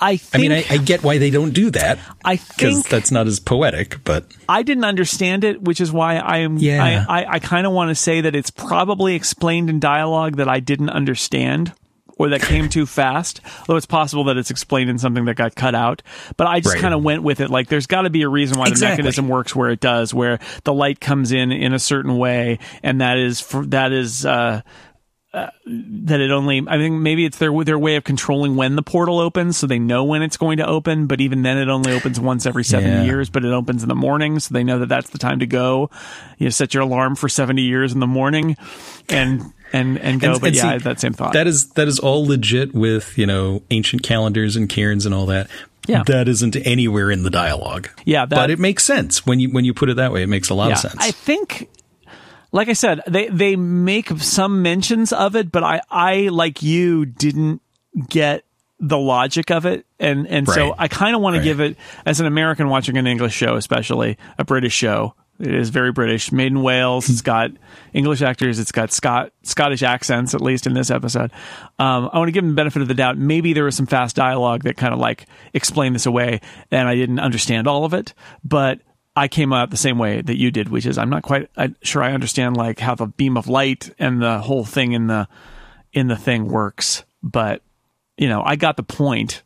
I 0.00 0.16
think, 0.16 0.34
I 0.34 0.48
mean, 0.48 0.52
I, 0.52 0.74
I, 0.74 0.76
get 0.78 1.04
why 1.04 1.18
they 1.18 1.30
don't 1.30 1.52
do 1.52 1.70
that. 1.70 1.98
I 2.24 2.36
think 2.36 2.88
that's 2.88 3.12
not 3.12 3.28
as 3.28 3.38
poetic, 3.38 4.02
but 4.02 4.26
I 4.48 4.62
didn't 4.64 4.84
understand 4.84 5.44
it, 5.44 5.62
which 5.62 5.80
is 5.80 5.92
why 5.92 6.16
I 6.16 6.38
am. 6.38 6.56
Yeah. 6.56 7.06
I, 7.08 7.22
I, 7.22 7.32
I 7.34 7.38
kind 7.38 7.64
of 7.66 7.72
want 7.72 7.90
to 7.90 7.94
say 7.94 8.20
that 8.22 8.34
it's 8.34 8.50
probably 8.50 9.14
explained 9.14 9.70
in 9.70 9.78
dialogue 9.78 10.36
that 10.36 10.48
I 10.48 10.58
didn't 10.58 10.90
understand 10.90 11.72
or 12.16 12.28
that 12.30 12.42
came 12.42 12.68
too 12.68 12.86
fast. 12.86 13.40
Though 13.66 13.76
it's 13.76 13.86
possible 13.86 14.24
that 14.24 14.36
it's 14.36 14.50
explained 14.50 14.90
in 14.90 14.98
something 14.98 15.24
that 15.26 15.34
got 15.34 15.54
cut 15.54 15.74
out. 15.74 16.02
But 16.36 16.46
I 16.46 16.60
just 16.60 16.74
right. 16.74 16.82
kind 16.82 16.94
of 16.94 17.02
went 17.02 17.22
with 17.22 17.40
it. 17.40 17.50
Like, 17.50 17.68
there's 17.68 17.86
got 17.86 18.02
to 18.02 18.10
be 18.10 18.22
a 18.22 18.28
reason 18.28 18.58
why 18.58 18.68
exactly. 18.68 18.96
the 18.96 19.02
mechanism 19.02 19.28
works 19.28 19.54
where 19.54 19.70
it 19.70 19.80
does, 19.80 20.12
where 20.14 20.38
the 20.64 20.72
light 20.72 21.00
comes 21.00 21.32
in 21.32 21.52
in 21.52 21.72
a 21.72 21.78
certain 21.78 22.16
way, 22.16 22.58
and 22.82 23.00
that 23.00 23.18
is 23.18 23.40
for, 23.40 23.64
that 23.66 23.92
is. 23.92 24.26
Uh, 24.26 24.62
uh, 25.34 25.50
that 25.66 26.20
it 26.20 26.30
only 26.30 26.64
I 26.66 26.78
think 26.78 27.00
maybe 27.00 27.24
it's 27.24 27.38
their 27.38 27.52
their 27.64 27.78
way 27.78 27.96
of 27.96 28.04
controlling 28.04 28.54
when 28.54 28.76
the 28.76 28.82
portal 28.82 29.18
opens 29.18 29.56
so 29.56 29.66
they 29.66 29.80
know 29.80 30.04
when 30.04 30.22
it's 30.22 30.36
going 30.36 30.58
to 30.58 30.66
open 30.66 31.08
but 31.08 31.20
even 31.20 31.42
then 31.42 31.58
it 31.58 31.68
only 31.68 31.92
opens 31.92 32.20
once 32.20 32.46
every 32.46 32.62
70 32.62 32.88
yeah. 32.88 33.02
years 33.02 33.30
but 33.30 33.44
it 33.44 33.52
opens 33.52 33.82
in 33.82 33.88
the 33.88 33.96
morning 33.96 34.38
so 34.38 34.54
they 34.54 34.62
know 34.62 34.78
that 34.78 34.88
that's 34.88 35.10
the 35.10 35.18
time 35.18 35.40
to 35.40 35.46
go 35.46 35.90
you 36.38 36.52
set 36.52 36.72
your 36.72 36.84
alarm 36.84 37.16
for 37.16 37.28
70 37.28 37.62
years 37.62 37.92
in 37.92 37.98
the 37.98 38.06
morning 38.06 38.56
and 39.08 39.52
and 39.72 39.98
and 39.98 40.20
go 40.20 40.34
and, 40.34 40.40
but 40.40 40.46
and 40.46 40.56
yeah 40.56 40.78
see, 40.78 40.84
that 40.84 41.00
same 41.00 41.12
thought 41.12 41.32
that 41.32 41.48
is 41.48 41.70
that 41.70 41.88
is 41.88 41.98
all 41.98 42.24
legit 42.24 42.72
with 42.72 43.18
you 43.18 43.26
know 43.26 43.60
ancient 43.72 44.04
calendars 44.04 44.54
and 44.54 44.68
cairns 44.68 45.04
and 45.04 45.12
all 45.12 45.26
that 45.26 45.50
yeah. 45.86 46.02
That 46.04 46.28
isn't 46.28 46.56
anywhere 46.56 47.10
in 47.10 47.24
the 47.24 47.30
dialogue. 47.30 47.90
Yeah, 48.06 48.24
that, 48.24 48.34
but 48.34 48.48
it 48.48 48.58
makes 48.58 48.86
sense 48.86 49.26
when 49.26 49.38
you 49.38 49.50
when 49.50 49.66
you 49.66 49.74
put 49.74 49.90
it 49.90 49.96
that 49.96 50.12
way. 50.12 50.22
It 50.22 50.28
makes 50.28 50.48
a 50.48 50.54
lot 50.54 50.68
yeah, 50.68 50.72
of 50.72 50.78
sense. 50.78 50.96
I 50.98 51.10
think 51.10 51.68
like 52.54 52.68
I 52.68 52.74
said, 52.74 53.00
they 53.08 53.26
they 53.28 53.56
make 53.56 54.08
some 54.18 54.62
mentions 54.62 55.12
of 55.12 55.34
it, 55.34 55.50
but 55.50 55.64
I 55.64 55.80
I 55.90 56.28
like 56.28 56.62
you 56.62 57.04
didn't 57.04 57.60
get 58.08 58.44
the 58.78 58.96
logic 58.96 59.50
of 59.50 59.66
it, 59.66 59.86
and 59.98 60.28
and 60.28 60.46
right. 60.46 60.54
so 60.54 60.72
I 60.78 60.86
kind 60.86 61.16
of 61.16 61.20
want 61.20 61.34
right. 61.34 61.40
to 61.40 61.44
give 61.44 61.58
it 61.58 61.76
as 62.06 62.20
an 62.20 62.26
American 62.26 62.68
watching 62.68 62.96
an 62.96 63.08
English 63.08 63.34
show, 63.34 63.56
especially 63.56 64.16
a 64.38 64.44
British 64.44 64.72
show. 64.72 65.14
It 65.40 65.52
is 65.52 65.70
very 65.70 65.90
British, 65.90 66.30
made 66.30 66.52
in 66.52 66.62
Wales. 66.62 67.10
it's 67.10 67.22
got 67.22 67.50
English 67.92 68.22
actors. 68.22 68.60
It's 68.60 68.70
got 68.70 68.92
Scott 68.92 69.32
Scottish 69.42 69.82
accents, 69.82 70.32
at 70.32 70.40
least 70.40 70.68
in 70.68 70.74
this 70.74 70.92
episode. 70.92 71.32
Um, 71.80 72.08
I 72.12 72.18
want 72.18 72.28
to 72.28 72.32
give 72.32 72.44
them 72.44 72.50
the 72.50 72.56
benefit 72.56 72.82
of 72.82 72.86
the 72.88 72.94
doubt. 72.94 73.18
Maybe 73.18 73.52
there 73.52 73.64
was 73.64 73.76
some 73.76 73.86
fast 73.86 74.14
dialogue 74.14 74.62
that 74.62 74.76
kind 74.76 74.94
of 74.94 75.00
like 75.00 75.26
explained 75.54 75.96
this 75.96 76.06
away, 76.06 76.40
and 76.70 76.86
I 76.86 76.94
didn't 76.94 77.18
understand 77.18 77.66
all 77.66 77.84
of 77.84 77.94
it. 77.94 78.14
But 78.44 78.78
I 79.16 79.28
came 79.28 79.52
out 79.52 79.70
the 79.70 79.76
same 79.76 79.98
way 79.98 80.20
that 80.20 80.36
you 80.36 80.50
did, 80.50 80.68
which 80.68 80.86
is 80.86 80.98
I'm 80.98 81.10
not 81.10 81.22
quite 81.22 81.48
uh, 81.56 81.68
sure 81.82 82.02
I 82.02 82.12
understand 82.12 82.56
like 82.56 82.80
how 82.80 82.94
the 82.94 83.06
beam 83.06 83.36
of 83.36 83.48
light 83.48 83.90
and 83.98 84.20
the 84.20 84.40
whole 84.40 84.64
thing 84.64 84.92
in 84.92 85.06
the 85.06 85.28
in 85.92 86.08
the 86.08 86.16
thing 86.16 86.48
works, 86.48 87.04
but 87.22 87.62
you 88.16 88.28
know, 88.28 88.42
I 88.44 88.56
got 88.56 88.76
the 88.76 88.82
point. 88.82 89.42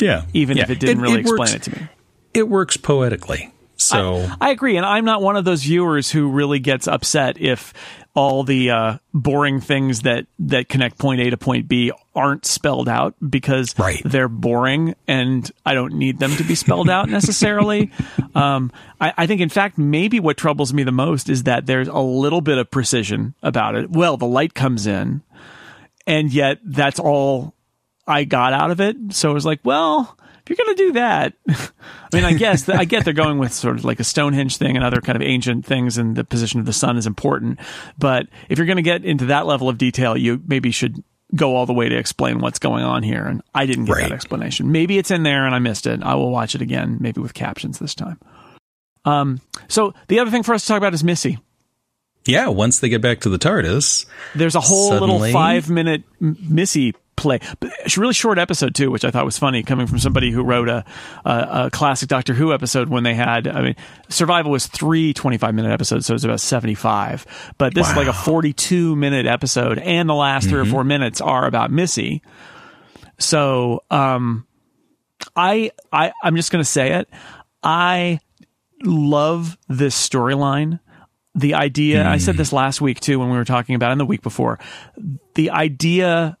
Yeah. 0.00 0.24
Even 0.32 0.56
yeah. 0.56 0.64
if 0.64 0.70
it 0.70 0.80
didn't 0.80 1.00
it, 1.00 1.02
really 1.02 1.14
it 1.16 1.20
explain 1.20 1.38
works, 1.38 1.54
it 1.54 1.62
to 1.62 1.80
me. 1.80 1.88
It 2.34 2.48
works 2.48 2.76
poetically. 2.76 3.52
So 3.76 4.28
I, 4.40 4.48
I, 4.48 4.50
agree, 4.50 4.76
and 4.76 4.84
I'm 4.84 5.06
not 5.06 5.22
one 5.22 5.36
of 5.36 5.46
those 5.46 5.62
viewers 5.62 6.10
who 6.10 6.30
really 6.30 6.58
gets 6.58 6.86
upset 6.86 7.40
if 7.40 7.72
all 8.14 8.42
the 8.42 8.70
uh, 8.70 8.98
boring 9.14 9.60
things 9.60 10.02
that 10.02 10.26
that 10.38 10.68
connect 10.68 10.98
point 10.98 11.20
A 11.20 11.30
to 11.30 11.36
point 11.36 11.68
B 11.68 11.92
aren't 12.14 12.44
spelled 12.44 12.88
out 12.88 13.14
because 13.26 13.78
right. 13.78 14.02
they're 14.04 14.28
boring, 14.28 14.94
and 15.06 15.50
I 15.64 15.74
don't 15.74 15.94
need 15.94 16.18
them 16.18 16.32
to 16.36 16.44
be 16.44 16.54
spelled 16.54 16.90
out 16.90 17.08
necessarily. 17.08 17.90
Um, 18.32 18.70
I, 19.00 19.12
I 19.16 19.26
think, 19.26 19.40
in 19.40 19.48
fact, 19.48 19.76
maybe 19.76 20.20
what 20.20 20.36
troubles 20.36 20.72
me 20.72 20.84
the 20.84 20.92
most 20.92 21.28
is 21.28 21.42
that 21.44 21.66
there's 21.66 21.88
a 21.88 21.98
little 21.98 22.40
bit 22.40 22.58
of 22.58 22.70
precision 22.70 23.34
about 23.42 23.74
it. 23.74 23.90
Well, 23.90 24.16
the 24.16 24.26
light 24.26 24.54
comes 24.54 24.86
in, 24.86 25.22
and 26.06 26.32
yet 26.32 26.58
that's 26.64 27.00
all 27.00 27.54
I 28.06 28.22
got 28.22 28.52
out 28.52 28.70
of 28.70 28.80
it. 28.80 28.96
So 29.10 29.32
it 29.32 29.34
was 29.34 29.44
like, 29.44 29.58
well, 29.64 30.16
you're 30.48 30.56
going 30.56 30.76
to 30.76 30.82
do 30.82 30.92
that, 30.92 31.34
I 31.48 32.16
mean, 32.16 32.24
I 32.24 32.32
guess 32.34 32.68
I 32.68 32.84
get 32.84 33.04
they're 33.04 33.12
going 33.14 33.38
with 33.38 33.52
sort 33.52 33.76
of 33.76 33.84
like 33.84 34.00
a 34.00 34.04
Stonehenge 34.04 34.56
thing 34.56 34.76
and 34.76 34.84
other 34.84 35.00
kind 35.00 35.16
of 35.16 35.22
ancient 35.22 35.66
things, 35.66 35.98
and 35.98 36.16
the 36.16 36.24
position 36.24 36.60
of 36.60 36.66
the 36.66 36.72
sun 36.72 36.96
is 36.96 37.06
important. 37.06 37.60
But 37.98 38.26
if 38.48 38.58
you're 38.58 38.66
going 38.66 38.76
to 38.76 38.82
get 38.82 39.04
into 39.04 39.26
that 39.26 39.46
level 39.46 39.68
of 39.68 39.78
detail, 39.78 40.16
you 40.16 40.42
maybe 40.46 40.70
should 40.70 41.02
go 41.34 41.54
all 41.56 41.66
the 41.66 41.72
way 41.72 41.88
to 41.88 41.96
explain 41.96 42.40
what's 42.40 42.58
going 42.58 42.84
on 42.84 43.02
here. 43.02 43.24
And 43.24 43.42
I 43.54 43.66
didn't 43.66 43.84
get 43.84 43.92
right. 43.92 44.08
that 44.08 44.12
explanation. 44.12 44.72
Maybe 44.72 44.98
it's 44.98 45.10
in 45.10 45.22
there 45.22 45.46
and 45.46 45.54
I 45.54 45.58
missed 45.58 45.86
it. 45.86 46.02
I 46.02 46.14
will 46.14 46.30
watch 46.30 46.54
it 46.54 46.62
again, 46.62 46.98
maybe 47.00 47.20
with 47.20 47.34
captions 47.34 47.78
this 47.78 47.94
time. 47.94 48.18
Um, 49.04 49.40
so 49.68 49.94
the 50.08 50.18
other 50.18 50.30
thing 50.30 50.42
for 50.42 50.54
us 50.54 50.62
to 50.62 50.68
talk 50.68 50.78
about 50.78 50.94
is 50.94 51.04
Missy. 51.04 51.38
Yeah, 52.26 52.48
once 52.48 52.80
they 52.80 52.90
get 52.90 53.00
back 53.00 53.20
to 53.20 53.30
the 53.30 53.38
TARDIS, 53.38 54.04
there's 54.34 54.54
a 54.54 54.60
whole 54.60 54.90
suddenly... 54.90 55.18
little 55.18 55.32
five 55.32 55.70
minute 55.70 56.02
Missy 56.20 56.94
play. 57.20 57.38
It's 57.84 57.96
a 57.96 58.00
really 58.00 58.14
short 58.14 58.38
episode 58.38 58.74
too, 58.74 58.90
which 58.90 59.04
I 59.04 59.10
thought 59.10 59.24
was 59.24 59.38
funny, 59.38 59.62
coming 59.62 59.86
from 59.86 59.98
somebody 59.98 60.30
who 60.30 60.42
wrote 60.42 60.68
a, 60.68 60.84
a, 61.24 61.48
a 61.66 61.70
classic 61.70 62.08
Doctor 62.08 62.34
Who 62.34 62.52
episode 62.52 62.88
when 62.88 63.04
they 63.04 63.14
had. 63.14 63.46
I 63.46 63.62
mean, 63.62 63.76
Survival 64.08 64.50
was 64.50 64.66
three 64.66 65.12
25 65.12 65.54
minute 65.54 65.72
episodes, 65.72 66.06
so 66.06 66.12
it 66.12 66.16
was 66.16 66.24
about 66.24 66.40
75. 66.40 67.54
But 67.58 67.74
this 67.74 67.84
wow. 67.86 67.90
is 67.90 67.96
like 67.96 68.06
a 68.08 68.12
42 68.12 68.96
minute 68.96 69.26
episode, 69.26 69.78
and 69.78 70.08
the 70.08 70.14
last 70.14 70.44
mm-hmm. 70.44 70.50
three 70.50 70.60
or 70.60 70.62
mm-hmm. 70.64 70.72
four 70.72 70.84
minutes 70.84 71.20
are 71.20 71.46
about 71.46 71.70
Missy. 71.70 72.22
So, 73.18 73.84
um, 73.90 74.46
I 75.36 75.72
I 75.92 76.12
I'm 76.22 76.36
just 76.36 76.50
going 76.50 76.64
to 76.64 76.70
say 76.70 76.92
it. 76.94 77.08
I 77.62 78.20
love 78.82 79.58
this 79.68 80.08
storyline 80.08 80.80
the 81.34 81.54
idea 81.54 82.02
mm. 82.02 82.06
i 82.06 82.18
said 82.18 82.36
this 82.36 82.52
last 82.52 82.80
week 82.80 82.98
too 82.98 83.18
when 83.18 83.30
we 83.30 83.36
were 83.36 83.44
talking 83.44 83.74
about 83.74 83.90
it 83.90 83.92
and 83.92 84.00
the 84.00 84.06
week 84.06 84.22
before 84.22 84.58
the 85.34 85.50
idea 85.50 86.36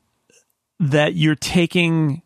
that 0.80 1.14
you're 1.14 1.36
taking 1.36 2.22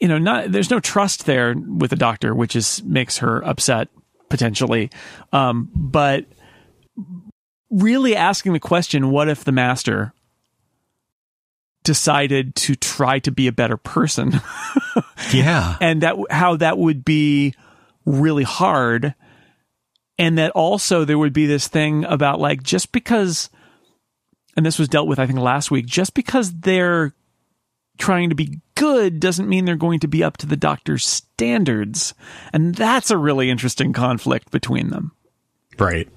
you 0.00 0.08
know, 0.08 0.18
not 0.18 0.52
there's 0.52 0.70
no 0.70 0.80
trust 0.80 1.26
there 1.26 1.54
with 1.54 1.90
the 1.90 1.96
doctor, 1.96 2.34
which 2.34 2.56
is 2.56 2.82
makes 2.84 3.18
her 3.18 3.44
upset 3.44 3.88
potentially. 4.28 4.90
Um, 5.32 5.70
but 5.74 6.26
really 7.70 8.16
asking 8.16 8.52
the 8.52 8.60
question, 8.60 9.10
what 9.10 9.28
if 9.28 9.44
the 9.44 9.52
master 9.52 10.12
decided 11.84 12.54
to 12.54 12.74
try 12.74 13.18
to 13.20 13.30
be 13.30 13.46
a 13.46 13.52
better 13.52 13.76
person? 13.76 14.40
yeah. 15.32 15.76
and 15.80 16.02
that 16.02 16.16
how 16.30 16.56
that 16.56 16.78
would 16.78 17.04
be 17.04 17.54
really 18.04 18.44
hard 18.44 19.14
and 20.18 20.36
that 20.36 20.50
also 20.50 21.04
there 21.04 21.18
would 21.18 21.32
be 21.32 21.46
this 21.46 21.66
thing 21.66 22.04
about 22.04 22.38
like 22.38 22.62
just 22.62 22.92
because 22.92 23.48
and 24.56 24.66
this 24.66 24.78
was 24.78 24.88
dealt 24.88 25.08
with 25.08 25.18
I 25.18 25.26
think 25.26 25.38
last 25.38 25.70
week 25.70 25.86
just 25.86 26.12
because 26.12 26.52
they're 26.52 27.14
trying 27.98 28.30
to 28.30 28.34
be 28.34 28.60
good 28.74 29.20
doesn't 29.20 29.48
mean 29.48 29.64
they're 29.64 29.76
going 29.76 30.00
to 30.00 30.08
be 30.08 30.24
up 30.24 30.36
to 30.38 30.46
the 30.46 30.56
doctor's 30.56 31.06
standards. 31.06 32.14
And 32.52 32.74
that's 32.74 33.10
a 33.10 33.16
really 33.16 33.50
interesting 33.50 33.92
conflict 33.92 34.50
between 34.50 34.90
them. 34.90 35.12
Right 35.78 36.08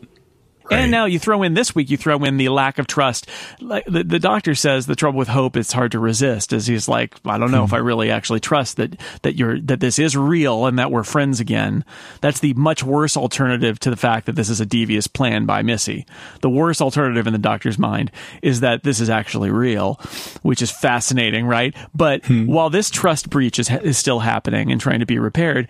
Right. 0.70 0.82
And 0.82 0.92
now 0.92 1.06
you 1.06 1.20
throw 1.20 1.44
in 1.44 1.54
this 1.54 1.74
week, 1.74 1.90
you 1.90 1.98
throw 1.98 2.24
in 2.24 2.38
the 2.38 2.50
lack 2.50 2.78
of 2.78 2.88
trust. 2.88 3.28
Like 3.62 3.86
the, 3.86 4.04
the 4.04 4.20
doctor 4.20 4.54
says, 4.56 4.86
the 4.86 4.96
trouble 4.96 5.18
with 5.18 5.30
hope 5.30 5.56
it's 5.56 5.72
hard 5.72 5.94
to 5.94 6.00
resist. 6.00 6.52
Is 6.52 6.68
he's 6.68 6.88
like, 6.88 7.16
I 7.26 7.38
don't 7.38 7.52
know 7.52 7.64
if 7.64 7.74
I 7.74 7.80
hmm. 7.80 7.86
really 7.86 8.12
actually 8.12 8.40
trust 8.40 8.78
that 8.78 9.00
that 9.22 9.36
you're 9.36 9.60
that 9.62 9.80
this 9.80 10.00
is 10.00 10.18
real 10.18 10.66
and 10.66 10.78
that 10.80 10.92
we're 10.92 11.04
friends 11.04 11.40
again. 11.40 11.86
That's 12.22 12.40
the 12.40 12.54
much 12.54 12.84
worse 12.84 13.16
alternative 13.16 13.80
to 13.80 13.90
the 13.90 13.96
fact 13.96 14.26
that 14.26 14.36
this 14.36 14.50
is 14.50 14.60
a 14.60 14.66
devious 14.66 15.08
plan 15.08 15.46
by 15.46 15.62
Missy. 15.62 16.06
The 16.42 16.50
worst 16.50 16.82
alternative 16.82 17.28
in 17.28 17.34
the 17.34 17.40
doctor's 17.40 17.80
mind 17.80 18.12
is 18.42 18.60
that 18.60 18.84
this 18.84 19.00
is 19.00 19.10
actually 19.10 19.52
real, 19.52 20.00
which 20.42 20.62
is 20.62 20.72
fascinating, 20.72 21.46
right? 21.46 21.76
But 21.96 22.26
hmm. 22.26 22.46
while 22.46 22.70
this 22.70 22.90
trust 22.90 23.30
breach 23.30 23.60
is 23.60 23.70
is 23.70 23.98
still 23.98 24.20
happening 24.20 24.72
and 24.72 24.82
trying 24.82 25.00
to 25.00 25.06
be 25.06 25.20
repaired, 25.20 25.68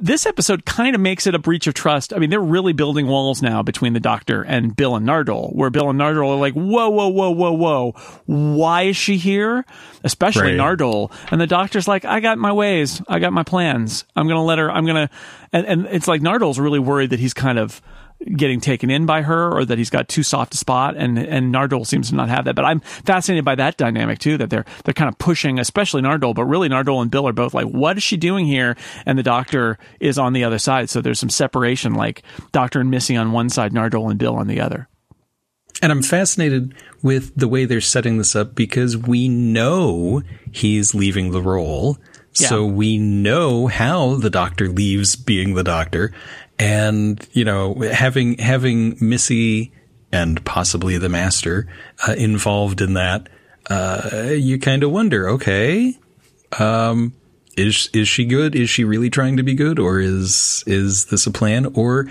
this 0.00 0.26
episode 0.26 0.64
kind 0.64 0.94
of 0.94 1.00
makes 1.00 1.26
it 1.26 1.34
a 1.34 1.38
breach 1.38 1.66
of 1.66 1.74
trust. 1.74 2.12
I 2.14 2.18
mean, 2.18 2.30
they're 2.30 2.40
really 2.40 2.72
building 2.72 3.06
walls 3.06 3.42
now 3.42 3.62
between 3.62 3.92
the 3.92 4.00
doctor 4.00 4.42
and 4.42 4.74
Bill 4.74 4.96
and 4.96 5.06
Nardole, 5.06 5.54
where 5.54 5.70
Bill 5.70 5.90
and 5.90 6.00
Nardole 6.00 6.34
are 6.34 6.38
like, 6.38 6.54
whoa, 6.54 6.88
whoa, 6.88 7.08
whoa, 7.08 7.30
whoa, 7.30 7.52
whoa. 7.52 7.92
Why 8.26 8.82
is 8.82 8.96
she 8.96 9.16
here? 9.18 9.64
Especially 10.02 10.56
Right. 10.56 10.78
Nardole. 10.78 11.12
And 11.30 11.40
the 11.40 11.46
doctor's 11.46 11.86
like, 11.86 12.04
I 12.04 12.20
got 12.20 12.38
my 12.38 12.52
ways. 12.52 13.02
I 13.08 13.18
got 13.18 13.32
my 13.32 13.42
plans. 13.42 14.04
I'm 14.16 14.26
going 14.26 14.38
to 14.38 14.42
let 14.42 14.58
her, 14.58 14.70
I'm 14.70 14.86
going 14.86 15.08
to, 15.08 15.14
and, 15.52 15.66
and 15.66 15.86
it's 15.86 16.08
like 16.08 16.22
Nardole's 16.22 16.58
really 16.58 16.78
worried 16.78 17.10
that 17.10 17.20
he's 17.20 17.34
kind 17.34 17.58
of, 17.58 17.82
getting 18.36 18.60
taken 18.60 18.90
in 18.90 19.06
by 19.06 19.22
her 19.22 19.50
or 19.50 19.64
that 19.64 19.78
he's 19.78 19.90
got 19.90 20.08
too 20.08 20.22
soft 20.22 20.54
a 20.54 20.56
spot. 20.56 20.96
And 20.96 21.18
and 21.18 21.54
Nardole 21.54 21.86
seems 21.86 22.10
to 22.10 22.14
not 22.14 22.28
have 22.28 22.44
that. 22.44 22.54
But 22.54 22.64
I'm 22.64 22.80
fascinated 22.80 23.44
by 23.44 23.54
that 23.56 23.76
dynamic 23.76 24.18
too 24.18 24.36
that 24.38 24.50
they're 24.50 24.64
they're 24.84 24.94
kind 24.94 25.08
of 25.08 25.18
pushing 25.18 25.58
especially 25.58 26.02
Nardole 26.02 26.34
but 26.34 26.44
really 26.44 26.68
Nardole 26.68 27.02
and 27.02 27.10
Bill 27.10 27.26
are 27.28 27.32
both 27.32 27.54
like 27.54 27.66
what 27.66 27.96
is 27.96 28.02
she 28.02 28.16
doing 28.16 28.46
here? 28.46 28.76
And 29.06 29.18
the 29.18 29.22
doctor 29.22 29.78
is 30.00 30.18
on 30.18 30.32
the 30.32 30.44
other 30.44 30.58
side. 30.58 30.90
So 30.90 31.00
there's 31.00 31.18
some 31.18 31.30
separation 31.30 31.94
like 31.94 32.22
Doctor 32.52 32.80
and 32.80 32.90
Missy 32.90 33.16
on 33.16 33.32
one 33.32 33.48
side 33.48 33.72
Nardole 33.72 34.10
and 34.10 34.18
Bill 34.18 34.36
on 34.36 34.46
the 34.46 34.60
other. 34.60 34.88
And 35.82 35.90
I'm 35.90 36.02
fascinated 36.02 36.74
with 37.02 37.34
the 37.36 37.48
way 37.48 37.64
they're 37.64 37.80
setting 37.80 38.18
this 38.18 38.36
up 38.36 38.54
because 38.54 38.96
we 38.98 39.28
know 39.28 40.22
he's 40.52 40.94
leaving 40.94 41.30
the 41.30 41.40
role. 41.40 41.96
So 42.32 42.64
we 42.64 42.96
know 42.96 43.66
how 43.66 44.14
the 44.14 44.30
doctor 44.30 44.68
leaves 44.68 45.16
being 45.16 45.54
the 45.54 45.64
doctor. 45.64 46.12
And, 46.60 47.26
you 47.32 47.46
know, 47.46 47.74
having, 47.74 48.36
having 48.36 48.98
Missy 49.00 49.72
and 50.12 50.44
possibly 50.44 50.98
the 50.98 51.08
master 51.08 51.66
uh, 52.06 52.12
involved 52.12 52.82
in 52.82 52.92
that, 52.94 53.30
uh, 53.70 54.28
you 54.34 54.58
kind 54.58 54.82
of 54.82 54.90
wonder, 54.90 55.30
okay, 55.30 55.98
um, 56.58 57.14
is, 57.56 57.88
is 57.94 58.08
she 58.08 58.26
good? 58.26 58.54
Is 58.54 58.68
she 58.68 58.84
really 58.84 59.08
trying 59.08 59.38
to 59.38 59.42
be 59.42 59.54
good? 59.54 59.78
Or 59.78 60.00
is, 60.00 60.62
is 60.66 61.06
this 61.06 61.26
a 61.26 61.30
plan? 61.30 61.64
Or 61.74 62.10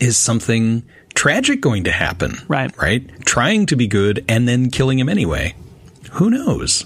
is 0.00 0.18
something 0.18 0.82
tragic 1.14 1.62
going 1.62 1.84
to 1.84 1.92
happen? 1.92 2.34
Right. 2.46 2.76
Right? 2.76 3.08
Trying 3.24 3.64
to 3.66 3.76
be 3.76 3.86
good 3.86 4.22
and 4.28 4.46
then 4.46 4.70
killing 4.70 4.98
him 4.98 5.08
anyway. 5.08 5.54
Who 6.12 6.28
knows? 6.28 6.84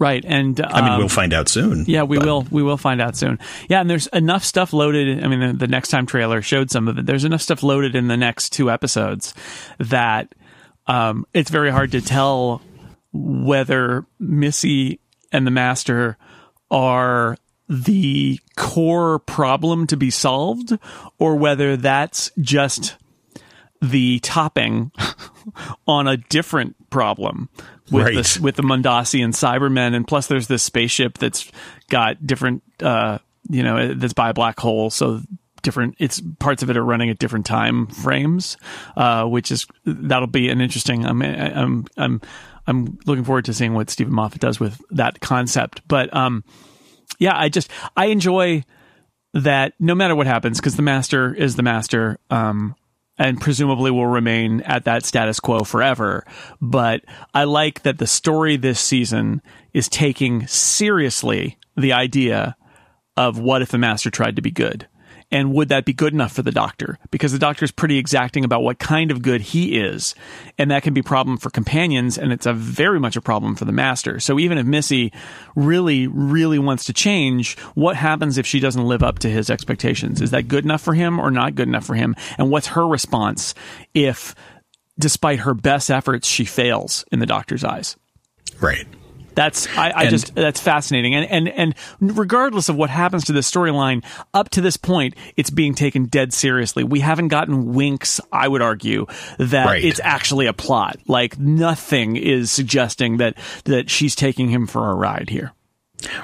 Right 0.00 0.24
and 0.26 0.60
I 0.60 0.80
mean, 0.80 0.90
um, 0.92 0.98
we'll 0.98 1.08
find 1.08 1.32
out 1.32 1.48
soon. 1.48 1.84
Yeah, 1.86 2.02
we 2.02 2.16
but- 2.16 2.26
will. 2.26 2.46
We 2.50 2.62
will 2.64 2.76
find 2.76 3.00
out 3.00 3.16
soon. 3.16 3.38
Yeah, 3.68 3.80
and 3.80 3.88
there's 3.88 4.08
enough 4.08 4.42
stuff 4.42 4.72
loaded. 4.72 5.22
I 5.22 5.28
mean, 5.28 5.40
the, 5.40 5.52
the 5.52 5.68
next 5.68 5.90
time 5.90 6.06
trailer 6.06 6.42
showed 6.42 6.70
some 6.72 6.88
of 6.88 6.98
it. 6.98 7.06
There's 7.06 7.24
enough 7.24 7.42
stuff 7.42 7.62
loaded 7.62 7.94
in 7.94 8.08
the 8.08 8.16
next 8.16 8.50
two 8.50 8.70
episodes 8.70 9.34
that 9.78 10.34
um, 10.88 11.26
it's 11.32 11.50
very 11.50 11.70
hard 11.70 11.92
to 11.92 12.00
tell 12.00 12.62
whether 13.12 14.06
Missy 14.18 14.98
and 15.30 15.46
the 15.46 15.50
Master 15.52 16.16
are 16.70 17.36
the 17.68 18.40
core 18.56 19.20
problem 19.20 19.86
to 19.86 19.96
be 19.96 20.10
solved, 20.10 20.76
or 21.18 21.36
whether 21.36 21.76
that's 21.76 22.32
just 22.40 22.96
the 23.80 24.18
topping 24.20 24.90
on 25.86 26.08
a 26.08 26.16
different 26.16 26.74
problem 26.90 27.48
with 27.90 28.06
Right. 28.06 28.14
this 28.14 28.38
with 28.38 28.56
the 28.56 28.62
Mondasi 28.62 29.22
and 29.24 29.32
Cybermen, 29.34 29.94
and 29.94 30.06
plus 30.06 30.26
there's 30.26 30.46
this 30.46 30.62
spaceship 30.62 31.18
that's 31.18 31.50
got 31.88 32.24
different, 32.26 32.62
uh, 32.82 33.18
you 33.48 33.62
know, 33.62 33.94
that's 33.94 34.12
by 34.12 34.30
a 34.30 34.34
black 34.34 34.58
hole, 34.60 34.90
so 34.90 35.20
different. 35.62 35.94
It's 35.98 36.22
parts 36.38 36.62
of 36.62 36.70
it 36.70 36.76
are 36.76 36.84
running 36.84 37.10
at 37.10 37.18
different 37.18 37.46
time 37.46 37.86
frames, 37.88 38.56
uh, 38.96 39.24
which 39.24 39.50
is 39.50 39.66
that'll 39.84 40.26
be 40.26 40.48
an 40.48 40.60
interesting. 40.60 41.04
I'm 41.04 41.20
I'm 41.22 41.86
I'm 41.96 42.20
I'm 42.66 42.98
looking 43.06 43.24
forward 43.24 43.44
to 43.46 43.54
seeing 43.54 43.74
what 43.74 43.90
Steven 43.90 44.12
Moffat 44.12 44.40
does 44.40 44.60
with 44.60 44.80
that 44.90 45.20
concept, 45.20 45.82
but 45.88 46.14
um, 46.14 46.44
yeah, 47.18 47.36
I 47.36 47.48
just 47.48 47.70
I 47.96 48.06
enjoy 48.06 48.64
that 49.34 49.74
no 49.78 49.94
matter 49.94 50.14
what 50.16 50.26
happens 50.26 50.58
because 50.58 50.76
the 50.76 50.82
master 50.82 51.32
is 51.34 51.54
the 51.56 51.62
master 51.62 52.18
um 52.30 52.74
and 53.20 53.38
presumably 53.38 53.90
will 53.90 54.06
remain 54.06 54.62
at 54.62 54.86
that 54.86 55.04
status 55.04 55.38
quo 55.38 55.60
forever. 55.60 56.24
But 56.60 57.04
i 57.34 57.44
like 57.44 57.82
that 57.82 57.98
the 57.98 58.06
story 58.06 58.56
this 58.56 58.80
season 58.80 59.42
is 59.74 59.88
taking 59.88 60.46
seriously 60.46 61.58
the 61.76 61.92
idea 61.92 62.56
of 63.16 63.38
what 63.38 63.62
if 63.62 63.68
the 63.68 63.78
master 63.78 64.10
tried 64.10 64.36
to 64.36 64.42
be 64.42 64.50
good 64.50 64.88
and 65.32 65.52
would 65.52 65.68
that 65.68 65.84
be 65.84 65.92
good 65.92 66.12
enough 66.12 66.32
for 66.32 66.42
the 66.42 66.50
doctor? 66.50 66.98
Because 67.10 67.32
the 67.32 67.38
doctor 67.38 67.64
is 67.64 67.70
pretty 67.70 67.98
exacting 67.98 68.44
about 68.44 68.62
what 68.62 68.78
kind 68.78 69.10
of 69.10 69.22
good 69.22 69.40
he 69.40 69.78
is. 69.78 70.14
And 70.58 70.70
that 70.70 70.82
can 70.82 70.94
be 70.94 71.00
a 71.00 71.04
problem 71.04 71.36
for 71.36 71.50
companions 71.50 72.18
and 72.18 72.32
it's 72.32 72.46
a 72.46 72.52
very 72.52 72.98
much 72.98 73.16
a 73.16 73.20
problem 73.20 73.54
for 73.54 73.64
the 73.64 73.72
master. 73.72 74.18
So 74.20 74.38
even 74.38 74.58
if 74.58 74.66
missy 74.66 75.12
really 75.54 76.06
really 76.06 76.58
wants 76.58 76.84
to 76.84 76.92
change 76.92 77.58
what 77.74 77.96
happens 77.96 78.38
if 78.38 78.46
she 78.46 78.60
doesn't 78.60 78.84
live 78.84 79.02
up 79.02 79.20
to 79.20 79.30
his 79.30 79.50
expectations? 79.50 80.20
Is 80.20 80.30
that 80.30 80.48
good 80.48 80.64
enough 80.64 80.82
for 80.82 80.94
him 80.94 81.18
or 81.18 81.30
not 81.30 81.54
good 81.54 81.68
enough 81.68 81.84
for 81.84 81.94
him? 81.94 82.16
And 82.38 82.50
what's 82.50 82.68
her 82.68 82.86
response 82.86 83.54
if 83.94 84.34
despite 84.98 85.40
her 85.40 85.54
best 85.54 85.90
efforts 85.90 86.28
she 86.28 86.44
fails 86.44 87.04
in 87.10 87.20
the 87.20 87.26
doctor's 87.26 87.64
eyes? 87.64 87.96
Right. 88.60 88.86
That's 89.34 89.66
I, 89.76 89.90
I 89.90 90.00
And- 90.02 90.10
just 90.10 90.34
that's 90.34 90.60
fascinating, 90.60 91.14
and 91.14 91.26
and 91.30 91.48
and 91.48 91.74
regardless 92.00 92.68
of 92.68 92.76
what 92.76 92.90
happens 92.90 93.24
to 93.24 93.32
this 93.32 93.50
storyline, 93.50 94.04
up 94.34 94.48
to 94.50 94.60
this 94.60 94.76
point, 94.76 95.14
it's 95.36 95.50
being 95.50 95.74
taken 95.74 96.06
dead 96.06 96.32
seriously. 96.32 96.84
We 96.84 97.00
haven't 97.00 97.28
gotten 97.28 97.72
winks, 97.74 98.20
I 98.32 98.48
would 98.48 98.62
argue, 98.62 99.06
that 99.38 99.66
Right. 99.66 99.84
it's 99.84 100.00
actually 100.02 100.46
a 100.46 100.52
plot. 100.52 100.96
Like 101.06 101.38
nothing 101.38 102.16
is 102.16 102.50
suggesting 102.50 103.16
that 103.18 103.36
that 103.64 103.88
she's 103.90 104.14
taking 104.14 104.48
him 104.48 104.66
for 104.66 104.90
a 104.90 104.94
ride 104.94 105.30
here. 105.30 105.52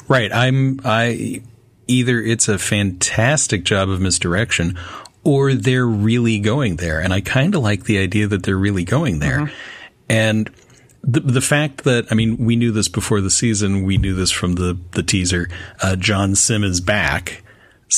Right. 0.09 0.33
I'm, 0.33 0.81
I, 0.85 1.43
either 1.87 2.21
it's 2.21 2.49
a 2.49 2.59
fantastic 2.59 3.65
job 3.65 3.89
of 3.91 4.01
misdirection 4.01 4.79
or 5.23 5.53
they're 5.55 5.87
really 5.87 6.39
going 6.39 6.77
there. 6.77 7.01
And 7.01 7.13
I 7.13 7.21
kind 7.21 7.55
of 7.55 7.63
like 7.63 7.85
the 7.85 7.99
idea 7.99 8.27
that 8.29 8.43
they're 8.45 8.57
really 8.57 8.85
going 8.85 9.19
there. 9.19 9.41
Mm-hmm. 9.41 9.55
And 10.09 10.51
the, 11.07 11.21
the 11.21 11.41
fact 11.41 11.85
that, 11.85 12.07
I 12.11 12.15
mean, 12.15 12.37
we 12.37 12.57
knew 12.57 12.73
this 12.73 12.89
before 12.89 13.21
the 13.21 13.31
season. 13.31 13.85
We 13.85 13.97
knew 13.97 14.15
this 14.15 14.31
from 14.31 14.55
the, 14.55 14.77
the 14.93 15.03
teaser. 15.03 15.49
Uh, 15.81 15.97
John 15.97 16.35
Simm 16.35 16.65
is 16.65 16.81
back. 16.81 17.43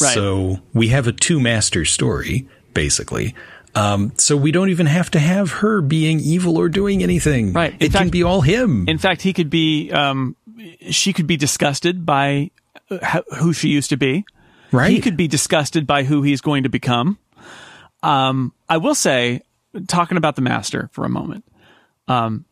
Right. 0.01 0.15
So 0.15 0.59
we 0.75 0.89
have 0.89 1.07
a 1.07 1.13
two 1.13 1.41
master 1.41 1.85
story, 1.85 2.47
basically. 2.75 3.35
Um, 3.75 4.13
so 4.17 4.37
we 4.37 4.53
don't 4.53 4.69
even 4.71 4.87
have 4.87 5.11
to 5.13 5.19
have 5.19 5.51
her 5.53 5.81
being 5.81 6.21
evil 6.21 6.59
or 6.59 6.69
doing 6.69 7.03
anything. 7.03 7.53
Right. 7.53 7.73
In 7.81 7.87
It 7.87 7.93
can 7.93 8.09
be 8.11 8.23
all 8.23 8.43
him. 8.43 8.87
In 8.89 8.99
fact, 8.99 9.23
he 9.23 9.33
could 9.33 9.49
be, 9.49 9.91
um, 9.93 10.37
she 10.91 11.13
could 11.13 11.27
be 11.27 11.37
disgusted 11.37 12.05
by 12.05 12.51
uh, 12.91 13.23
who 13.39 13.53
she 13.53 13.69
used 13.69 13.91
to 13.91 13.97
be. 13.97 14.25
right. 14.73 14.91
He 14.91 15.01
could 15.01 15.17
be 15.17 15.29
disgusted 15.29 15.87
by 15.87 16.03
who 16.03 16.23
he's 16.23 16.41
going 16.41 16.65
to 16.65 16.69
become. 16.69 17.19
Um, 18.03 18.53
I 18.69 18.77
will 18.77 18.95
say, 18.95 19.43
talking 19.87 20.17
about 20.19 20.37
the 20.37 20.43
Master 20.43 20.91
for 20.93 21.05
a 21.05 21.09
moment. 21.09 21.45
Um, 22.09 22.45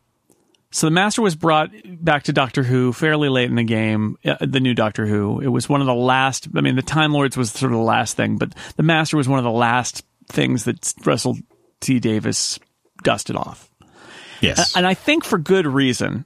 so 0.77 0.87
the 0.87 0.91
Master 0.91 1.21
was 1.21 1.35
brought 1.35 1.71
back 1.85 2.23
to 2.23 2.33
Doctor 2.33 2.63
Who 2.63 2.93
fairly 2.93 3.29
late 3.29 3.49
in 3.49 3.55
the 3.55 3.63
game, 3.63 4.17
uh, 4.25 4.37
the 4.41 4.59
new 4.59 4.73
Doctor 4.73 5.05
Who. 5.05 5.39
It 5.39 5.47
was 5.47 5.67
one 5.67 5.81
of 5.81 5.87
the 5.87 5.95
last. 5.95 6.47
I 6.55 6.61
mean, 6.61 6.75
the 6.75 6.81
Time 6.81 7.13
Lords 7.13 7.35
was 7.35 7.51
sort 7.51 7.71
of 7.71 7.77
the 7.77 7.83
last 7.83 8.15
thing, 8.15 8.37
but 8.37 8.53
the 8.75 8.83
Master 8.83 9.17
was 9.17 9.27
one 9.27 9.39
of 9.39 9.45
the 9.45 9.51
last 9.51 10.05
things 10.29 10.65
that 10.65 10.93
Russell 11.05 11.37
T 11.79 11.99
Davies 11.99 12.59
dusted 13.03 13.35
off 13.35 13.69
yes. 14.41 14.75
and 14.75 14.85
I 14.85 14.93
think 14.93 15.23
for 15.23 15.37
good 15.37 15.65
reason. 15.65 16.25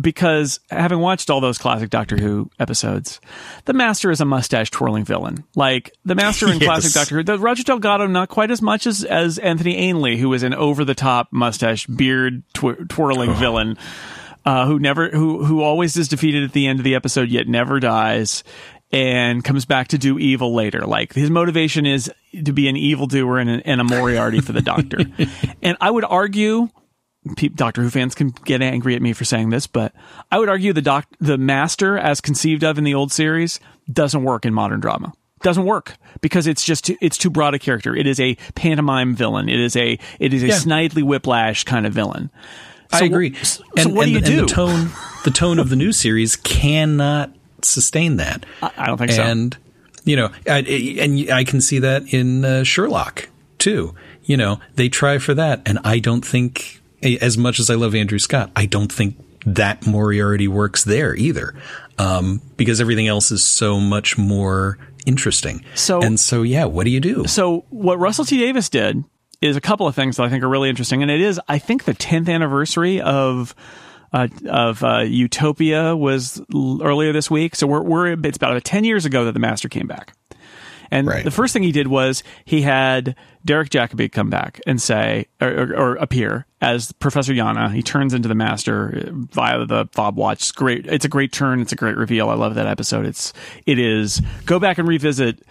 Because 0.00 0.60
having 0.70 0.98
watched 0.98 1.30
all 1.30 1.40
those 1.40 1.58
classic 1.58 1.90
Doctor 1.90 2.16
Who 2.16 2.50
episodes, 2.58 3.20
the 3.64 3.72
Master 3.72 4.10
is 4.10 4.20
a 4.20 4.24
mustache 4.24 4.70
twirling 4.70 5.04
villain. 5.04 5.44
Like 5.56 5.92
the 6.04 6.14
Master 6.14 6.46
in 6.50 6.58
Yes. 6.60 6.64
classic 6.66 6.92
Doctor 6.92 7.16
Who, 7.16 7.22
the 7.24 7.38
Roger 7.38 7.62
Delgado 7.62 8.06
not 8.06 8.28
quite 8.28 8.50
as 8.50 8.60
much 8.62 8.86
as 8.86 9.04
as 9.04 9.38
Anthony 9.38 9.76
Ainley, 9.76 10.16
who 10.16 10.32
is 10.32 10.42
an 10.42 10.54
over 10.54 10.84
the 10.84 10.94
top 10.94 11.28
mustache 11.32 11.86
beard 11.86 12.42
tw- 12.54 12.88
twirling 12.88 13.34
villain. 13.34 13.76
Uh, 14.46 14.66
who 14.66 14.78
never 14.78 15.08
who 15.08 15.42
who 15.42 15.62
always 15.62 15.96
is 15.96 16.06
defeated 16.06 16.44
at 16.44 16.52
the 16.52 16.66
end 16.66 16.78
of 16.78 16.84
the 16.84 16.94
episode 16.94 17.30
yet 17.30 17.48
never 17.48 17.80
dies 17.80 18.44
and 18.92 19.42
comes 19.42 19.64
back 19.64 19.88
to 19.88 19.96
do 19.96 20.18
evil 20.18 20.54
later 20.54 20.80
like 20.80 21.14
his 21.14 21.30
motivation 21.30 21.86
is 21.86 22.12
to 22.44 22.52
be 22.52 22.68
an 22.68 22.76
evildoer 22.76 23.38
and 23.38 23.48
a, 23.48 23.66
and 23.66 23.80
a 23.80 23.84
moriarty 23.84 24.40
for 24.42 24.52
the 24.52 24.60
doctor 24.60 24.98
and 25.62 25.78
i 25.80 25.90
would 25.90 26.04
argue 26.04 26.68
Doctor 27.54 27.82
Who 27.82 27.90
fans 27.90 28.14
can 28.14 28.30
get 28.44 28.60
angry 28.62 28.94
at 28.94 29.02
me 29.02 29.12
for 29.12 29.24
saying 29.24 29.50
this, 29.50 29.66
but 29.66 29.92
I 30.30 30.38
would 30.38 30.48
argue 30.48 30.72
the 30.72 30.82
doc, 30.82 31.06
the 31.20 31.38
Master, 31.38 31.96
as 31.98 32.20
conceived 32.20 32.62
of 32.64 32.76
in 32.78 32.84
the 32.84 32.94
old 32.94 33.12
series, 33.12 33.60
doesn't 33.90 34.22
work 34.24 34.44
in 34.44 34.52
modern 34.54 34.80
drama. 34.80 35.12
Doesn't 35.42 35.64
work 35.64 35.96
because 36.22 36.46
it's 36.46 36.64
just 36.64 36.84
too, 36.86 36.96
it's 37.02 37.18
too 37.18 37.28
broad 37.30 37.54
a 37.54 37.58
character. 37.58 37.94
It 37.94 38.06
is 38.06 38.18
a 38.20 38.34
pantomime 38.54 39.14
villain. 39.14 39.48
It 39.48 39.60
is 39.60 39.76
a 39.76 39.98
it 40.18 40.32
is 40.32 40.42
a 40.42 40.46
Yeah. 40.48 40.54
Snidely 40.54 41.02
Whiplash 41.02 41.64
kind 41.64 41.86
of 41.86 41.92
villain. 41.92 42.30
I 42.92 42.98
So 43.00 43.04
wh- 43.04 43.08
agree. 43.08 43.34
So, 43.42 43.62
and, 43.76 43.94
what 43.94 44.04
do 44.06 44.10
you 44.12 44.18
and- 44.18 44.26
do? 44.26 44.40
The 44.42 44.46
tone, 44.46 44.90
the 45.24 45.30
tone 45.30 45.58
of 45.58 45.68
the 45.68 45.76
new 45.76 45.92
series 45.92 46.36
cannot 46.36 47.30
sustain 47.62 48.16
that. 48.16 48.44
I, 48.62 48.70
I 48.76 48.86
don't 48.86 48.98
think 48.98 49.12
so. 49.12 49.22
and 49.22 49.56
you 50.04 50.16
know, 50.16 50.30
I, 50.46 50.58
and 51.00 51.30
I 51.30 51.44
can 51.44 51.60
see 51.62 51.78
that 51.78 52.12
in 52.12 52.44
uh, 52.44 52.64
Sherlock 52.64 53.28
too. 53.58 53.94
You 54.24 54.36
know, 54.38 54.60
they 54.76 54.88
try 54.88 55.18
for 55.18 55.34
that, 55.34 55.60
and 55.66 55.78
I 55.84 55.98
don't 55.98 56.24
think, 56.24 56.80
as 57.20 57.36
much 57.38 57.60
as 57.60 57.70
I 57.70 57.74
love 57.74 57.94
Andrew 57.94 58.18
Scott, 58.18 58.50
I 58.56 58.66
don't 58.66 58.92
think 58.92 59.16
that 59.46 59.86
Moriarty 59.86 60.48
works 60.48 60.84
there 60.84 61.14
either, 61.14 61.54
um, 61.98 62.40
because 62.56 62.80
everything 62.80 63.08
else 63.08 63.30
is 63.30 63.44
so 63.44 63.78
much 63.78 64.16
more 64.16 64.78
interesting. 65.06 65.62
So- 65.74 66.00
and 66.02 66.18
so, 66.18 66.42
yeah, 66.42 66.64
what 66.64 66.84
do 66.84 66.90
you 66.90 67.00
do? 67.00 67.26
So 67.26 67.64
what 67.70 67.98
Russell 67.98 68.24
T 68.24 68.38
Davies 68.38 68.68
did 68.70 69.04
is 69.42 69.56
a 69.56 69.60
couple 69.60 69.86
of 69.86 69.94
things 69.94 70.16
that 70.16 70.22
I 70.22 70.30
think 70.30 70.42
are 70.42 70.48
really 70.48 70.70
interesting, 70.70 71.02
and 71.02 71.10
it 71.10 71.20
is 71.20 71.38
I 71.48 71.58
think 71.58 71.84
the 71.84 71.94
10th 71.94 72.28
anniversary 72.28 73.00
of. 73.00 73.54
Uh, 74.12 74.28
of 74.48 74.84
uh, 74.84 74.98
Utopia 75.00 75.96
was 75.96 76.40
l- 76.54 76.80
earlier 76.84 77.12
this 77.12 77.28
week, 77.28 77.56
so 77.56 77.66
we're, 77.66 77.82
we're 77.82 78.06
it's 78.24 78.36
about 78.36 78.62
10 78.62 78.84
years 78.84 79.04
ago 79.04 79.24
that 79.24 79.32
the 79.32 79.40
Master 79.40 79.68
came 79.68 79.88
back, 79.88 80.12
and 80.90 81.06
Right. 81.06 81.24
the 81.24 81.30
first 81.30 81.52
thing 81.52 81.62
he 81.62 81.72
did 81.72 81.88
was 81.88 82.22
he 82.44 82.62
had 82.62 83.14
Derek 83.44 83.70
Jacobi 83.70 84.10
come 84.10 84.30
back 84.30 84.60
and 84.66 84.80
say 84.80 85.26
or, 85.40 85.48
or, 85.48 85.76
or 85.76 85.94
appear 85.96 86.46
as 86.60 86.92
Professor 86.92 87.32
Yana. 87.32 87.72
He 87.72 87.82
turns 87.82 88.14
into 88.14 88.28
the 88.28 88.34
Master 88.34 89.08
via 89.12 89.64
the 89.66 89.86
fob 89.92 90.16
watch. 90.16 90.38
It's 90.38 90.52
great. 90.52 90.86
It's 90.86 91.04
a 91.04 91.08
great 91.08 91.32
turn. 91.32 91.60
It's 91.60 91.72
a 91.72 91.76
great 91.76 91.96
reveal. 91.96 92.28
I 92.30 92.34
love 92.34 92.54
that 92.54 92.66
episode. 92.66 93.04
It's 93.06 93.32
it 93.66 93.78
is. 93.78 94.20
Go 94.46 94.58
back 94.58 94.78
and 94.78 94.88
revisit 94.88 95.42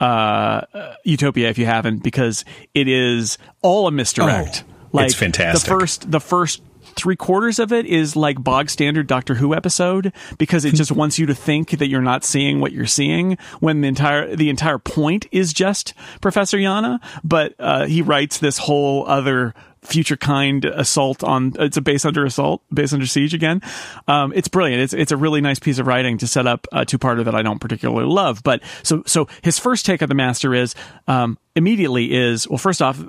uh, 0.00 0.62
Utopia 1.04 1.48
if 1.48 1.58
you 1.58 1.66
haven't, 1.66 2.02
because 2.02 2.44
it 2.74 2.86
is 2.88 3.38
all 3.62 3.86
a 3.86 3.90
misdirect. 3.90 4.64
Oh, 4.94 4.98
it's 5.00 5.14
fantastic. 5.14 5.68
The 5.68 5.78
first, 5.78 6.10
the 6.10 6.20
first 6.20 6.62
three 6.98 7.16
quarters 7.16 7.58
of 7.58 7.72
it 7.72 7.86
is 7.86 8.16
like 8.16 8.42
bog 8.42 8.68
standard 8.68 9.06
Doctor 9.06 9.36
Who 9.36 9.54
episode 9.54 10.12
because 10.36 10.64
it 10.64 10.74
just 10.74 10.92
wants 10.98 11.18
you 11.18 11.26
to 11.26 11.34
think 11.34 11.70
that 11.78 11.88
you're 11.88 12.02
not 12.02 12.24
seeing 12.24 12.60
what 12.60 12.72
you're 12.72 12.86
seeing 12.86 13.38
when 13.60 13.80
the 13.80 13.88
entire 13.88 14.34
the 14.34 14.50
entire 14.50 14.78
point 14.78 15.26
is 15.30 15.52
just 15.52 15.94
Professor 16.20 16.58
Yana. 16.58 17.00
But 17.22 17.54
uh, 17.58 17.86
he 17.86 18.02
writes 18.02 18.38
this 18.38 18.58
whole 18.58 19.06
other 19.06 19.54
future 19.82 20.16
kind 20.16 20.64
assault 20.64 21.22
on 21.22 21.54
it's 21.58 21.76
a 21.76 21.80
base 21.80 22.04
under 22.04 22.24
assault 22.24 22.62
base 22.72 22.92
under 22.92 23.06
siege 23.06 23.32
again. 23.32 23.62
Um, 24.06 24.32
it's 24.34 24.48
brilliant. 24.48 24.82
It's 24.82 24.92
it's 24.92 25.12
a 25.12 25.16
really 25.16 25.40
nice 25.40 25.58
piece 25.58 25.78
of 25.78 25.86
writing 25.86 26.18
to 26.18 26.26
set 26.26 26.46
up 26.46 26.66
a 26.72 26.84
two-parter 26.84 27.24
that 27.24 27.34
i 27.34 27.42
don't 27.42 27.60
particularly 27.60 28.04
love. 28.04 28.42
But 28.42 28.62
so 28.82 29.02
so 29.06 29.28
his 29.42 29.58
first 29.58 29.86
take 29.86 30.02
of 30.02 30.08
the 30.08 30.14
master 30.14 30.54
is 30.54 30.74
um, 31.06 31.38
immediately 31.54 32.12
is 32.12 32.48
well 32.48 32.58
first 32.58 32.82
off 32.82 33.02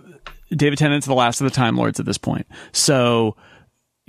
david 0.56 0.80
tennant's 0.80 1.06
the 1.06 1.14
last 1.14 1.42
of 1.42 1.46
the 1.46 1.52
time 1.52 1.76
lords 1.76 2.00
at 2.00 2.06
this 2.06 2.18
point. 2.18 2.48
So 2.72 3.36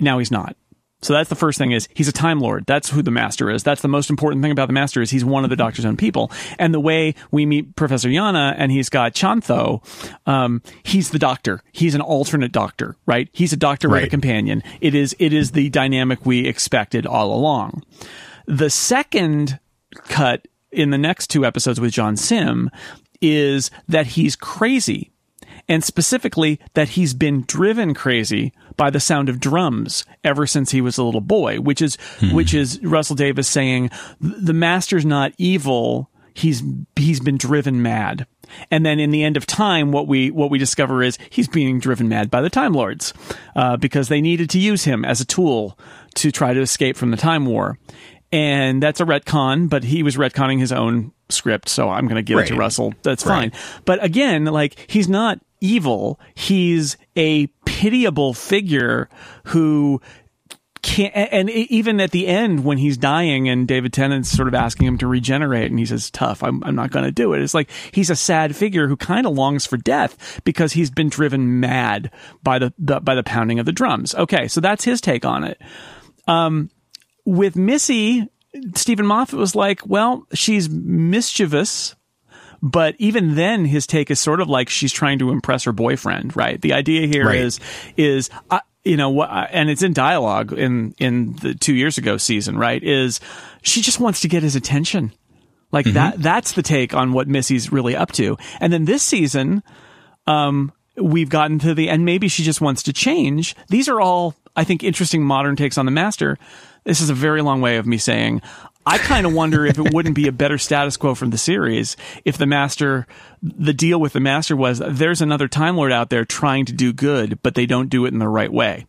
now 0.01 0.19
he's 0.19 0.31
not. 0.31 0.55
So 1.01 1.13
that's 1.13 1.29
the 1.29 1.35
first 1.35 1.57
thing 1.57 1.71
is 1.71 1.87
he's 1.93 2.07
a 2.07 2.13
time 2.13 2.39
lord. 2.39 2.65
That's 2.67 2.89
who 2.89 3.01
the 3.01 3.11
master 3.11 3.49
is. 3.49 3.63
That's 3.63 3.81
the 3.81 3.87
most 3.87 4.09
important 4.09 4.43
thing 4.43 4.51
about 4.51 4.67
the 4.67 4.73
master 4.73 5.01
is 5.01 5.09
he's 5.09 5.25
one 5.25 5.43
of 5.43 5.49
the 5.49 5.55
doctor's 5.55 5.85
own 5.85 5.97
people. 5.97 6.31
And 6.59 6.73
the 6.73 6.79
way 6.79 7.15
we 7.31 7.45
meet 7.45 7.75
professor 7.75 8.07
yana 8.07 8.53
and 8.57 8.71
he's 8.71 8.89
got 8.89 9.13
chantho 9.13 9.83
um, 10.27 10.61
he's 10.83 11.09
the 11.09 11.19
doctor. 11.19 11.63
He's 11.71 11.95
an 11.95 12.01
alternate 12.01 12.51
doctor 12.51 12.95
right? 13.05 13.29
He's 13.31 13.51
a 13.51 13.57
doctor 13.57 13.89
with 13.89 14.03
a 14.03 14.09
companion. 14.09 14.61
It 14.79 14.93
is 14.93 15.15
it 15.17 15.33
is 15.33 15.51
the 15.51 15.69
dynamic 15.69 16.25
we 16.25 16.47
expected 16.47 17.05
all 17.07 17.33
along. 17.33 17.83
The 18.45 18.69
second 18.69 19.59
cut 20.07 20.47
in 20.71 20.91
the 20.91 20.97
next 20.97 21.27
two 21.27 21.45
episodes 21.45 21.81
with 21.81 21.91
john 21.91 22.15
simm 22.15 22.69
is 23.21 23.71
that 23.89 24.07
he's 24.07 24.37
crazy 24.37 25.11
and 25.71 25.83
specifically 25.83 26.59
that 26.73 26.89
he's 26.89 27.13
been 27.13 27.43
driven 27.47 27.93
crazy 27.93 28.51
by 28.75 28.89
the 28.89 28.99
sound 28.99 29.29
of 29.29 29.39
drums 29.39 30.05
ever 30.23 30.45
since 30.45 30.71
he 30.71 30.81
was 30.81 30.97
a 30.97 31.03
little 31.03 31.21
boy, 31.21 31.59
which 31.61 31.81
is 31.81 31.95
which 32.33 32.53
is 32.53 32.79
Russell 32.83 33.15
Davies 33.15 33.47
saying 33.47 33.89
the 34.19 34.53
master's 34.53 35.05
not 35.05 35.31
evil, 35.37 36.09
he's 36.33 36.61
he's 36.95 37.19
been 37.19 37.37
driven 37.37 37.81
mad. 37.81 38.27
And 38.69 38.85
then 38.85 38.99
in 38.99 39.11
the 39.11 39.23
end 39.23 39.37
of 39.37 39.45
time, 39.45 39.93
what 39.93 40.07
we 40.07 40.29
what 40.29 40.51
we 40.51 40.57
discover 40.59 41.01
is 41.01 41.17
he's 41.29 41.47
being 41.47 41.79
driven 41.79 42.09
mad 42.09 42.29
by 42.29 42.41
the 42.41 42.49
Time 42.49 42.73
Lords 42.73 43.13
uh, 43.55 43.77
because 43.77 44.09
they 44.09 44.19
needed 44.19 44.49
to 44.49 44.59
use 44.59 44.83
him 44.83 45.05
as 45.05 45.21
a 45.21 45.25
tool 45.25 45.79
to 46.15 46.31
try 46.33 46.53
to 46.53 46.59
escape 46.59 46.97
from 46.97 47.11
the 47.11 47.17
Time 47.17 47.45
War. 47.45 47.77
And 48.33 48.83
that's 48.83 48.99
a 49.01 49.05
retcon, 49.05 49.69
but 49.69 49.83
he 49.85 50.03
was 50.03 50.15
retconning 50.17 50.59
his 50.59 50.71
own 50.71 51.11
script, 51.29 51.67
so 51.69 51.89
I'm 51.89 52.05
going 52.07 52.15
to 52.15 52.21
give 52.21 52.37
it 52.39 52.47
to 52.47 52.55
Russell. 52.55 52.93
That's 53.03 53.25
Right. 53.25 53.53
fine. 53.53 53.81
But 53.85 54.03
again, 54.03 54.45
like 54.45 54.85
he's 54.89 55.07
not 55.09 55.39
evil. 55.61 56.19
He's 56.35 56.97
a 57.15 57.47
pitiable 57.65 58.33
figure 58.33 59.09
who 59.45 60.01
can't. 60.81 61.13
And 61.15 61.49
even 61.49 62.01
at 62.01 62.11
the 62.11 62.27
end, 62.27 62.65
when 62.65 62.77
he's 62.79 62.97
dying, 62.97 63.47
and 63.47 63.67
David 63.67 63.93
Tennant's 63.93 64.29
sort 64.29 64.47
of 64.47 64.53
asking 64.53 64.87
him 64.87 64.97
to 64.97 65.07
regenerate, 65.07 65.69
and 65.69 65.79
he 65.79 65.85
says, 65.85 66.11
"Tough, 66.11 66.43
I'm, 66.43 66.63
I'm 66.63 66.75
not 66.75 66.91
going 66.91 67.05
to 67.05 67.11
do 67.11 67.33
it." 67.33 67.41
It's 67.41 67.53
like 67.53 67.69
he's 67.91 68.09
a 68.09 68.15
sad 68.15 68.55
figure 68.55 68.87
who 68.87 68.97
kind 68.97 69.25
of 69.25 69.33
longs 69.33 69.65
for 69.65 69.77
death 69.77 70.41
because 70.43 70.73
he's 70.73 70.89
been 70.89 71.09
driven 71.09 71.59
mad 71.59 72.11
by 72.43 72.59
the, 72.59 72.73
the 72.77 72.99
by 72.99 73.15
the 73.15 73.23
pounding 73.23 73.59
of 73.59 73.65
the 73.65 73.71
drums. 73.71 74.13
Okay, 74.15 74.47
so 74.47 74.59
that's 74.59 74.83
his 74.83 74.99
take 74.99 75.23
on 75.23 75.43
it 75.43 75.61
um, 76.27 76.69
with 77.25 77.55
Missy, 77.55 78.27
Steven 78.75 79.05
Moffat 79.05 79.37
was 79.37 79.55
like, 79.55 79.85
well, 79.85 80.25
she's 80.33 80.69
mischievous. 80.69 81.95
But 82.61 82.95
even 82.99 83.35
then, 83.35 83.65
his 83.65 83.87
take 83.87 84.11
is 84.11 84.19
sort 84.19 84.39
of 84.39 84.47
like 84.47 84.69
she's 84.69 84.93
trying 84.93 85.19
to 85.19 85.31
impress 85.31 85.63
her 85.63 85.71
boyfriend, 85.71 86.35
right? 86.35 86.61
The 86.61 86.73
idea 86.73 87.07
here 87.07 87.25
Right. 87.25 87.39
is, 87.39 87.59
is, 87.97 88.29
uh, 88.49 88.59
you 88.83 88.97
know, 88.97 89.09
what, 89.09 89.29
and 89.51 89.69
it's 89.69 89.81
in 89.83 89.93
dialogue 89.93 90.53
in, 90.53 90.93
in 90.99 91.33
the 91.37 91.55
two 91.55 91.73
years 91.75 91.97
ago 91.97 92.17
season, 92.17 92.57
right? 92.57 92.81
Is 92.83 93.19
she 93.63 93.81
just 93.81 93.99
wants 93.99 94.21
to 94.21 94.27
get 94.27 94.43
his 94.43 94.55
attention. 94.55 95.11
Like 95.71 95.85
that, 95.93 96.21
that's 96.21 96.51
the 96.51 96.61
take 96.61 96.93
on 96.93 97.13
what 97.13 97.27
Missy's 97.27 97.71
really 97.71 97.95
up 97.95 98.11
to. 98.13 98.37
And 98.59 98.73
then 98.73 98.85
this 98.85 99.03
season, 99.03 99.63
um, 100.27 100.71
we've 100.97 101.29
gotten 101.29 101.59
to 101.59 101.73
the, 101.73 101.89
and 101.89 102.03
maybe 102.03 102.27
she 102.27 102.43
just 102.43 102.59
wants 102.59 102.83
to 102.83 102.93
change. 102.93 103.55
These 103.69 103.87
are 103.87 104.01
all, 104.01 104.35
I 104.55 104.65
think, 104.65 104.83
interesting 104.83 105.23
modern 105.23 105.55
takes 105.55 105.77
on 105.77 105.85
the 105.85 105.91
master. 105.91 106.37
This 106.83 106.99
is 106.99 107.09
a 107.09 107.13
very 107.13 107.41
long 107.41 107.61
way 107.61 107.77
of 107.77 107.85
me 107.87 107.97
saying, 107.97 108.41
I 108.85 108.97
kind 108.97 109.25
of 109.25 109.33
wonder 109.33 109.65
if 109.65 109.77
it 109.77 109.93
wouldn't 109.93 110.15
be 110.15 110.27
a 110.27 110.31
better 110.31 110.57
status 110.57 110.97
quo 110.97 111.13
from 111.13 111.29
the 111.29 111.37
series 111.37 111.95
if 112.25 112.37
the 112.37 112.47
master, 112.47 113.05
the 113.41 113.73
deal 113.73 113.99
with 113.99 114.13
the 114.13 114.19
master 114.19 114.55
was 114.55 114.81
there's 114.85 115.21
another 115.21 115.47
Time 115.47 115.77
Lord 115.77 115.91
out 115.91 116.09
there 116.09 116.25
trying 116.25 116.65
to 116.65 116.73
do 116.73 116.91
good, 116.91 117.41
but 117.43 117.53
they 117.53 117.65
don't 117.65 117.89
do 117.89 118.05
it 118.05 118.13
in 118.13 118.19
the 118.19 118.27
right 118.27 118.51
way 118.51 118.87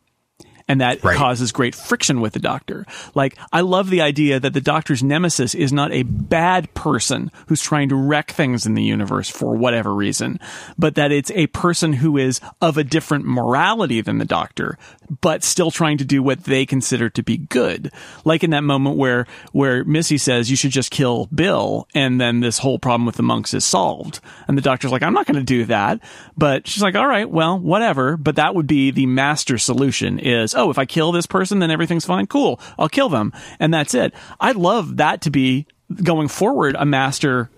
and 0.73 0.81
that 0.81 1.05
Right. 1.05 1.19
causes 1.19 1.53
great 1.53 1.75
friction 1.75 2.23
with 2.23 2.33
the 2.33 2.39
doctor. 2.39 2.87
Like, 3.15 3.37
I 3.53 3.61
love 3.61 3.91
the 3.91 4.01
idea 4.01 4.41
that 4.41 4.55
the 4.55 4.61
doctor's 4.63 5.03
nemesis 5.03 5.55
is 5.55 5.71
not 5.71 5.93
a 5.93 6.03
bad 6.03 6.73
person 6.73 7.31
who's 7.49 7.61
trying 7.61 7.91
to 7.91 7.95
wreck 7.95 8.31
things 8.31 8.65
in 8.65 8.73
the 8.73 8.83
universe 8.83 9.29
for 9.29 9.55
whatever 9.55 9.95
reason, 9.95 10.41
but 10.79 10.95
that 10.95 11.13
it's 11.13 11.31
a 11.33 11.49
person 11.49 11.93
who 11.93 12.17
is 12.17 12.41
of 12.63 12.79
a 12.79 12.85
different 12.85 13.27
morality 13.27 14.01
than 14.01 14.17
the 14.17 14.25
doctor, 14.25 14.79
but 15.21 15.45
still 15.45 15.71
trying 15.71 15.99
to 15.99 16.07
do 16.07 16.23
what 16.23 16.45
they 16.45 16.65
consider 16.65 17.11
to 17.11 17.23
be 17.23 17.37
good. 17.37 17.93
Like 18.25 18.43
in 18.43 18.51
that 18.53 18.65
moment 18.65 18.97
where, 18.97 19.27
where 19.53 19.85
Missy 19.85 20.17
says, 20.17 20.51
you 20.51 20.57
should 20.57 20.71
just 20.71 20.91
kill 20.91 21.29
Bill, 21.35 21.87
and 21.95 22.19
then 22.19 22.41
this 22.41 22.57
whole 22.57 22.79
problem 22.79 23.05
with 23.05 23.17
the 23.17 23.23
monks 23.23 23.53
is 23.53 23.67
solved. 23.67 24.21
And 24.49 24.57
the 24.57 24.63
doctor's 24.63 24.91
like, 24.91 25.03
I'm 25.03 25.13
not 25.13 25.27
going 25.27 25.39
to 25.39 25.43
do 25.43 25.67
that. 25.67 26.01
But 26.35 26.67
she's 26.67 26.83
like, 26.83 26.95
all 26.95 27.07
right, 27.07 27.29
well, 27.29 27.59
whatever. 27.59 28.17
But 28.17 28.37
that 28.37 28.55
would 28.55 28.67
be 28.67 28.91
the 28.91 29.05
master 29.05 29.59
solution 29.59 30.19
is, 30.19 30.55
oh, 30.63 30.71
if 30.71 30.79
I 30.79 30.87
kill 30.87 31.13
this 31.13 31.27
person, 31.27 31.59
then 31.59 31.71
everything's 31.71 32.05
fine. 32.05 32.27
Cool. 32.27 32.61
I'll 32.79 32.89
kill 32.89 33.09
them. 33.09 33.33
And 33.59 33.73
that's 33.75 33.95
it. 33.95 34.15
I'd 34.41 34.57
love 34.57 34.97
that 34.99 35.23
to 35.23 35.31
be 35.31 35.67
going 36.03 36.29
forward 36.29 36.77
a 36.79 36.85
master 36.85 37.51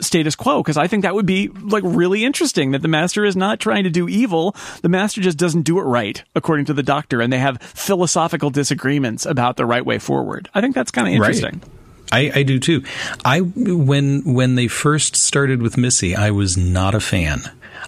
status 0.00 0.34
quo 0.34 0.62
because 0.62 0.76
I 0.76 0.86
think 0.88 1.02
that 1.02 1.14
would 1.14 1.26
be 1.26 1.48
like 1.48 1.84
really 1.86 2.24
interesting 2.24 2.72
that 2.72 2.82
the 2.82 2.88
master 2.88 3.24
is 3.24 3.36
not 3.36 3.60
trying 3.60 3.84
to 3.84 3.90
do 3.90 4.08
evil. 4.08 4.54
The 4.82 4.88
master 4.88 5.20
just 5.20 5.38
doesn't 5.38 5.62
do 5.62 5.78
it 5.78 5.82
right, 5.82 6.22
according 6.34 6.66
to 6.66 6.74
the 6.74 6.82
doctor, 6.82 7.20
and 7.20 7.32
they 7.32 7.38
have 7.38 7.60
philosophical 7.62 8.50
disagreements 8.50 9.26
about 9.26 9.56
the 9.56 9.66
right 9.66 9.84
way 9.84 9.98
forward. 9.98 10.48
I 10.54 10.60
think 10.60 10.74
that's 10.74 10.90
kind 10.90 11.08
of 11.08 11.14
interesting. 11.14 11.60
Right. 11.60 11.68
I, 12.12 12.40
I 12.40 12.42
do 12.42 12.58
too. 12.58 12.84
I 13.24 13.40
when 13.40 14.34
when 14.34 14.54
they 14.54 14.68
first 14.68 15.16
started 15.16 15.62
with 15.62 15.78
Missy, 15.78 16.14
I 16.14 16.30
was 16.30 16.58
not 16.58 16.94
a 16.94 17.00
fan. 17.00 17.40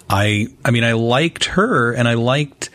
I 0.09 0.49
I 0.65 0.71
mean 0.71 0.85
I 0.85 0.93
liked 0.93 1.45
her 1.47 1.93
and 1.93 2.09
I 2.09 2.15
liked 2.15 2.71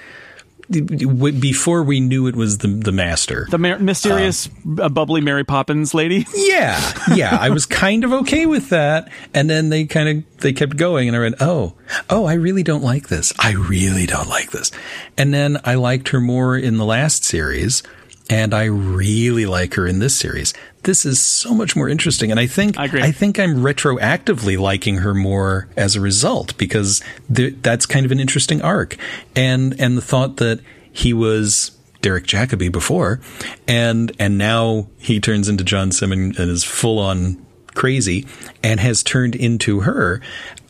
before 0.69 1.83
we 1.83 1.99
knew 1.99 2.27
it 2.27 2.35
was 2.35 2.59
the 2.59 2.67
the 2.67 2.91
master, 2.91 3.47
the 3.49 3.57
mysterious, 3.57 4.49
uh, 4.79 4.89
bubbly 4.89 5.21
Mary 5.21 5.43
Poppins 5.43 5.93
lady. 5.93 6.25
Yeah, 6.35 6.93
yeah, 7.15 7.37
I 7.39 7.49
was 7.49 7.65
kind 7.65 8.03
of 8.03 8.11
okay 8.13 8.45
with 8.45 8.69
that, 8.69 9.09
and 9.33 9.49
then 9.49 9.69
they 9.69 9.85
kind 9.85 10.09
of 10.09 10.37
they 10.39 10.53
kept 10.53 10.77
going, 10.77 11.07
and 11.07 11.15
I 11.15 11.19
went, 11.19 11.35
oh, 11.41 11.73
oh, 12.09 12.25
I 12.25 12.33
really 12.33 12.63
don't 12.63 12.83
like 12.83 13.07
this. 13.07 13.33
I 13.39 13.51
really 13.53 14.05
don't 14.05 14.27
like 14.29 14.51
this, 14.51 14.71
and 15.17 15.33
then 15.33 15.59
I 15.63 15.75
liked 15.75 16.09
her 16.09 16.19
more 16.19 16.57
in 16.57 16.77
the 16.77 16.85
last 16.85 17.23
series, 17.23 17.83
and 18.29 18.53
I 18.53 18.65
really 18.65 19.45
like 19.45 19.73
her 19.75 19.85
in 19.87 19.99
this 19.99 20.15
series. 20.15 20.53
This 20.83 21.05
is 21.05 21.19
so 21.19 21.53
much 21.53 21.75
more 21.75 21.89
interesting, 21.89 22.31
and 22.31 22.39
I 22.39 22.47
think 22.47 22.77
I. 22.79 22.85
I 22.85 23.11
think 23.11 23.37
I'm 23.37 23.57
retroactively 23.57 24.57
liking 24.57 24.97
her 24.97 25.13
more 25.13 25.67
as 25.75 25.95
a 25.95 26.01
result 26.01 26.57
because 26.57 27.03
th- 27.33 27.55
that's 27.61 27.85
kind 27.85 28.05
of 28.05 28.11
an 28.11 28.19
interesting 28.19 28.61
arc, 28.61 28.95
and 29.35 29.79
and 29.79 29.97
the 29.97 30.01
thought 30.01 30.37
that 30.37 30.61
he 30.91 31.13
was 31.13 31.71
Derek 32.01 32.25
Jacobi 32.25 32.71
before, 32.71 33.19
and 33.67 34.11
and 34.19 34.37
now 34.37 34.87
he 34.97 35.19
turns 35.19 35.49
into 35.49 35.63
John 35.63 35.91
Simmons 35.91 36.39
and 36.39 36.49
is 36.49 36.63
full 36.63 36.99
on 36.99 37.45
crazy 37.75 38.25
and 38.63 38.79
has 38.79 39.03
turned 39.03 39.35
into 39.35 39.81
her. 39.81 40.21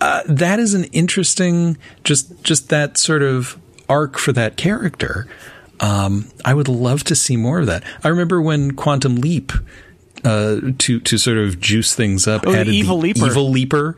Uh, 0.01 0.21
that 0.27 0.59
is 0.59 0.73
an 0.73 0.85
interesting 0.85 1.77
just 2.03 2.43
just 2.43 2.69
that 2.69 2.97
sort 2.97 3.21
of 3.21 3.59
arc 3.87 4.17
for 4.17 4.31
that 4.33 4.57
character. 4.57 5.27
Um, 5.79 6.29
I 6.43 6.53
would 6.53 6.67
love 6.67 7.03
to 7.05 7.15
see 7.15 7.37
more 7.37 7.59
of 7.59 7.67
that. 7.67 7.83
I 8.03 8.09
remember 8.09 8.41
when 8.41 8.75
Quantum 8.75 9.15
Leap 9.15 9.51
uh, 10.23 10.59
to 10.77 10.99
to 10.99 11.17
sort 11.17 11.37
of 11.37 11.59
juice 11.59 11.95
things 11.95 12.27
up, 12.27 12.43
oh, 12.45 12.53
added 12.53 12.73
evil 12.73 12.97
the 12.97 13.03
leaper. 13.03 13.25
evil 13.27 13.49
leaper, 13.49 13.95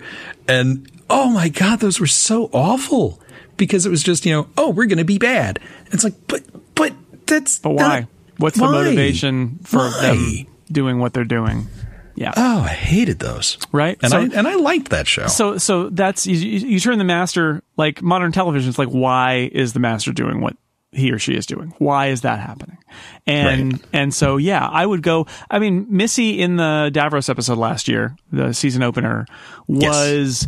and 0.47 0.89
oh 1.09 1.29
my 1.29 1.49
god, 1.49 1.79
those 1.79 1.99
were 1.99 2.07
so 2.07 2.49
awful 2.53 3.19
because 3.57 3.85
it 3.85 3.89
was 3.89 4.03
just 4.03 4.25
you 4.25 4.33
know 4.33 4.47
oh 4.57 4.69
we're 4.69 4.87
going 4.87 4.97
to 4.97 5.05
be 5.05 5.17
bad. 5.17 5.59
It's 5.91 6.03
like 6.03 6.15
but 6.27 6.41
but 6.75 6.93
that's 7.25 7.59
but 7.59 7.71
why? 7.71 7.99
Not, 8.01 8.09
What's 8.37 8.59
why? 8.59 8.67
the 8.67 8.73
motivation 8.73 9.59
for 9.63 9.79
why? 9.79 10.01
them 10.01 10.47
doing 10.71 10.99
what 10.99 11.13
they're 11.13 11.23
doing? 11.23 11.67
Yeah. 12.15 12.33
Oh, 12.35 12.61
I 12.61 12.69
hated 12.69 13.19
those. 13.19 13.57
Right. 13.71 13.97
And 14.01 14.11
so, 14.11 14.19
I 14.19 14.21
and 14.23 14.47
I 14.47 14.55
liked 14.55 14.89
that 14.89 15.07
show. 15.07 15.27
So 15.27 15.57
so 15.57 15.89
that's 15.89 16.27
you, 16.27 16.35
you 16.35 16.79
turn 16.79 16.97
the 16.97 17.03
master 17.03 17.63
like 17.77 18.01
modern 18.01 18.31
television. 18.31 18.69
It's 18.69 18.79
like 18.79 18.89
why 18.89 19.49
is 19.51 19.73
the 19.73 19.79
master 19.79 20.11
doing 20.11 20.41
what 20.41 20.55
he 20.91 21.11
or 21.11 21.19
she 21.19 21.35
is 21.35 21.45
doing. 21.45 21.73
Why 21.77 22.07
is 22.07 22.21
that 22.21 22.39
happening? 22.39 22.77
And 23.25 23.73
right. 23.73 23.81
and 23.93 24.13
so 24.13 24.37
yeah, 24.37 24.67
I 24.67 24.85
would 24.85 25.01
go. 25.01 25.27
I 25.49 25.59
mean, 25.59 25.87
Missy 25.89 26.39
in 26.41 26.57
the 26.57 26.91
Davros 26.93 27.29
episode 27.29 27.57
last 27.57 27.87
year, 27.87 28.15
the 28.31 28.53
season 28.53 28.83
opener, 28.83 29.25
was. 29.67 30.47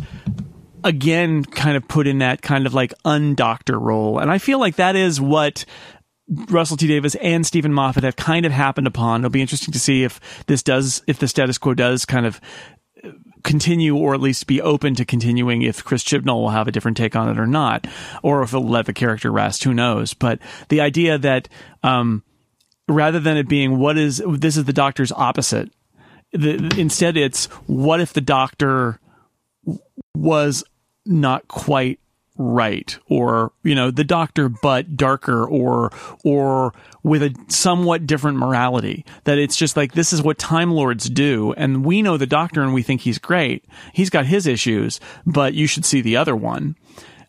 Again, 0.86 1.46
kind 1.46 1.78
of 1.78 1.88
put 1.88 2.06
in 2.06 2.18
that 2.18 2.42
kind 2.42 2.66
of 2.66 2.74
like 2.74 2.92
undoctor 3.06 3.80
role. 3.80 4.18
And 4.18 4.30
I 4.30 4.36
feel 4.36 4.60
like 4.60 4.76
that 4.76 4.96
is 4.96 5.18
what 5.18 5.64
Russell 6.28 6.76
T 6.76 6.86
Davies 6.86 7.14
and 7.14 7.46
Steven 7.46 7.72
Moffat 7.72 8.04
have 8.04 8.16
kind 8.16 8.44
of 8.44 8.52
happened 8.52 8.86
upon. 8.86 9.22
It'll 9.22 9.30
be 9.30 9.40
interesting 9.40 9.72
to 9.72 9.78
see 9.78 10.04
if 10.04 10.20
this 10.46 10.62
does, 10.62 11.02
if 11.06 11.18
the 11.18 11.26
status 11.26 11.56
quo 11.56 11.72
does 11.72 12.04
kind 12.04 12.26
of 12.26 12.38
continue 13.44 13.94
or 13.94 14.14
at 14.14 14.20
least 14.20 14.46
be 14.46 14.60
open 14.60 14.94
to 14.96 15.04
continuing 15.04 15.62
if 15.62 15.84
Chris 15.84 16.02
Chibnall 16.02 16.40
will 16.40 16.50
have 16.50 16.66
a 16.66 16.72
different 16.72 16.96
take 16.96 17.14
on 17.14 17.28
it 17.28 17.38
or 17.38 17.46
not, 17.46 17.86
or 18.22 18.42
if 18.42 18.50
it'll 18.50 18.66
let 18.66 18.86
the 18.86 18.92
character 18.92 19.30
rest, 19.30 19.62
who 19.62 19.72
knows. 19.72 20.14
But 20.14 20.40
the 20.70 20.80
idea 20.80 21.18
that 21.18 21.48
um, 21.82 22.24
rather 22.88 23.20
than 23.20 23.36
it 23.36 23.48
being 23.48 23.78
what 23.78 23.96
is 23.96 24.22
this 24.26 24.56
is 24.56 24.64
the 24.64 24.72
doctor's 24.72 25.12
opposite, 25.12 25.70
the, 26.32 26.74
instead 26.78 27.16
it's 27.16 27.46
what 27.66 28.00
if 28.00 28.12
the 28.12 28.20
doctor 28.20 28.98
was 30.16 30.64
not 31.06 31.46
quite 31.46 32.00
right 32.36 32.98
or 33.08 33.52
you 33.62 33.76
know 33.76 33.92
the 33.92 34.02
doctor 34.02 34.48
but 34.48 34.96
darker 34.96 35.44
or 35.44 35.92
or 36.24 36.74
with 37.02 37.22
a 37.22 37.34
somewhat 37.48 38.06
different 38.06 38.38
morality. 38.38 39.04
That 39.24 39.38
it's 39.38 39.56
just 39.56 39.76
like 39.76 39.92
this 39.92 40.12
is 40.12 40.22
what 40.22 40.38
time 40.38 40.72
lords 40.72 41.08
do. 41.08 41.52
And 41.56 41.84
we 41.84 42.02
know 42.02 42.16
the 42.16 42.26
doctor 42.26 42.62
and 42.62 42.74
we 42.74 42.82
think 42.82 43.02
he's 43.02 43.18
great. 43.18 43.64
He's 43.92 44.10
got 44.10 44.26
his 44.26 44.46
issues 44.46 45.00
but 45.26 45.54
you 45.54 45.66
should 45.66 45.84
see 45.84 46.00
the 46.00 46.16
other 46.16 46.34
one. 46.34 46.76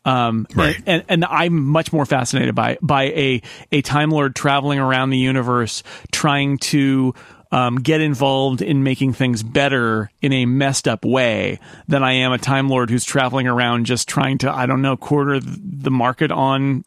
Um, 0.06 0.46
right. 0.54 0.76
and, 0.78 0.86
and, 0.88 1.04
and 1.10 1.26
I'm 1.26 1.66
much 1.66 1.92
more 1.92 2.06
fascinated 2.06 2.54
by 2.54 2.78
by 2.82 3.06
a 3.06 3.42
a 3.72 3.82
time 3.82 4.12
lord 4.12 4.36
traveling 4.36 4.78
around 4.78 5.10
the 5.10 5.18
universe 5.18 5.82
trying 6.12 6.60
to 6.60 7.16
um, 7.52 7.78
get 7.78 8.02
involved 8.02 8.62
in 8.62 8.84
making 8.84 9.14
things 9.14 9.44
better 9.44 10.12
in 10.22 10.34
a 10.34 10.46
messed 10.46 10.88
up 10.88 11.06
way 11.06 11.60
than 11.88 12.04
I 12.04 12.14
am 12.14 12.32
a 12.32 12.38
Time 12.38 12.70
Lord 12.70 12.90
who's 12.90 13.06
traveling 13.06 13.48
around 13.48 13.86
just 13.86 14.08
trying 14.08 14.38
to, 14.40 14.52
I 14.52 14.66
don't 14.66 14.82
know, 14.82 14.98
quarter 14.98 15.40
the 15.40 15.92
market 15.92 16.32
on 16.32 16.86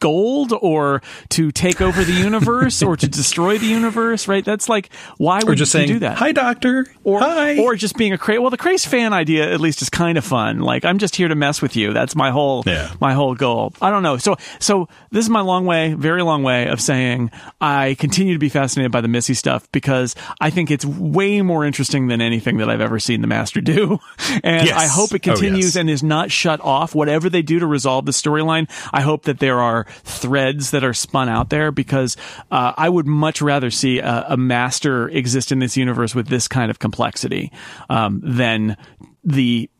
gold 0.00 0.52
or 0.60 1.02
to 1.30 1.50
take 1.50 1.80
over 1.80 2.04
the 2.04 2.12
universe 2.12 2.82
or 2.82 2.96
to 2.96 3.08
destroy 3.08 3.58
the 3.58 3.66
universe, 3.66 4.28
right? 4.28 4.44
That's 4.44 4.68
like 4.68 4.90
why 5.16 5.38
would 5.38 5.48
or 5.48 5.54
just 5.54 5.74
you 5.74 5.78
saying, 5.80 5.88
do 5.88 5.98
that? 6.00 6.18
Hi, 6.18 6.32
doctor. 6.32 6.86
Or 7.04 7.20
Hi. 7.20 7.58
or 7.58 7.74
just 7.74 7.96
being 7.96 8.12
a 8.12 8.18
craze. 8.18 8.38
Well, 8.40 8.50
the 8.50 8.56
craze 8.56 8.84
fan 8.84 9.12
idea 9.12 9.50
at 9.50 9.60
least 9.60 9.82
is 9.82 9.88
kind 9.88 10.18
of 10.18 10.24
fun. 10.24 10.60
Like 10.60 10.84
I'm 10.84 10.98
just 10.98 11.16
here 11.16 11.28
to 11.28 11.34
mess 11.34 11.62
with 11.62 11.76
you. 11.76 11.92
That's 11.92 12.14
my 12.14 12.30
whole 12.30 12.62
yeah. 12.66 12.92
my 13.00 13.12
whole 13.12 13.34
goal. 13.34 13.72
I 13.80 13.90
don't 13.90 14.02
know. 14.02 14.16
So 14.18 14.36
so 14.58 14.88
this 15.10 15.24
is 15.24 15.30
my 15.30 15.40
long 15.40 15.66
way, 15.66 15.94
very 15.94 16.22
long 16.22 16.42
way 16.42 16.68
of 16.68 16.80
saying 16.80 17.30
I 17.60 17.96
continue 17.98 18.34
to 18.34 18.38
be 18.38 18.48
fascinated 18.48 18.92
by 18.92 19.00
the 19.00 19.08
Missy 19.08 19.34
stuff 19.34 19.70
because 19.72 20.14
I 20.40 20.50
think 20.50 20.70
it's 20.70 20.84
way 20.84 21.42
more 21.42 21.64
interesting 21.64 22.08
than 22.08 22.20
anything 22.20 22.58
that 22.58 22.70
I've 22.70 22.80
ever 22.80 22.98
seen 22.98 23.20
the 23.20 23.26
Master 23.26 23.60
do. 23.60 23.98
and 24.44 24.66
yes. 24.66 24.76
I 24.76 24.86
hope 24.86 25.12
it 25.14 25.22
continues 25.22 25.64
oh, 25.64 25.68
yes. 25.68 25.76
and 25.76 25.90
is 25.90 26.02
not 26.02 26.30
shut 26.30 26.60
off. 26.60 26.94
Whatever 26.94 27.28
they 27.28 27.42
do 27.42 27.58
to 27.58 27.66
resolve 27.66 28.04
the 28.06 28.12
storyline, 28.12 28.70
I 28.92 29.00
hope 29.00 29.24
that 29.24 29.38
there 29.40 29.60
are 29.60 29.86
threads 30.04 30.70
that 30.70 30.84
are 30.84 30.94
spun 30.94 31.28
out 31.28 31.50
there 31.50 31.70
because 31.70 32.16
uh, 32.50 32.72
I 32.76 32.88
would 32.88 33.06
much 33.06 33.42
rather 33.42 33.70
see 33.70 33.98
a, 33.98 34.26
a, 34.30 34.36
master 34.36 35.08
exist 35.08 35.52
in 35.52 35.58
this 35.58 35.76
universe 35.76 36.14
with 36.14 36.28
this 36.28 36.48
kind 36.48 36.70
of 36.70 36.78
complexity 36.78 37.52
um, 37.90 38.20
than 38.24 38.76
the 39.24 39.70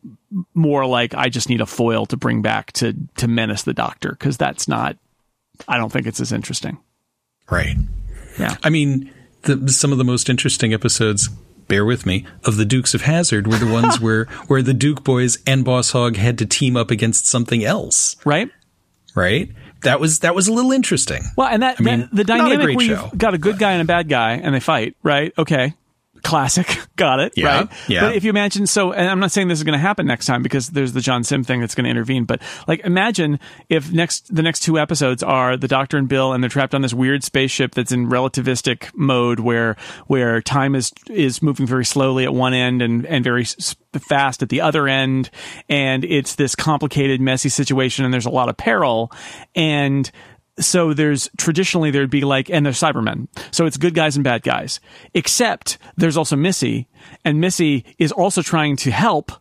more 0.53 0.85
like 0.85 1.15
I 1.15 1.29
just 1.29 1.49
need 1.49 1.61
a 1.61 1.65
foil 1.65 2.05
to 2.07 2.17
bring 2.17 2.41
back 2.41 2.71
to 2.73 2.93
to 3.17 3.27
menace 3.27 3.63
the 3.63 3.73
Doctor 3.73 4.11
because 4.11 4.37
that's 4.37 4.67
not. 4.67 4.97
I 5.67 5.77
don't 5.77 5.91
think 5.91 6.07
it's 6.07 6.19
as 6.19 6.31
interesting. 6.31 6.77
Right. 7.49 7.75
Yeah. 8.39 8.55
I 8.63 8.69
mean, 8.69 9.11
the, 9.41 9.69
some 9.71 9.91
of 9.91 9.97
the 9.97 10.03
most 10.05 10.29
interesting 10.29 10.73
episodes 10.73 11.29
bear 11.69 11.85
with 11.85 12.05
me, 12.05 12.25
of 12.43 12.57
the 12.57 12.65
Dukes 12.65 12.93
of 12.93 13.03
Hazzard 13.03 13.47
were 13.47 13.57
the 13.57 13.71
ones 13.71 14.01
where 14.01 14.25
where 14.47 14.61
the 14.61 14.73
Duke 14.73 15.05
boys 15.05 15.37
and 15.47 15.63
Boss 15.63 15.91
Hogg 15.91 16.17
had 16.17 16.37
to 16.39 16.45
team 16.45 16.75
up 16.75 16.91
against 16.91 17.27
something 17.27 17.63
else. 17.63 18.17
Right? 18.25 18.49
Right? 19.15 19.49
That 19.81 19.99
was 19.99 20.19
that 20.19 20.35
was 20.35 20.47
a 20.47 20.53
little 20.53 20.71
interesting. 20.71 21.23
Well, 21.35 21.47
and 21.47 21.63
that, 21.63 21.77
I 21.79 21.83
mean, 21.83 21.99
that 22.01 22.09
the 22.13 22.23
dynamic 22.23 22.75
where 22.75 22.85
show, 22.85 23.09
you've 23.11 23.17
got 23.17 23.33
a 23.33 23.37
good 23.37 23.57
guy 23.57 23.71
and 23.73 23.81
a 23.81 23.85
bad 23.85 24.09
guy 24.09 24.33
and 24.33 24.53
they 24.53 24.59
fight, 24.59 24.95
right? 25.03 25.33
Okay. 25.37 25.73
Classic. 26.29 26.79
Got 26.95 27.19
it. 27.19 27.33
Yeah, 27.35 27.47
right. 27.47 27.69
yeah. 27.87 28.01
But 28.01 28.15
if 28.15 28.23
you 28.23 28.29
imagine, 28.29 28.67
so, 28.67 28.91
and 28.91 29.09
I'm 29.09 29.19
not 29.19 29.31
saying 29.31 29.47
this 29.47 29.57
is 29.57 29.63
going 29.63 29.73
to 29.73 29.79
happen 29.79 30.05
next 30.05 30.27
time 30.27 30.43
because 30.43 30.69
there's 30.69 30.93
the 30.93 31.01
John 31.01 31.23
Simm 31.23 31.43
thing 31.43 31.59
that's 31.59 31.73
going 31.73 31.85
to 31.85 31.89
intervene, 31.89 32.25
but 32.25 32.41
like 32.67 32.81
imagine 32.81 33.39
if 33.67 33.91
next, 33.91 34.33
the 34.33 34.43
next 34.43 34.59
two 34.59 34.77
episodes 34.77 35.23
are 35.23 35.57
the 35.57 35.67
Doctor 35.67 35.97
and 35.97 36.07
Bill 36.07 36.33
and 36.33 36.43
they're 36.43 36.49
trapped 36.49 36.75
on 36.75 36.81
this 36.83 36.93
weird 36.93 37.23
spaceship 37.23 37.73
that's 37.73 37.91
in 37.91 38.09
relativistic 38.09 38.91
mode 38.93 39.39
where, 39.39 39.75
where 40.05 40.41
time 40.41 40.75
is, 40.75 40.91
is 41.09 41.41
moving 41.41 41.65
very 41.65 41.85
slowly 41.85 42.25
at 42.25 42.33
one 42.33 42.53
end 42.53 42.81
and, 42.83 43.05
and 43.07 43.23
very 43.23 43.45
fast 43.93 44.43
at 44.43 44.49
the 44.49 44.61
other 44.61 44.87
end. 44.87 45.31
And 45.67 46.05
it's 46.05 46.35
this 46.35 46.53
complicated, 46.55 47.21
messy 47.21 47.49
situation 47.49 48.05
and 48.05 48.13
there's 48.13 48.27
a 48.27 48.29
lot 48.29 48.49
of 48.49 48.57
peril. 48.57 49.11
And 49.55 50.09
so 50.59 50.93
there's 50.93 51.29
traditionally 51.37 51.91
there'd 51.91 52.09
be 52.09 52.21
like 52.21 52.49
and 52.49 52.65
there's 52.65 52.79
cybermen 52.79 53.27
so 53.51 53.65
it's 53.65 53.77
good 53.77 53.93
guys 53.93 54.15
and 54.15 54.23
bad 54.23 54.43
guys 54.43 54.79
except 55.13 55.77
there's 55.97 56.17
also 56.17 56.35
missy 56.35 56.87
and 57.23 57.39
missy 57.39 57.85
is 57.97 58.11
also 58.11 58.41
trying 58.41 58.75
to 58.75 58.91
help 58.91 59.31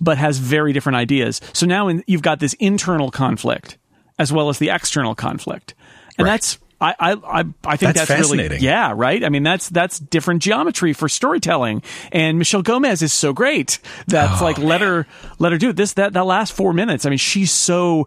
but 0.00 0.18
has 0.18 0.38
very 0.38 0.72
different 0.72 0.96
ideas 0.96 1.40
so 1.52 1.66
now 1.66 1.88
in, 1.88 2.02
you've 2.06 2.22
got 2.22 2.40
this 2.40 2.54
internal 2.54 3.10
conflict 3.10 3.78
as 4.18 4.32
well 4.32 4.48
as 4.48 4.58
the 4.58 4.70
external 4.70 5.14
conflict 5.14 5.74
and 6.16 6.26
right. 6.26 6.32
that's 6.32 6.58
I, 6.80 6.94
I, 6.98 7.12
I 7.12 7.44
I 7.64 7.76
think 7.76 7.96
that's, 7.96 8.08
that's, 8.08 8.30
really, 8.30 8.58
yeah, 8.58 8.92
right. 8.94 9.24
I 9.24 9.30
mean, 9.30 9.42
that's, 9.42 9.68
that's 9.68 9.98
different 9.98 10.42
geometry 10.42 10.92
for 10.92 11.08
storytelling. 11.08 11.82
And 12.12 12.38
Michelle 12.38 12.62
Gomez 12.62 13.02
is 13.02 13.12
so 13.12 13.32
great. 13.32 13.80
That's 14.06 14.40
oh, 14.40 14.44
like, 14.44 14.58
let 14.58 14.80
her, 14.80 15.06
let 15.40 15.50
her 15.50 15.58
do 15.58 15.70
it. 15.70 15.76
This, 15.76 15.94
that, 15.94 16.12
that 16.12 16.24
last 16.24 16.52
four 16.52 16.72
minutes. 16.72 17.04
I 17.04 17.10
mean, 17.10 17.18
she's 17.18 17.50
so, 17.50 18.06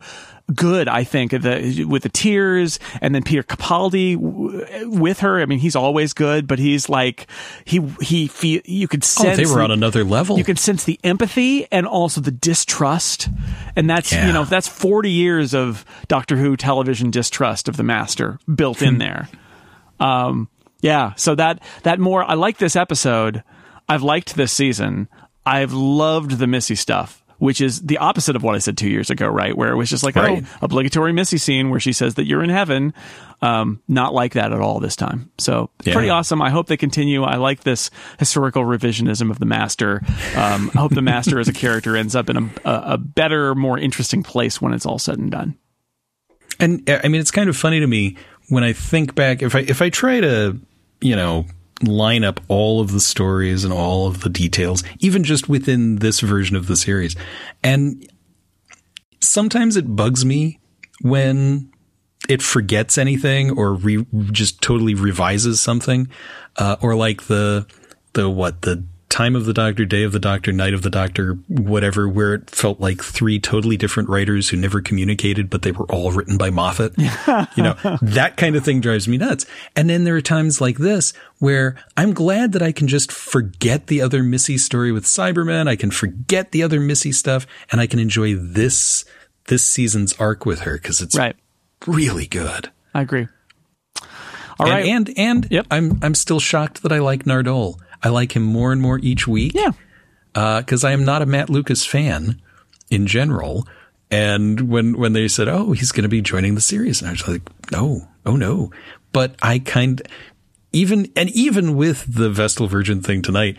good. 0.55 0.87
I 0.87 1.03
think 1.03 1.31
the, 1.31 1.85
with 1.87 2.03
the 2.03 2.09
tears, 2.09 2.79
and 3.01 3.13
then 3.15 3.23
Peter 3.23 3.43
Capaldi 3.43 4.15
w- 4.15 4.89
with 4.89 5.19
her. 5.21 5.41
I 5.41 5.45
mean, 5.45 5.59
he's 5.59 5.75
always 5.75 6.13
good, 6.13 6.47
but 6.47 6.59
he's 6.59 6.89
like 6.89 7.27
he 7.65 7.79
he 8.01 8.27
feel 8.27 8.61
you 8.65 8.87
could 8.87 9.03
sense 9.03 9.39
oh, 9.39 9.43
they 9.43 9.45
were 9.49 9.57
the- 9.59 9.63
on 9.65 9.71
another 9.71 10.03
level. 10.03 10.37
you 10.37 10.43
can 10.43 10.55
sense 10.57 10.83
the 10.83 10.99
empathy 11.03 11.67
and 11.71 11.85
also 11.87 12.21
the 12.21 12.31
distrust. 12.31 13.29
And 13.75 13.89
that's, 13.89 14.11
Yeah. 14.11 14.27
you 14.27 14.33
know, 14.33 14.43
that's 14.45 14.67
40 14.67 15.09
years 15.09 15.53
of 15.53 15.85
Doctor 16.07 16.35
Who 16.37 16.57
television 16.57 17.09
distrust 17.11 17.67
of 17.67 17.77
the 17.77 17.83
master 17.83 18.39
built 18.53 18.81
in 18.81 18.97
there. 18.99 19.29
Um, 19.99 20.49
yeah. 20.81 21.13
So 21.15 21.35
that, 21.35 21.59
that 21.83 21.99
more, 21.99 22.23
I 22.23 22.33
like 22.33 22.57
this 22.57 22.75
episode. 22.75 23.43
I've 23.87 24.03
liked 24.03 24.35
this 24.35 24.51
season. 24.51 25.07
I've 25.45 25.73
loved 25.73 26.31
the 26.37 26.47
Missy 26.47 26.75
stuff. 26.75 27.20
Which 27.41 27.59
is 27.59 27.81
the 27.81 27.97
opposite 27.97 28.35
of 28.35 28.43
what 28.43 28.53
I 28.53 28.59
said 28.59 28.77
two 28.77 28.87
years 28.87 29.09
ago, 29.09 29.27
right? 29.27 29.57
Where 29.57 29.71
it 29.71 29.75
was 29.75 29.89
just 29.89 30.03
like, 30.03 30.15
Right. 30.15 30.43
oh, 30.45 30.57
obligatory 30.61 31.11
Missy 31.11 31.39
scene 31.39 31.71
where 31.71 31.79
she 31.79 31.91
says 31.91 32.13
that 32.13 32.25
you're 32.27 32.43
in 32.43 32.51
heaven. 32.51 32.93
Um, 33.41 33.81
not 33.87 34.13
like 34.13 34.33
that 34.33 34.53
at 34.53 34.61
all 34.61 34.79
this 34.79 34.95
time. 34.95 35.31
So 35.39 35.71
Yeah. 35.83 35.93
pretty 35.93 36.11
awesome. 36.11 36.39
I 36.39 36.51
hope 36.51 36.67
they 36.67 36.77
continue. 36.77 37.23
I 37.23 37.37
like 37.37 37.61
this 37.61 37.89
historical 38.19 38.61
revisionism 38.63 39.31
of 39.31 39.39
the 39.39 39.47
master. 39.47 40.03
Um, 40.35 40.69
I 40.75 40.77
hope 40.77 40.93
the 40.93 41.01
master 41.01 41.39
as 41.39 41.47
a 41.47 41.53
character 41.53 41.97
ends 41.97 42.15
up 42.15 42.29
in 42.29 42.37
a, 42.37 42.49
a, 42.63 42.97
better, 42.99 43.55
more 43.55 43.79
interesting 43.79 44.21
place 44.21 44.61
when 44.61 44.71
it's 44.71 44.85
all 44.85 44.99
said 44.99 45.17
and 45.17 45.31
done. 45.31 45.57
And 46.59 46.87
I 47.03 47.07
mean, 47.07 47.21
it's 47.21 47.31
kind 47.31 47.49
of 47.49 47.57
funny 47.57 47.79
to 47.79 47.87
me 47.87 48.17
when 48.49 48.63
I 48.63 48.73
think 48.73 49.15
back. 49.15 49.41
If 49.41 49.55
I 49.55 49.61
if 49.61 49.81
I 49.81 49.89
try 49.89 50.21
to, 50.21 50.59
you 51.01 51.15
know, 51.15 51.47
line 51.83 52.23
up 52.23 52.39
all 52.47 52.81
of 52.81 52.91
the 52.91 52.99
stories 52.99 53.63
and 53.63 53.73
all 53.73 54.07
of 54.07 54.21
the 54.21 54.29
details, 54.29 54.83
even 54.99 55.23
just 55.23 55.49
within 55.49 55.97
this 55.97 56.19
version 56.19 56.55
of 56.55 56.67
the 56.67 56.75
series, 56.75 57.15
and 57.63 58.07
sometimes 59.19 59.75
it 59.75 59.95
bugs 59.95 60.25
me 60.25 60.59
when 61.01 61.71
it 62.29 62.41
forgets 62.41 62.97
anything 62.97 63.51
or 63.57 63.73
re- 63.73 64.05
just 64.31 64.61
totally 64.61 64.93
revises 64.93 65.59
something, 65.59 66.07
uh, 66.57 66.75
or 66.81 66.95
like 66.95 67.23
the 67.23 67.65
the 68.13 68.29
what 68.29 68.61
the 68.61 68.83
time 69.11 69.35
of 69.35 69.45
the 69.45 69.53
doctor, 69.53 69.85
day 69.85 70.01
of 70.03 70.11
the 70.13 70.19
doctor, 70.19 70.51
night 70.51 70.73
of 70.73 70.81
the 70.81 70.89
doctor, 70.89 71.33
whatever, 71.47 72.07
where 72.09 72.33
it 72.33 72.49
felt 72.49 72.79
like 72.79 73.03
three 73.03 73.39
totally 73.39 73.77
different 73.77 74.09
writers 74.09 74.49
who 74.49 74.57
never 74.57 74.81
communicated, 74.81 75.49
but 75.49 75.61
they 75.61 75.71
were 75.71 75.85
all 75.91 76.11
written 76.11 76.37
by 76.37 76.49
Moffat. 76.49 76.97
you 76.97 77.61
know, 77.63 77.75
that 78.01 78.33
kind 78.37 78.55
of 78.55 78.63
thing 78.65 78.81
drives 78.81 79.07
me 79.07 79.17
nuts. 79.17 79.45
And 79.75 79.89
then 79.89 80.05
there 80.05 80.15
are 80.15 80.21
times 80.21 80.59
like 80.61 80.77
this 80.77 81.13
where 81.39 81.75
I'm 81.97 82.13
glad 82.13 82.53
that 82.53 82.61
I 82.63 82.71
can 82.71 82.87
just 82.87 83.11
forget 83.11 83.87
the 83.87 84.01
other 84.01 84.23
Missy 84.23 84.57
story 84.57 84.91
with 84.91 85.03
Cybermen. 85.03 85.67
I 85.67 85.75
can 85.75 85.91
forget 85.91 86.51
the 86.51 86.63
other 86.63 86.79
Missy 86.79 87.11
stuff 87.11 87.45
and 87.71 87.79
I 87.81 87.87
can 87.87 87.99
enjoy 87.99 88.35
this, 88.35 89.03
this 89.47 89.63
season's 89.65 90.13
arc 90.19 90.45
with 90.45 90.61
her 90.61 90.73
because 90.77 91.01
it's 91.01 91.17
Right. 91.17 91.35
really 91.85 92.27
good. 92.27 92.71
I 92.95 93.01
agree. 93.01 93.27
All 94.59 94.67
right. 94.67 94.85
and, 94.85 95.09
and, 95.09 95.17
and 95.43 95.47
Yep. 95.51 95.67
I'm, 95.71 95.99
I'm 96.01 96.15
still 96.15 96.39
shocked 96.39 96.83
that 96.83 96.91
I 96.91 96.99
like 96.99 97.23
Nardole. 97.25 97.77
I 98.03 98.09
like 98.09 98.35
him 98.35 98.43
more 98.43 98.71
and 98.71 98.81
more 98.81 98.99
each 98.99 99.27
week. 99.27 99.53
yeah. 99.53 99.71
Uh, 100.33 100.61
because 100.61 100.85
I 100.85 100.91
am 100.91 101.03
not 101.03 101.21
a 101.21 101.25
Matt 101.25 101.49
Lucas 101.49 101.85
fan 101.85 102.41
in 102.89 103.05
general. 103.05 103.67
And 104.09 104.69
when 104.69 104.97
when 104.97 105.13
they 105.13 105.27
said, 105.27 105.47
"Oh, 105.47 105.73
he's 105.73 105.91
going 105.91 106.03
to 106.03 106.09
be 106.09 106.21
joining 106.21 106.55
the 106.55 106.61
series," 106.61 107.01
and 107.01 107.09
I 107.09 107.11
was 107.11 107.27
like, 107.27 107.41
"No, 107.71 108.07
oh 108.25 108.35
no." 108.35 108.71
But 109.11 109.35
I 109.41 109.59
kind 109.59 110.01
even 110.73 111.11
and 111.15 111.29
even 111.31 111.75
with 111.75 112.13
the 112.13 112.29
Vestal 112.29 112.67
Virgin 112.67 113.01
thing 113.01 113.21
tonight, 113.21 113.57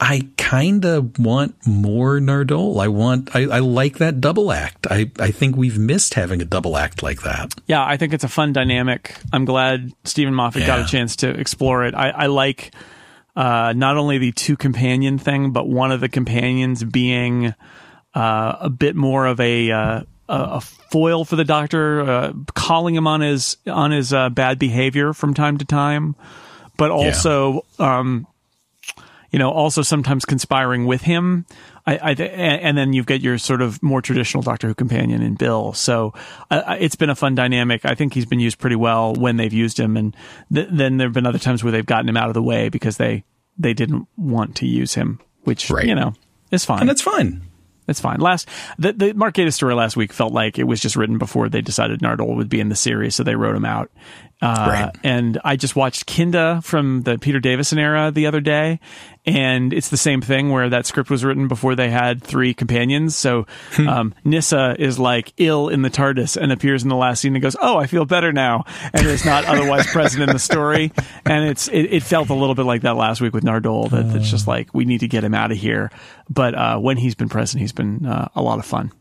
I 0.00 0.28
kind 0.36 0.84
of 0.84 1.18
want 1.18 1.54
more 1.66 2.18
Nardole. 2.18 2.82
I 2.82 2.88
want 2.88 3.34
I, 3.34 3.44
I 3.44 3.58
like 3.60 3.98
that 3.98 4.20
double 4.20 4.52
act. 4.52 4.86
I 4.90 5.10
I 5.18 5.30
think 5.30 5.56
we've 5.56 5.78
missed 5.78 6.14
having 6.14 6.42
a 6.42 6.44
double 6.44 6.76
act 6.76 7.02
like 7.02 7.22
that. 7.22 7.54
Yeah, 7.66 7.84
I 7.84 7.96
think 7.96 8.12
it's 8.12 8.24
a 8.24 8.28
fun 8.28 8.52
dynamic. 8.52 9.16
I'm 9.32 9.46
glad 9.46 9.92
Steven 10.04 10.34
Moffat 10.34 10.66
got 10.66 10.80
a 10.80 10.84
chance 10.84 11.16
to 11.16 11.28
explore 11.30 11.84
it. 11.84 11.94
I, 11.94 12.10
I 12.10 12.26
like 12.26 12.74
uh, 13.36 13.74
not 13.76 13.96
only 13.96 14.18
the 14.18 14.32
two 14.32 14.56
companion 14.56 15.18
thing, 15.18 15.52
but 15.52 15.68
one 15.68 15.92
of 15.92 16.00
the 16.00 16.08
companions 16.08 16.82
being 16.82 17.54
uh, 18.14 18.56
a 18.60 18.70
bit 18.70 18.96
more 18.96 19.26
of 19.26 19.38
a 19.40 19.70
uh, 19.70 20.02
a 20.28 20.60
foil 20.60 21.24
for 21.24 21.36
the 21.36 21.44
Doctor, 21.44 22.00
uh, 22.00 22.32
calling 22.54 22.94
him 22.94 23.06
on 23.06 23.20
his 23.20 23.58
on 23.66 23.90
his 23.90 24.12
uh, 24.12 24.30
bad 24.30 24.58
behavior 24.58 25.12
from 25.12 25.34
time 25.34 25.58
to 25.58 25.64
time, 25.64 26.16
but 26.76 26.90
also. 26.90 27.64
Um, 27.78 28.26
you 29.32 29.40
know, 29.40 29.50
also 29.50 29.82
sometimes 29.82 30.24
conspiring 30.24 30.86
with 30.86 31.02
him. 31.02 31.44
I, 31.86 31.96
I, 31.98 32.10
and 32.12 32.62
and 32.62 32.78
then 32.78 32.92
you've 32.92 33.06
got 33.06 33.20
your 33.20 33.38
sort 33.38 33.62
of 33.62 33.80
more 33.82 34.02
traditional 34.02 34.42
Doctor 34.42 34.66
Who 34.66 34.74
companion 34.74 35.22
in 35.22 35.34
Bill. 35.34 35.72
So 35.72 36.14
uh, 36.50 36.62
uh, 36.66 36.76
it's 36.80 36.96
been 36.96 37.10
a 37.10 37.14
fun 37.14 37.34
dynamic. 37.36 37.84
I 37.84 37.94
think 37.94 38.12
he's 38.14 38.26
been 38.26 38.40
used 38.40 38.58
pretty 38.58 38.76
well 38.76 39.14
when 39.14 39.36
they've 39.36 39.52
used 39.52 39.78
him, 39.78 39.96
and 39.96 40.16
th- 40.52 40.68
then 40.72 40.96
there 40.96 41.06
have 41.06 41.14
been 41.14 41.26
other 41.26 41.38
times 41.38 41.62
where 41.62 41.70
they've 41.70 41.86
gotten 41.86 42.08
him 42.08 42.16
out 42.16 42.28
of 42.28 42.34
the 42.34 42.42
way 42.42 42.68
because 42.68 42.96
they 42.96 43.24
they 43.56 43.72
didn't 43.72 44.08
want 44.16 44.56
to 44.56 44.66
use 44.66 44.94
him, 44.94 45.20
which 45.44 45.70
Right. 45.70 45.86
you 45.86 45.94
know 45.94 46.14
is 46.50 46.64
fine. 46.64 46.80
And 46.80 46.90
it's 46.90 47.02
fun. 47.02 47.42
It's 47.88 48.00
fine. 48.00 48.18
Last 48.18 48.48
the 48.78 48.92
the 48.92 49.12
Mark 49.14 49.34
Gatiss 49.34 49.52
story 49.54 49.74
last 49.74 49.96
week 49.96 50.12
felt 50.12 50.32
like 50.32 50.58
it 50.58 50.64
was 50.64 50.80
just 50.80 50.96
written 50.96 51.18
before 51.18 51.48
they 51.48 51.60
decided 51.60 52.00
Nardole 52.00 52.34
would 52.34 52.48
be 52.48 52.58
in 52.58 52.68
the 52.68 52.74
series, 52.74 53.14
so 53.14 53.22
they 53.22 53.36
wrote 53.36 53.54
him 53.54 53.64
out. 53.64 53.92
Uh, 54.42 54.66
Right. 54.68 54.96
And 55.04 55.40
I 55.44 55.54
just 55.56 55.76
watched 55.76 56.04
Kinda 56.06 56.60
from 56.64 57.02
the 57.02 57.16
Peter 57.16 57.38
Davison 57.38 57.78
era 57.78 58.10
the 58.10 58.26
other 58.26 58.40
day, 58.40 58.80
and 59.26 59.72
it's 59.72 59.88
the 59.88 59.96
same 59.96 60.20
thing 60.20 60.50
where 60.50 60.68
that 60.68 60.86
script 60.86 61.10
was 61.10 61.24
written 61.24 61.48
before 61.48 61.74
they 61.74 61.90
had 61.90 62.22
three 62.22 62.54
companions. 62.54 63.16
So 63.16 63.46
um, 63.78 64.14
Nyssa 64.24 64.76
is 64.78 64.98
like 64.98 65.32
ill 65.36 65.68
in 65.68 65.82
the 65.82 65.90
TARDIS 65.90 66.36
and 66.36 66.52
appears 66.52 66.82
in 66.84 66.88
the 66.88 66.96
last 66.96 67.20
scene 67.20 67.34
and 67.34 67.42
goes, 67.42 67.56
"Oh, 67.60 67.76
I 67.76 67.86
feel 67.86 68.04
better 68.04 68.32
now," 68.32 68.64
and 68.92 69.06
is 69.06 69.24
not 69.24 69.44
otherwise 69.46 69.86
present 69.88 70.22
in 70.22 70.30
the 70.30 70.38
story. 70.38 70.92
And 71.24 71.48
it's 71.48 71.68
it, 71.68 71.92
it 71.92 72.02
felt 72.02 72.30
a 72.30 72.34
little 72.34 72.54
bit 72.54 72.66
like 72.66 72.82
that 72.82 72.96
last 72.96 73.20
week 73.20 73.34
with 73.34 73.44
Nardole. 73.44 73.90
That 73.90 74.14
it's 74.16 74.30
just 74.30 74.46
like 74.46 74.72
we 74.72 74.84
need 74.84 75.00
to 75.00 75.08
get 75.08 75.24
him 75.24 75.34
out 75.34 75.50
of 75.50 75.58
here. 75.58 75.90
But 76.30 76.54
uh, 76.54 76.78
when 76.78 76.96
he's 76.96 77.14
been 77.14 77.28
present, 77.28 77.60
he's 77.60 77.72
been 77.72 78.06
uh, 78.06 78.28
a 78.34 78.42
lot 78.42 78.58
of 78.58 78.66
fun. 78.66 78.92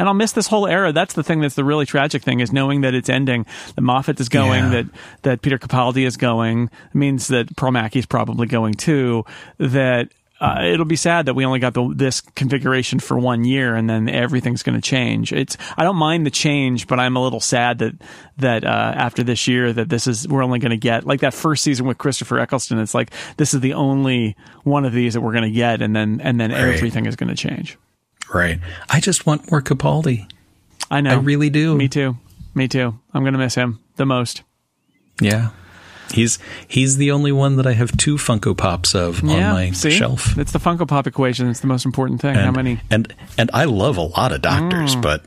And 0.00 0.08
I'll 0.08 0.14
miss 0.14 0.32
this 0.32 0.46
whole 0.46 0.66
era. 0.66 0.92
That's 0.92 1.12
the 1.12 1.22
thing 1.22 1.40
that's 1.40 1.54
the 1.54 1.62
really 1.64 1.84
tragic 1.84 2.22
thing 2.22 2.40
is 2.40 2.52
knowing 2.52 2.80
that 2.80 2.94
it's 2.94 3.10
ending. 3.10 3.44
That 3.76 3.82
Moffat 3.82 4.18
is 4.18 4.30
going, 4.30 4.64
Yeah. 4.64 4.70
that 4.70 4.86
that 5.22 5.42
Peter 5.42 5.58
Capaldi 5.58 6.06
is 6.06 6.16
going. 6.16 6.64
It 6.88 6.94
means 6.94 7.28
that 7.28 7.54
Pearl 7.56 7.70
Mackie's 7.70 8.06
probably 8.06 8.46
going 8.46 8.74
too. 8.74 9.24
That 9.58 10.08
uh, 10.40 10.60
it'll 10.62 10.86
be 10.86 10.96
sad 10.96 11.26
that 11.26 11.34
we 11.34 11.44
only 11.44 11.58
got 11.58 11.74
the, 11.74 11.92
this 11.94 12.22
configuration 12.22 12.98
for 12.98 13.18
one 13.18 13.44
year 13.44 13.74
and 13.74 13.90
then 13.90 14.08
everything's 14.08 14.62
going 14.62 14.74
to 14.74 14.80
change. 14.80 15.34
It's 15.34 15.58
I 15.76 15.84
don't 15.84 15.96
mind 15.96 16.24
the 16.24 16.30
change, 16.30 16.86
but 16.86 16.98
I'm 16.98 17.14
a 17.14 17.22
little 17.22 17.40
sad 17.40 17.80
that 17.80 17.92
that 18.38 18.64
uh, 18.64 18.68
after 18.96 19.22
this 19.22 19.46
year 19.46 19.70
that 19.70 19.90
this 19.90 20.06
is 20.06 20.26
we're 20.26 20.42
only 20.42 20.58
going 20.58 20.70
to 20.70 20.78
get 20.78 21.06
like 21.06 21.20
that 21.20 21.34
first 21.34 21.62
season 21.62 21.84
with 21.86 21.98
Christopher 21.98 22.38
Eccleston. 22.38 22.78
It's 22.78 22.94
like 22.94 23.10
this 23.36 23.52
is 23.52 23.60
the 23.60 23.74
only 23.74 24.34
one 24.64 24.86
of 24.86 24.94
these 24.94 25.12
that 25.12 25.20
we're 25.20 25.32
going 25.32 25.44
to 25.44 25.50
get, 25.50 25.82
and 25.82 25.94
then 25.94 26.22
and 26.22 26.40
then 26.40 26.52
everything 26.52 27.04
is 27.04 27.16
going 27.16 27.28
to 27.28 27.36
change. 27.36 27.76
Right. 28.32 28.60
I 28.88 29.00
just 29.00 29.26
want 29.26 29.50
more 29.50 29.60
Capaldi. 29.62 30.30
I 30.90 31.00
know. 31.00 31.10
I 31.10 31.14
really 31.14 31.50
do. 31.50 31.74
Me 31.76 31.88
too. 31.88 32.16
Me 32.54 32.68
too. 32.68 32.98
I'm 33.14 33.22
going 33.22 33.32
to 33.32 33.38
miss 33.38 33.54
him 33.54 33.78
the 33.96 34.06
most. 34.06 34.42
Yeah. 35.20 35.50
He's 36.12 36.40
he's 36.66 36.96
the 36.96 37.12
only 37.12 37.30
one 37.30 37.54
that 37.56 37.66
I 37.68 37.72
have 37.74 37.96
two 37.96 38.16
Funko 38.16 38.56
Pops 38.56 38.96
of 38.96 39.22
on 39.22 39.28
my 39.28 39.70
see? 39.70 39.92
shelf. 39.92 40.36
It's 40.36 40.50
the 40.50 40.58
Funko 40.58 40.88
Pop 40.88 41.06
equation. 41.06 41.48
It's 41.48 41.60
the 41.60 41.68
most 41.68 41.84
important 41.86 42.20
thing. 42.20 42.34
How 42.34 42.50
many? 42.50 42.80
And 42.90 43.14
and 43.38 43.48
I 43.54 43.64
love 43.66 43.96
a 43.96 44.02
lot 44.02 44.32
of 44.32 44.42
doctors, 44.42 44.96
Mm. 44.96 45.02
but 45.02 45.24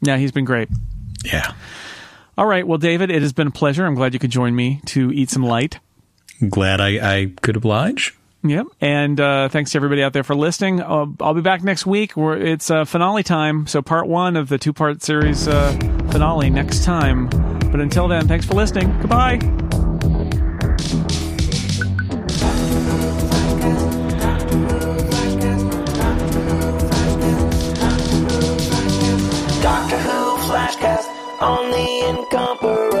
Yeah, 0.00 0.16
he's 0.16 0.30
been 0.30 0.44
great. 0.44 0.68
yeah. 1.24 1.52
All 2.38 2.46
right. 2.46 2.64
Well, 2.66 2.78
David, 2.78 3.10
it 3.10 3.22
has 3.22 3.32
been 3.32 3.48
a 3.48 3.50
pleasure. 3.52 3.86
I'm 3.86 3.94
glad 3.96 4.12
you 4.12 4.20
could 4.20 4.30
join 4.30 4.54
me 4.54 4.80
to 4.86 5.10
eat 5.12 5.30
some 5.30 5.42
light. 5.44 5.80
Glad 6.48 6.80
I, 6.80 6.88
I 7.20 7.32
could 7.42 7.56
oblige. 7.56 8.14
Yep. 8.46 8.66
And 8.80 9.18
uh, 9.18 9.48
thanks 9.48 9.70
to 9.72 9.78
everybody 9.78 10.02
out 10.02 10.12
there 10.12 10.22
for 10.22 10.34
listening. 10.34 10.82
Uh, 10.82 11.06
I'll 11.20 11.32
be 11.32 11.40
back 11.40 11.64
next 11.64 11.86
week. 11.86 12.12
Where 12.12 12.36
it's 12.36 12.70
uh, 12.70 12.84
finale 12.84 13.22
time. 13.22 13.66
So 13.66 13.80
part 13.80 14.06
one 14.06 14.36
of 14.36 14.50
the 14.50 14.58
two 14.58 14.74
part 14.74 15.02
series 15.02 15.48
uh, 15.48 15.72
finale 16.12 16.50
next 16.50 16.84
time. 16.84 17.28
But 17.70 17.80
until 17.80 18.06
then, 18.06 18.28
thanks 18.28 18.44
for 18.44 18.52
listening. 18.52 18.96
Goodbye. 19.00 19.38
Doctor 29.62 29.98
Who 29.98 30.36
Flashcast 30.46 31.08
on 31.40 31.70
the 31.70 32.08
incomparable. 32.10 32.93